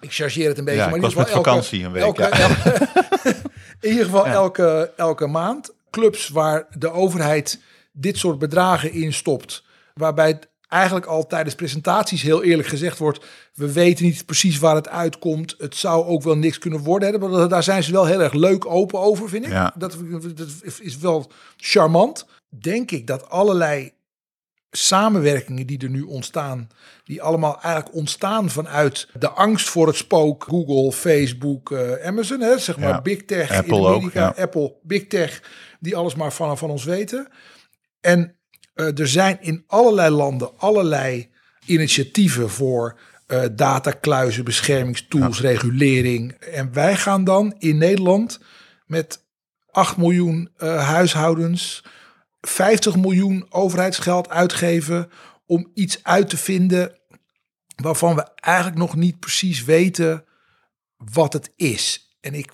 Ik 0.00 0.12
chargeer 0.12 0.48
het 0.48 0.58
een 0.58 0.64
beetje. 0.64 0.80
Ja, 0.80 0.86
maar 0.86 0.96
ik 0.96 1.02
was 1.02 1.14
met 1.14 1.30
vakantie 1.30 1.84
een 1.84 1.92
week, 1.92 2.02
Elke, 2.02 2.22
ja. 2.22 2.30
elke- 2.30 2.86
in 3.80 3.90
ieder 3.90 4.04
geval 4.04 4.26
elke, 4.26 4.92
elke 4.96 5.26
maand. 5.26 5.72
Clubs 5.90 6.28
waar 6.28 6.66
de 6.78 6.90
overheid 6.90 7.60
dit 7.92 8.18
soort 8.18 8.38
bedragen 8.38 8.92
in 8.92 9.12
stopt. 9.12 9.64
Waarbij 9.94 10.26
het 10.26 10.48
eigenlijk 10.74 11.06
al 11.06 11.26
tijdens 11.26 11.54
presentaties 11.54 12.22
heel 12.22 12.42
eerlijk 12.42 12.68
gezegd 12.68 12.98
wordt... 12.98 13.24
we 13.54 13.72
weten 13.72 14.04
niet 14.04 14.26
precies 14.26 14.58
waar 14.58 14.74
het 14.74 14.88
uitkomt. 14.88 15.54
Het 15.58 15.76
zou 15.76 16.04
ook 16.04 16.22
wel 16.22 16.36
niks 16.36 16.58
kunnen 16.58 16.80
worden. 16.80 17.20
Maar 17.20 17.48
Daar 17.48 17.62
zijn 17.62 17.82
ze 17.82 17.92
wel 17.92 18.04
heel 18.06 18.22
erg 18.22 18.32
leuk 18.32 18.66
open 18.66 18.98
over, 19.00 19.28
vind 19.28 19.44
ik. 19.44 19.50
Ja. 19.50 19.74
Dat, 19.78 19.96
dat 20.34 20.46
is 20.80 20.98
wel 20.98 21.30
charmant. 21.56 22.26
Denk 22.48 22.90
ik 22.90 23.06
dat 23.06 23.30
allerlei 23.30 23.92
samenwerkingen 24.70 25.66
die 25.66 25.78
er 25.78 25.90
nu 25.90 26.02
ontstaan... 26.02 26.68
die 27.04 27.22
allemaal 27.22 27.60
eigenlijk 27.62 27.94
ontstaan 27.94 28.50
vanuit 28.50 29.08
de 29.18 29.28
angst 29.28 29.68
voor 29.68 29.86
het 29.86 29.96
spook... 29.96 30.44
Google, 30.48 30.92
Facebook, 30.92 31.70
eh, 31.70 32.06
Amazon, 32.06 32.40
hè, 32.40 32.58
zeg 32.58 32.78
maar 32.78 32.88
Ja. 32.88 33.02
Big 33.02 33.24
Tech 33.24 33.50
in 33.50 33.56
Apple 33.56 33.76
ook, 33.78 33.96
Amerika. 33.96 34.32
ja. 34.36 34.42
Apple, 34.42 34.74
Big 34.82 35.06
Tech, 35.06 35.42
die 35.80 35.96
alles 35.96 36.14
maar 36.14 36.32
van, 36.32 36.58
van 36.58 36.70
ons 36.70 36.84
weten. 36.84 37.28
En 38.00 38.36
eh, 38.74 38.98
er 38.98 39.08
zijn 39.08 39.38
in 39.40 39.64
allerlei 39.66 40.10
landen 40.10 40.58
allerlei 40.58 41.30
initiatieven 41.66 42.50
voor 42.50 42.98
eh 43.26 43.42
datakluizen, 43.52 44.44
beschermingstools, 44.44 45.40
regulering. 45.40 46.32
En 46.32 46.72
wij 46.72 46.96
gaan 46.96 47.24
dan 47.24 47.54
in 47.58 47.78
Nederland 47.78 48.40
met 48.86 49.24
8 49.70 49.96
miljoen 49.96 50.50
eh, 50.56 50.88
huishoudens 50.88 51.84
50 52.40 52.96
miljoen 52.96 53.46
overheidsgeld 53.50 54.28
uitgeven 54.28 55.10
om 55.46 55.70
iets 55.74 56.02
uit 56.02 56.28
te 56.28 56.36
vinden 56.36 56.98
waarvan 57.82 58.14
we 58.14 58.28
eigenlijk 58.34 58.78
nog 58.78 58.96
niet 58.96 59.18
precies 59.18 59.64
weten 59.64 60.24
wat 60.96 61.32
het 61.32 61.52
is. 61.56 62.16
En 62.20 62.34
ik 62.34 62.52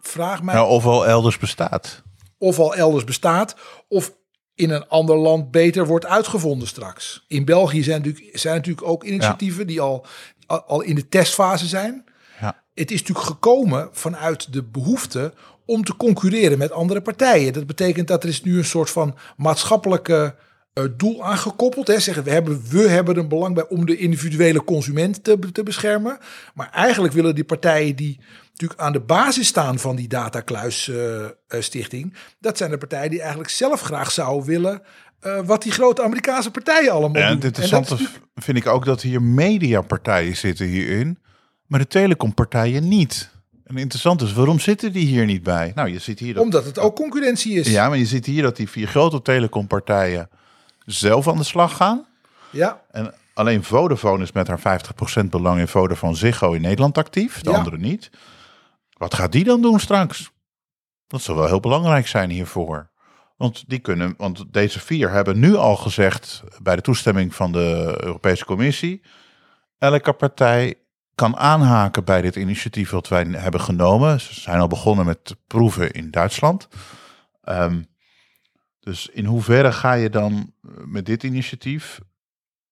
vraag 0.00 0.42
mij 0.42 0.54
Nou, 0.54 0.68
of 0.68 0.84
wel 0.84 1.06
elders 1.06 1.38
bestaat. 1.38 2.02
of 2.38 2.58
al 2.58 2.74
elders 2.74 3.04
bestaat, 3.04 3.56
of 3.88 4.12
in 4.54 4.70
een 4.70 4.88
ander 4.88 5.16
land 5.16 5.50
beter 5.50 5.86
wordt 5.86 6.06
uitgevonden 6.06 6.68
straks. 6.68 7.24
In 7.28 7.44
België 7.44 7.82
zijn 7.82 8.02
natuurlijk, 8.02 8.38
zijn 8.38 8.54
natuurlijk 8.54 8.86
ook 8.86 9.04
initiatieven 9.04 9.66
die 9.66 9.80
al, 9.80 10.06
al 10.46 10.80
in 10.80 10.94
de 10.94 11.08
testfase 11.08 11.66
zijn. 11.66 12.04
Ja. 12.40 12.62
Het 12.74 12.90
is 12.90 13.00
natuurlijk 13.00 13.26
gekomen 13.26 13.88
vanuit 13.92 14.52
de 14.52 14.62
behoefte 14.62 15.32
om 15.66 15.84
te 15.84 15.96
concurreren 15.96 16.58
met 16.58 16.72
andere 16.72 17.00
partijen. 17.00 17.52
Dat 17.52 17.66
betekent 17.66 18.08
dat 18.08 18.22
er 18.22 18.28
is 18.28 18.42
nu 18.42 18.58
een 18.58 18.64
soort 18.64 18.90
van 18.90 19.16
maatschappelijke 19.36 20.34
eh, 20.72 20.84
doel 20.96 21.24
aangekoppeld. 21.24 21.86
Hè. 21.86 22.00
Zeggen 22.00 22.24
we 22.24 22.30
hebben, 22.30 22.62
we 22.70 22.88
hebben 22.88 23.16
een 23.16 23.28
belang 23.28 23.54
bij 23.54 23.68
om 23.68 23.86
de 23.86 23.96
individuele 23.96 24.64
consument 24.64 25.24
te, 25.24 25.38
te 25.52 25.62
beschermen. 25.62 26.18
Maar 26.54 26.70
eigenlijk 26.70 27.14
willen 27.14 27.34
die 27.34 27.44
partijen 27.44 27.96
die 27.96 28.20
natuurlijk 28.54 28.80
aan 28.80 28.92
de 28.92 29.00
basis 29.00 29.46
staan 29.46 29.78
van 29.78 29.96
die 29.96 30.08
datakluis 30.08 30.88
eh, 30.88 31.24
eh, 31.24 31.30
stichting, 31.48 32.14
dat 32.38 32.56
zijn 32.56 32.70
de 32.70 32.78
partijen 32.78 33.10
die 33.10 33.20
eigenlijk 33.20 33.50
zelf 33.50 33.80
graag 33.80 34.10
zouden 34.10 34.46
willen 34.46 34.82
eh, 35.20 35.40
wat 35.44 35.62
die 35.62 35.72
grote 35.72 36.02
Amerikaanse 36.02 36.50
partijen 36.50 36.92
allemaal 36.92 37.22
En 37.22 37.26
doen. 37.28 37.36
het 37.36 37.44
interessante 37.44 37.90
natuurlijk- 37.90 38.20
vind 38.34 38.56
ik 38.56 38.66
ook 38.66 38.84
dat 38.84 39.02
hier 39.02 39.22
mediapartijen 39.22 40.36
zitten 40.36 40.66
hierin, 40.66 41.18
maar 41.66 41.80
de 41.80 41.86
telecompartijen 41.86 42.88
niet. 42.88 43.32
En 43.64 43.76
interessant 43.76 44.22
is, 44.22 44.32
waarom 44.32 44.58
zitten 44.60 44.92
die 44.92 45.06
hier 45.06 45.24
niet 45.24 45.42
bij? 45.42 45.72
Nou, 45.74 45.88
je 45.88 45.98
ziet 45.98 46.18
hier 46.18 46.34
dat, 46.34 46.42
omdat 46.42 46.64
het 46.64 46.78
ook 46.78 46.96
concurrentie 46.96 47.58
is. 47.58 47.68
ja, 47.70 47.88
maar 47.88 47.98
je 47.98 48.06
ziet 48.06 48.26
hier 48.26 48.42
dat 48.42 48.56
die 48.56 48.68
vier 48.70 48.86
grote 48.86 49.22
telecompartijen 49.22 50.28
zelf 50.86 51.28
aan 51.28 51.36
de 51.36 51.44
slag 51.44 51.76
gaan. 51.76 52.06
ja. 52.50 52.80
En 52.90 53.14
alleen 53.34 53.64
Vodafone 53.64 54.22
is 54.22 54.32
met 54.32 54.48
haar 54.48 54.80
50% 55.22 55.30
belang 55.30 55.58
in 55.60 55.68
Vodafone 55.68 56.14
Ziggo 56.14 56.52
in 56.52 56.60
Nederland 56.60 56.98
actief, 56.98 57.40
de 57.40 57.50
Ja. 57.50 57.56
andere 57.56 57.78
niet. 57.78 58.10
Wat 58.94 59.14
gaat 59.14 59.32
die 59.32 59.44
dan 59.44 59.62
doen 59.62 59.80
straks? 59.80 60.32
Dat 61.06 61.22
zal 61.22 61.36
wel 61.36 61.46
heel 61.46 61.60
belangrijk 61.60 62.06
zijn 62.06 62.30
hiervoor. 62.30 62.90
Want 63.36 63.68
die 63.68 63.78
kunnen, 63.78 64.14
want 64.16 64.52
deze 64.52 64.80
vier 64.80 65.10
hebben 65.10 65.38
nu 65.38 65.56
al 65.56 65.76
gezegd 65.76 66.42
bij 66.62 66.76
de 66.76 66.82
toestemming 66.82 67.34
van 67.34 67.52
de 67.52 67.98
Europese 68.00 68.44
Commissie, 68.44 69.02
elke 69.78 70.12
partij 70.12 70.74
kan 71.14 71.36
aanhaken 71.36 72.04
bij 72.04 72.22
dit 72.22 72.36
initiatief 72.36 72.90
wat 72.90 73.08
wij 73.08 73.24
hebben 73.24 73.60
genomen. 73.60 74.20
Ze 74.20 74.40
zijn 74.40 74.60
al 74.60 74.66
begonnen 74.66 75.06
met 75.06 75.36
proeven 75.46 75.90
in 75.90 76.10
Duitsland. 76.10 76.68
Ehm, 77.42 77.82
dus 78.80 79.08
in 79.08 79.24
hoeverre 79.24 79.72
ga 79.72 79.92
je 79.92 80.10
dan 80.10 80.32
eh, 80.62 80.70
met 80.84 81.06
dit 81.06 81.22
initiatief 81.22 82.00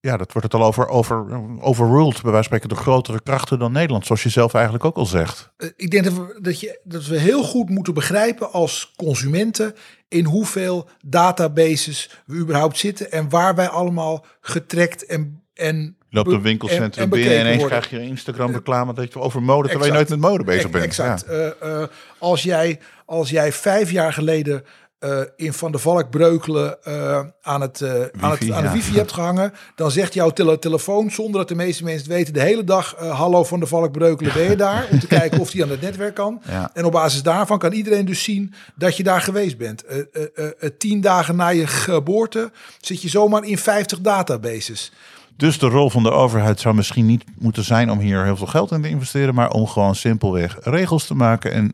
ja, 0.03 0.17
dat 0.17 0.33
wordt 0.33 0.53
het 0.53 0.61
al 0.61 0.67
over, 0.67 0.89
over 0.89 1.27
overruled, 1.61 2.23
bij 2.23 2.31
wijze 2.33 2.33
van 2.33 2.43
spreken, 2.45 2.69
door 2.69 2.79
grotere 2.79 3.23
krachten 3.23 3.59
dan 3.59 3.73
Nederland, 3.73 4.07
zoals 4.07 4.23
je 4.23 4.29
zelf 4.29 4.55
eigenlijk 4.55 4.85
ook 4.85 4.97
al 4.97 5.07
zegt. 5.07 5.53
Eh, 5.57 5.69
Ik 5.77 5.91
denk 5.91 6.05
dat 6.05 6.13
we, 6.13 6.39
dat, 6.41 6.61
je, 6.61 6.81
dat 6.85 7.07
we 7.07 7.19
heel 7.19 7.43
goed 7.43 7.69
moeten 7.69 7.95
begrijpen 7.95 8.53
als 8.53 8.93
consumenten 8.97 9.75
in 10.09 10.25
hoeveel 10.25 10.89
databases 11.07 12.11
we 12.27 12.35
überhaupt 12.37 12.79
zitten 12.79 13.13
en 13.13 13.29
waar 13.29 13.55
wij 13.55 13.69
allemaal 13.69 14.25
getrekt 14.41 15.07
en, 15.07 15.43
en 15.55 15.97
loopt 16.11 16.33
een 16.33 16.43
winkelcentrum 16.43 16.93
en- 16.93 17.03
en 17.03 17.09
binnen 17.11 17.35
en 17.35 17.41
ineens 17.41 17.61
worden. 17.61 17.79
krijg 17.79 17.91
je 17.91 17.99
een 18.07 18.11
Instagram 18.11 18.53
reclame 18.53 18.95
dat 18.95 19.13
je 19.13 19.19
over 19.21 19.43
mode, 19.43 19.69
terwijl 19.69 19.91
je 19.91 19.97
nooit 19.97 20.09
met 20.09 20.21
mode 20.21 20.45
bezig 20.45 20.71
bent. 20.71 20.85
Exact. 20.85 21.25
Ja. 21.29 21.33
Eh, 21.61 21.83
eh, 21.83 21.89
als, 22.19 22.43
jij, 22.43 22.79
als 23.07 23.31
jij 23.31 23.53
vijf 23.53 23.91
jaar 23.91 24.13
geleden 24.13 24.65
eh, 25.03 25.21
in 25.37 25.53
Van 25.53 25.71
der 25.73 25.81
Valk 25.81 26.11
Breukelen 26.11 26.83
eh, 26.85 27.21
aan, 27.43 27.61
het, 27.61 27.81
eh, 27.81 27.91
aan, 28.21 28.31
het, 28.31 28.39
Wifi, 28.39 28.53
aan 28.53 28.63
de 28.63 28.69
ja. 28.69 28.73
wifi 28.73 28.97
hebt 28.97 29.13
gehangen, 29.13 29.53
dan 29.75 29.91
zegt 29.91 30.15
jouw 30.15 30.31
tele- 30.31 30.59
telefoon, 30.59 31.11
zonder 31.11 31.41
dat 31.41 31.49
de 31.49 31.55
meeste 31.55 31.85
mensen 31.85 32.03
het 32.03 32.13
weten, 32.13 32.33
de 32.35 32.41
hele 32.41 32.65
dag, 32.65 32.95
eh, 32.95 33.19
hallo 33.19 33.45
Van 33.45 33.59
der 33.59 33.69
Valk 33.69 33.93
Breukelen, 33.93 34.33
ben 34.33 34.51
je 34.51 34.57
daar? 34.67 34.89
Om 34.91 34.99
te 34.99 35.07
kijken 35.07 35.41
of 35.41 35.51
die 35.51 35.63
aan 35.63 35.71
het 35.71 35.81
netwerk 35.81 36.15
kan. 36.15 36.43
Ja. 36.49 36.71
En 36.75 36.85
op 36.85 36.93
basis 36.93 37.23
daarvan 37.23 37.59
kan 37.59 37.73
iedereen 37.73 38.05
dus 38.05 38.23
zien 38.23 38.55
dat 38.75 38.97
je 38.97 39.03
daar 39.03 39.21
geweest 39.21 39.59
bent. 39.59 39.85
Eh, 39.85 39.99
eh, 39.99 40.23
eh, 40.35 40.47
eh, 40.59 40.71
tien 40.79 41.01
dagen 41.01 41.37
na 41.37 41.49
je 41.49 41.67
geboorte 41.67 42.51
zit 42.81 43.03
je 43.03 43.09
zomaar 43.09 43.45
in 43.45 43.59
50 43.59 44.01
databases. 44.01 44.93
Dus 45.37 45.59
de 45.59 45.67
rol 45.69 45.91
van 45.91 46.03
de 46.03 46.11
overheid 46.11 46.61
zou 46.61 46.75
misschien 46.75 47.07
niet 47.07 47.25
moeten 47.39 47.65
zijn 47.65 47.91
om 47.91 47.99
hier 47.99 48.25
heel 48.25 48.37
veel 48.37 48.47
geld 48.47 48.71
in 48.71 48.83
te 48.83 48.89
investeren, 48.89 49.35
maar 49.35 49.51
om 49.51 49.67
gewoon 49.67 49.95
simpelweg 49.95 50.59
regels 50.61 51.07
te 51.07 51.15
maken 51.15 51.53
en 51.53 51.73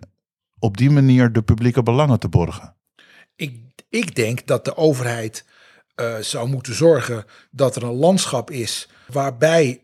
op 0.59 0.77
die 0.77 0.91
manier 0.91 1.33
de 1.33 1.43
publieke 1.43 1.83
belangen 1.83 2.19
te 2.19 2.29
borgen. 2.29 2.75
Ik, 3.39 3.61
ik 3.89 4.15
denk 4.15 4.47
dat 4.47 4.65
de 4.65 4.77
overheid 4.77 5.45
eh, 5.95 6.17
zou 6.17 6.49
moeten 6.49 6.75
zorgen 6.75 7.25
dat 7.51 7.77
er 7.77 7.83
een 7.83 7.95
landschap 7.95 8.51
is 8.51 8.89
waarbij 9.13 9.81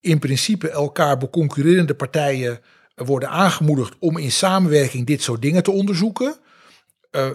in 0.00 0.18
principe 0.18 0.70
elkaar 0.70 1.18
beconcurrerende 1.18 1.94
partijen 1.94 2.60
worden 2.94 3.28
aangemoedigd 3.28 3.94
om 3.98 4.16
in 4.16 4.32
samenwerking 4.32 5.06
dit 5.06 5.22
soort 5.22 5.42
dingen 5.42 5.62
te 5.62 5.70
onderzoeken. 5.70 6.36
Eh, 7.10 7.30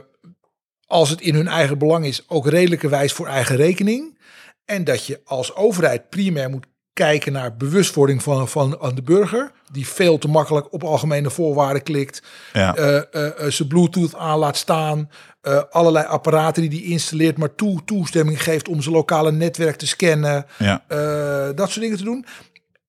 als 0.88 1.10
het 1.10 1.22
in 1.22 1.36
hun 1.36 1.48
eigen 1.48 1.78
belang 1.78 2.06
is, 2.06 2.24
ook 2.28 2.48
redelijkerwijs 2.48 3.14
voor 3.14 3.28
eigen 3.28 3.56
rekening. 3.56 4.18
En 4.66 4.84
dat 4.84 5.06
je 5.06 5.22
als 5.26 5.56
overheid 5.56 6.10
primair 6.10 6.50
moet 6.50 6.66
kijken 6.94 7.32
naar 7.34 7.58
bewustwording 7.58 8.24
van, 8.24 8.48
van 8.48 8.82
aan 8.82 8.96
de 8.96 9.02
burger, 9.02 9.52
die 9.72 9.88
veel 9.88 10.18
te 10.18 10.28
makkelijk 10.28 10.74
op 10.74 10.84
algemene 10.84 11.30
voorwaarden 11.30 11.84
klikt, 11.84 12.24
Ja. 12.54 12.76
eh, 12.76 13.50
zijn 13.50 13.68
Bluetooth 13.68 14.16
aan 14.16 14.40
laat 14.40 14.58
staan, 14.58 15.10
eh, 15.44 15.62
allerlei 15.70 16.06
apparaten 16.06 16.62
die 16.62 16.70
die 16.72 16.84
installeert, 16.84 17.38
maar 17.38 17.56
toe, 17.56 17.84
toestemming 17.86 18.44
geeft 18.44 18.68
om 18.68 18.82
zijn 18.82 18.96
lokale 18.96 19.32
netwerk 19.32 19.76
te 19.76 19.88
scannen, 19.88 20.46
Ja. 20.58 20.84
eh, 20.88 21.56
dat 21.56 21.70
soort 21.70 21.82
dingen 21.82 21.98
te 21.98 22.04
doen. 22.04 22.26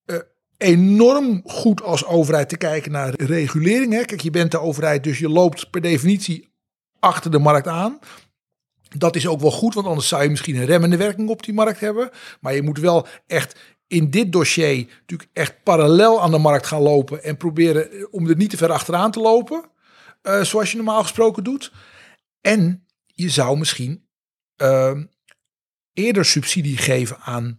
Eh, 0.06 0.16
enorm 0.56 1.42
goed 1.44 1.82
als 1.82 2.04
overheid 2.04 2.48
te 2.48 2.56
kijken 2.56 2.92
naar 2.92 3.14
regulering. 3.16 3.92
Hè. 3.92 4.04
Kijk, 4.04 4.20
je 4.20 4.30
bent 4.30 4.50
de 4.50 4.60
overheid, 4.60 5.04
dus 5.04 5.18
je 5.18 5.28
loopt 5.28 5.70
per 5.70 5.80
definitie 5.80 6.52
achter 7.00 7.30
de 7.30 7.38
markt 7.38 7.66
aan. 7.66 7.98
Dat 8.96 9.16
is 9.16 9.26
ook 9.26 9.40
wel 9.40 9.50
goed, 9.50 9.74
want 9.74 9.86
anders 9.86 10.08
zou 10.08 10.22
je 10.22 10.30
misschien 10.30 10.56
een 10.56 10.64
remmende 10.66 10.96
werking 10.96 11.28
op 11.28 11.42
die 11.42 11.54
markt 11.54 11.80
hebben. 11.80 12.10
Maar 12.40 12.54
je 12.54 12.62
moet 12.62 12.78
wel 12.78 13.06
echt 13.26 13.58
in 13.86 14.10
dit 14.10 14.32
dossier 14.32 14.86
natuurlijk 15.00 15.30
echt 15.32 15.54
parallel 15.62 16.22
aan 16.22 16.30
de 16.30 16.38
markt 16.38 16.66
gaan 16.66 16.82
lopen 16.82 17.24
en 17.24 17.36
proberen 17.36 18.08
om 18.10 18.28
er 18.28 18.36
niet 18.36 18.50
te 18.50 18.56
ver 18.56 18.72
achteraan 18.72 19.10
te 19.10 19.20
lopen, 19.20 19.64
zoals 20.42 20.70
je 20.70 20.76
normaal 20.76 21.02
gesproken 21.02 21.44
doet. 21.44 21.72
En 22.46 22.86
je 23.06 23.30
zou 23.30 23.58
misschien 23.58 24.08
ehm, 24.56 25.04
eerder 25.92 26.24
subsidie 26.24 26.76
geven 26.76 27.18
aan 27.20 27.58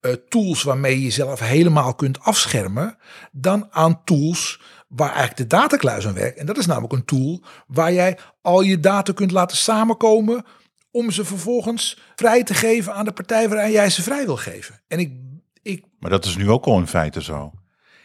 eh, 0.00 0.12
tools 0.12 0.62
waarmee 0.62 0.94
je 0.94 1.02
jezelf 1.02 1.40
helemaal 1.40 1.94
kunt 1.94 2.20
afschermen, 2.20 2.96
dan 3.32 3.68
aan 3.70 4.04
tools 4.04 4.60
waar 4.88 5.08
eigenlijk 5.08 5.36
de 5.36 5.56
datakluis 5.56 6.06
aan 6.06 6.14
werkt. 6.14 6.38
En 6.38 6.46
dat 6.46 6.58
is 6.58 6.66
namelijk 6.66 6.92
een 6.92 7.04
tool 7.04 7.42
waar 7.66 7.92
jij 7.92 8.18
al 8.42 8.60
je 8.60 8.80
data 8.80 9.12
kunt 9.12 9.30
laten 9.30 9.56
samenkomen 9.56 10.44
om 10.90 11.10
ze 11.10 11.24
vervolgens 11.24 11.98
vrij 12.16 12.42
te 12.42 12.54
geven 12.54 12.94
aan 12.94 13.04
de 13.04 13.12
partij 13.12 13.48
waaraan 13.48 13.70
jij 13.70 13.90
ze 13.90 14.02
vrij 14.02 14.24
wil 14.24 14.36
geven. 14.36 14.82
En 14.88 14.98
ik, 14.98 15.12
ik, 15.62 15.84
Maar 15.98 16.10
dat 16.10 16.24
is 16.24 16.36
nu 16.36 16.50
ook 16.50 16.64
al 16.64 16.78
in 16.78 16.86
feite 16.86 17.22
zo. 17.22 17.52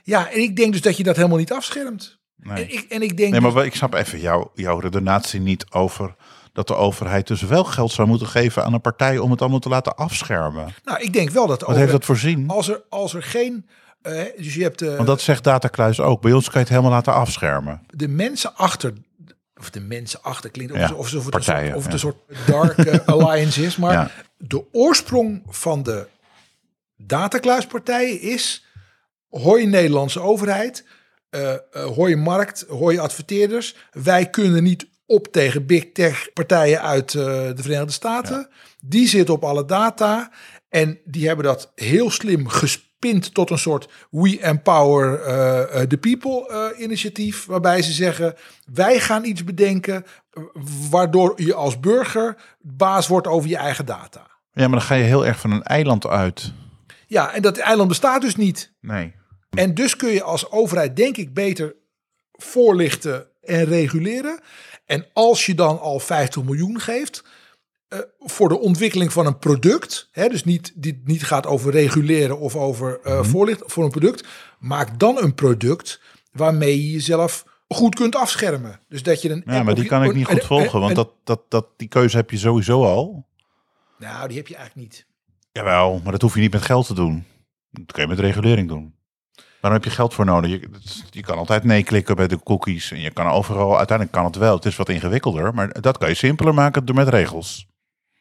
ja, 0.04 0.32
en 0.32 0.42
ik 0.42 0.56
denk 0.56 0.72
dus 0.72 0.82
dat 0.82 0.98
je 0.98 1.04
dat 1.04 1.16
helemaal 1.16 1.38
niet 1.38 1.52
afschermt. 1.52 2.20
Nee. 2.38 2.64
En, 2.66 2.72
ik, 2.74 2.86
en 2.90 3.02
ik 3.02 3.18
denk 3.18 3.32
Nee, 3.32 3.42
maar 3.42 3.66
ik 3.66 3.76
snap 3.76 3.94
even 3.94 4.20
jouw, 4.20 4.52
jouw 4.54 4.80
redenatie 4.80 5.40
niet 5.40 5.66
over 5.72 6.16
dat 6.54 6.68
de 6.68 6.76
overheid 6.76 7.28
dus 7.28 7.42
wel 7.42 7.64
geld 7.64 7.92
zou 7.92 8.08
moeten 8.08 8.28
geven 8.28 8.64
aan 8.64 8.74
een 8.74 8.82
partij 8.82 9.18
om 9.18 9.32
het 9.32 9.42
allemaal 9.42 9.60
te 9.60 9.70
laten 9.70 9.96
afschermen. 9.96 10.74
nou, 10.84 11.02
ik 11.02 11.14
denk 11.14 11.30
wel 11.30 11.48
dat 11.48 11.60
de 11.60 11.66
Wat 11.66 11.76
heeft 11.76 11.90
overheid- 11.90 11.92
dat 11.92 12.06
voorzien? 12.06 12.50
als 12.50 12.68
er, 12.70 12.82
als 12.90 13.14
er 13.14 13.24
geen, 13.24 13.68
eh, 14.02 14.24
dus 14.38 14.54
je 14.56 14.64
hebt 14.64 14.82
eh, 14.82 14.96
Want 14.96 15.08
dat 15.08 15.22
zegt 15.22 15.44
Datakluis 15.44 16.00
ook. 16.00 16.22
Bij 16.22 16.32
ons 16.34 16.44
kan 16.44 16.54
je 16.54 16.60
het 16.60 16.70
helemaal 16.70 16.92
laten 16.92 17.14
afschermen. 17.14 17.82
de 17.88 18.08
mensen 18.08 18.56
achter 18.56 18.94
of 19.60 19.70
de 19.70 19.80
mensen 19.80 20.22
achter 20.24 20.50
klinkt, 20.50 20.74
of, 20.74 20.80
Ja, 20.80 20.94
of, 20.94 21.12
het 21.12 21.24
een 21.24 21.30
partijen, 21.30 21.66
soort, 21.66 21.78
of 21.78 21.92
het 21.92 22.02
ja. 22.02 22.08
een 22.08 22.14
soort 22.46 22.48
dark 22.76 22.78
eh, 22.88 23.08
alliance 23.16 23.64
is. 23.66 23.76
Maar 23.78 23.94
Ja. 23.94 24.12
de 24.38 24.64
oorsprong 24.72 25.44
van 25.48 25.84
de 25.84 26.08
datakluispartijen 26.96 28.22
is, 28.22 28.66
hoi 29.30 29.66
Nederlandse 29.66 30.20
overheid, 30.22 30.86
eh 31.30 31.54
eh, 31.54 31.60
hoi 31.72 32.16
markt, 32.16 32.66
hoi 32.68 32.98
adverteerders. 32.98 33.76
Wij 33.92 34.30
kunnen 34.30 34.64
niet 34.64 34.88
op 35.06 35.28
tegen 35.28 35.66
big 35.66 35.92
tech 35.92 36.34
partijen 36.34 36.82
uit 36.82 37.14
eh, 37.14 37.24
de 37.24 37.62
Verenigde 37.62 37.92
Staten. 37.92 38.50
Die 38.80 39.08
zitten 39.08 39.34
op 39.34 39.44
alle 39.44 39.66
data 39.66 40.32
en 40.70 41.00
die 41.06 41.28
hebben 41.28 41.46
dat 41.46 41.72
heel 41.76 42.10
slim 42.10 42.48
gespind 42.48 43.34
tot 43.34 43.50
een 43.50 43.58
soort 43.58 43.90
We 44.10 44.40
Empower 44.40 45.22
eh, 45.22 45.82
the 45.82 45.98
People 45.98 46.74
initiatief. 46.78 47.46
Waarbij 47.46 47.82
ze 47.82 47.92
zeggen, 47.92 48.36
wij 48.74 49.00
gaan 49.00 49.26
iets 49.26 49.44
bedenken 49.44 50.06
waardoor 50.90 51.42
je 51.42 51.54
als 51.54 51.80
burger 51.80 52.36
baas 52.60 53.08
wordt 53.08 53.28
over 53.28 53.50
je 53.50 53.58
eigen 53.58 53.86
data. 53.86 54.28
Ja, 54.54 54.68
maar 54.68 54.80
dan 54.80 54.88
ga 54.88 54.96
je 54.96 55.04
heel 55.04 55.26
erg 55.26 55.40
van 55.40 55.52
een 55.52 55.64
eiland 55.64 56.08
uit. 56.08 56.52
Ja, 57.08 57.34
en 57.34 57.42
dat 57.42 57.58
eiland 57.58 57.88
bestaat 57.88 58.22
dus 58.22 58.36
niet. 58.36 58.74
Nee. 58.82 59.16
En 59.50 59.74
dus 59.74 59.96
kun 59.96 60.10
je 60.10 60.24
als 60.24 60.52
overheid 60.52 60.96
denk 60.96 61.18
ik 61.18 61.34
beter 61.34 61.76
voorlichten 62.32 63.28
en 63.42 63.66
reguleren. 63.66 64.40
En 64.86 65.06
als 65.14 65.46
je 65.46 65.56
dan 65.56 65.80
al 65.80 66.00
50 66.00 66.44
miljoen 66.44 66.80
geeft 66.80 67.24
eh, 67.88 68.00
voor 68.20 68.50
de 68.50 68.60
ontwikkeling 68.60 69.14
van 69.14 69.26
een 69.26 69.40
product, 69.40 70.10
hè, 70.12 70.28
dus 70.28 70.44
niet 70.44 70.72
die 70.76 71.02
niet 71.06 71.24
gaat 71.24 71.46
over 71.46 71.72
reguleren 71.72 72.40
of 72.40 72.56
over 72.56 73.00
eh 73.04 73.24
voorlichten 73.24 73.70
voor 73.70 73.84
een 73.84 73.90
product, 73.90 74.28
maak 74.60 75.00
dan 75.00 75.18
een 75.18 75.34
product 75.34 76.02
waarmee 76.32 76.84
je 76.84 76.92
jezelf 76.92 77.46
goed 77.68 77.96
kunt 77.96 78.16
afschermen. 78.16 78.80
Dus 78.90 79.04
dat 79.04 79.22
je 79.22 79.30
een 79.30 79.44
Ja, 79.46 79.64
maar 79.64 79.76
die 79.76 79.86
kan 79.86 80.04
ik 80.04 80.14
niet 80.14 80.26
goed 80.26 80.46
volgen, 80.46 80.80
want 80.80 80.96
dat, 80.96 81.12
dat, 81.24 81.42
dat, 81.50 81.68
die 81.78 81.88
keuze 81.88 82.18
heb 82.18 82.30
je 82.32 82.38
sowieso 82.38 82.84
al. 82.84 83.28
nou, 83.98 84.28
die 84.28 84.38
heb 84.38 84.48
je 84.48 84.56
eigenlijk 84.56 84.90
niet. 84.90 85.06
Jawel, 85.52 86.02
maar 86.04 86.12
dat 86.12 86.22
hoef 86.22 86.34
je 86.34 86.42
niet 86.42 86.52
met 86.54 86.62
geld 86.62 86.88
te 86.88 86.94
doen. 86.94 87.26
Dat 87.72 87.92
kun 87.92 88.02
je 88.02 88.08
met 88.08 88.20
regulering 88.20 88.68
doen. 88.68 88.97
Waarom 89.68 89.86
heb 89.86 89.92
je 89.92 89.98
geld 89.98 90.14
voor 90.14 90.26
nodig? 90.26 90.52
Je, 90.52 90.70
je 91.10 91.22
kan 91.22 91.38
altijd 91.38 91.64
nee 91.64 91.84
klikken 91.84 92.16
bij 92.16 92.28
de 92.28 92.44
cookies. 92.44 92.92
En 92.92 93.00
je 93.00 93.12
kan 93.12 93.28
overal, 93.28 93.78
uiteindelijk 93.78 94.18
kan 94.18 94.26
het 94.26 94.36
wel. 94.36 94.56
Het 94.56 94.66
is 94.66 94.76
wat 94.76 94.90
ingewikkelder, 94.90 95.54
maar 95.54 95.82
dat 95.82 95.98
kan 95.98 96.10
je 96.10 96.16
simpeler 96.16 96.54
maken 96.54 96.86
door 96.86 96.96
met 96.96 97.08
regels. 97.08 97.68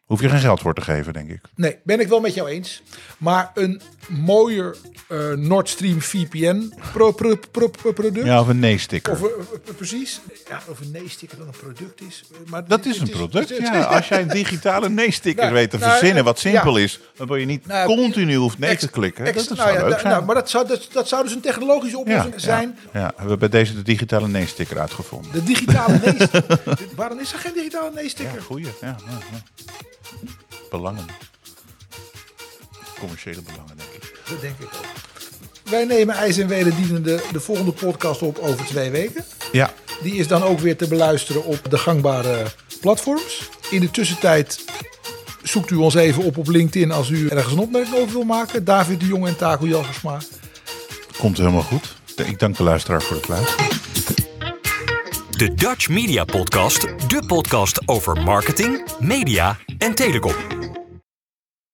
Hoef 0.07 0.21
je 0.21 0.29
geen 0.29 0.41
geld 0.41 0.61
voor 0.61 0.75
te 0.75 0.81
geven, 0.81 1.13
denk 1.13 1.31
ik. 1.31 1.41
Nee, 1.55 1.77
ben 1.85 2.01
ik 2.01 2.09
wel 2.09 2.21
met 2.21 2.35
jou 2.35 2.49
eens. 2.49 2.83
Maar 3.19 3.51
een 3.55 3.81
mooier 4.09 4.77
eh, 5.09 5.33
Nord 5.33 5.69
Stream 5.69 6.01
VPN 6.01 6.73
pro, 6.93 7.13
pro, 7.13 7.37
pro- 7.51 7.69
pro- 7.69 7.93
product. 7.93 8.27
Ja, 8.27 8.41
of 8.41 8.49
een 8.49 8.59
nee-sticker. 8.59 9.13
Of, 9.13 9.21
eh, 9.23 9.27
eh, 9.27 9.75
precies. 9.77 10.21
Ja, 10.49 10.61
of 10.69 10.81
een 10.81 10.91
nee-sticker 10.91 11.39
dan 11.39 11.47
een 11.47 11.53
product 11.61 12.01
is. 12.01 12.25
Maar 12.47 12.69
Dat 12.69 12.85
is 12.85 12.99
een 12.99 13.09
product, 13.11 13.49
ja. 13.59 13.83
Als 13.83 14.09
jij 14.09 14.21
een 14.23 14.29
digitale 14.29 14.89
nee-sticker 14.89 15.43
Nou, 15.43 15.55
weet 15.55 15.71
te 15.71 15.79
nou, 15.79 15.91
verzinnen, 15.91 16.25
wat 16.25 16.39
simpel 16.39 16.79
ja. 16.79 16.85
is, 16.85 17.01
waardoor 17.17 17.39
je 17.41 17.47
niet 17.47 17.67
Nou, 17.67 17.87
continu 17.97 18.35
hoeft 18.35 18.59
nee 18.59 18.71
ex- 18.71 18.81
te 18.81 18.91
klikken. 18.91 19.25
ex- 19.25 19.37
dat 19.37 19.49
dat 19.49 19.57
nou 19.57 19.69
zou 19.71 19.81
ja, 19.83 19.89
leuk 19.89 20.01
zijn. 20.01 20.25
maar 20.25 20.35
dat 20.35 20.51
zou, 20.51 20.67
dat, 20.67 20.89
dat 20.93 21.09
zou 21.09 21.23
dus 21.23 21.33
een 21.33 21.41
technologische 21.41 21.99
oplossing 21.99 22.35
ja, 22.35 22.39
zijn. 22.41 22.79
ja, 22.93 23.07
we 23.09 23.15
hebben 23.19 23.39
bij 23.39 23.49
deze 23.49 23.75
de 23.75 23.83
digitale 23.83 24.29
nee-sticker 24.29 24.79
uitgevonden. 24.79 25.33
De 25.33 25.43
digitale 25.43 25.99
nee-sticker. 26.05 26.61
Waarom 26.97 27.21
is 27.21 27.33
er 27.33 27.39
geen 27.39 27.53
digitale 27.55 27.91
nee-sticker? 27.95 28.35
Ja, 28.35 28.41
goeie. 28.43 28.65
Ja, 28.65 28.73
ja, 28.81 28.97
ja. 29.09 29.65
Belangen. 30.71 31.07
Commerciële 32.99 33.43
belangen, 33.43 33.77
denk 33.77 33.91
ik. 33.91 34.21
Dat 34.29 34.41
denk 34.41 34.59
ik 34.59 34.65
ook. 34.67 34.85
Wij 35.71 35.85
nemen 35.85 36.15
IJs 36.15 36.39
en 36.39 36.49
Wederdienende 36.49 37.21
de 37.33 37.41
volgende 37.41 37.73
podcast 37.73 38.23
op 38.23 38.39
over 38.39 38.67
twee 38.67 38.91
weken. 38.91 39.25
Ja, 39.53 39.73
Die 40.03 40.15
is 40.15 40.29
dan 40.29 40.43
ook 40.43 40.59
weer 40.61 40.77
te 40.77 40.89
beluisteren 40.89 41.45
op 41.45 41.61
de 41.71 41.79
gangbare 41.79 42.45
platforms. 42.81 43.49
In 43.71 43.81
de 43.81 43.91
tussentijd 43.91 44.65
zoekt 45.43 45.71
u 45.71 45.75
ons 45.77 45.95
even 45.95 46.23
op 46.23 46.37
op 46.37 46.49
LinkedIn 46.49 46.91
als 46.93 47.09
u 47.09 47.29
ergens 47.29 47.53
een 47.53 47.59
opmerking 47.59 47.97
over 47.97 48.13
wil 48.13 48.23
maken. 48.25 48.65
David 48.65 49.01
de 49.01 49.07
Jong 49.07 49.27
en 49.27 49.37
Taco 49.37 49.67
Jalgersma. 49.67 50.19
komt 51.19 51.37
helemaal 51.39 51.63
goed. 51.63 51.95
Ik 52.17 52.39
dank 52.39 52.57
de 52.57 52.63
luisteraar 52.63 53.03
voor 53.03 53.17
het 53.17 53.29
luisteren. 53.29 53.67
De 55.37 55.55
Dutch 55.55 55.89
Media 55.89 56.24
Podcast, 56.24 57.09
de 57.09 57.22
podcast 57.26 57.89
over 57.89 58.22
marketing, 58.22 58.89
media 59.01 59.57
en 59.78 59.95
telecom. 59.95 60.66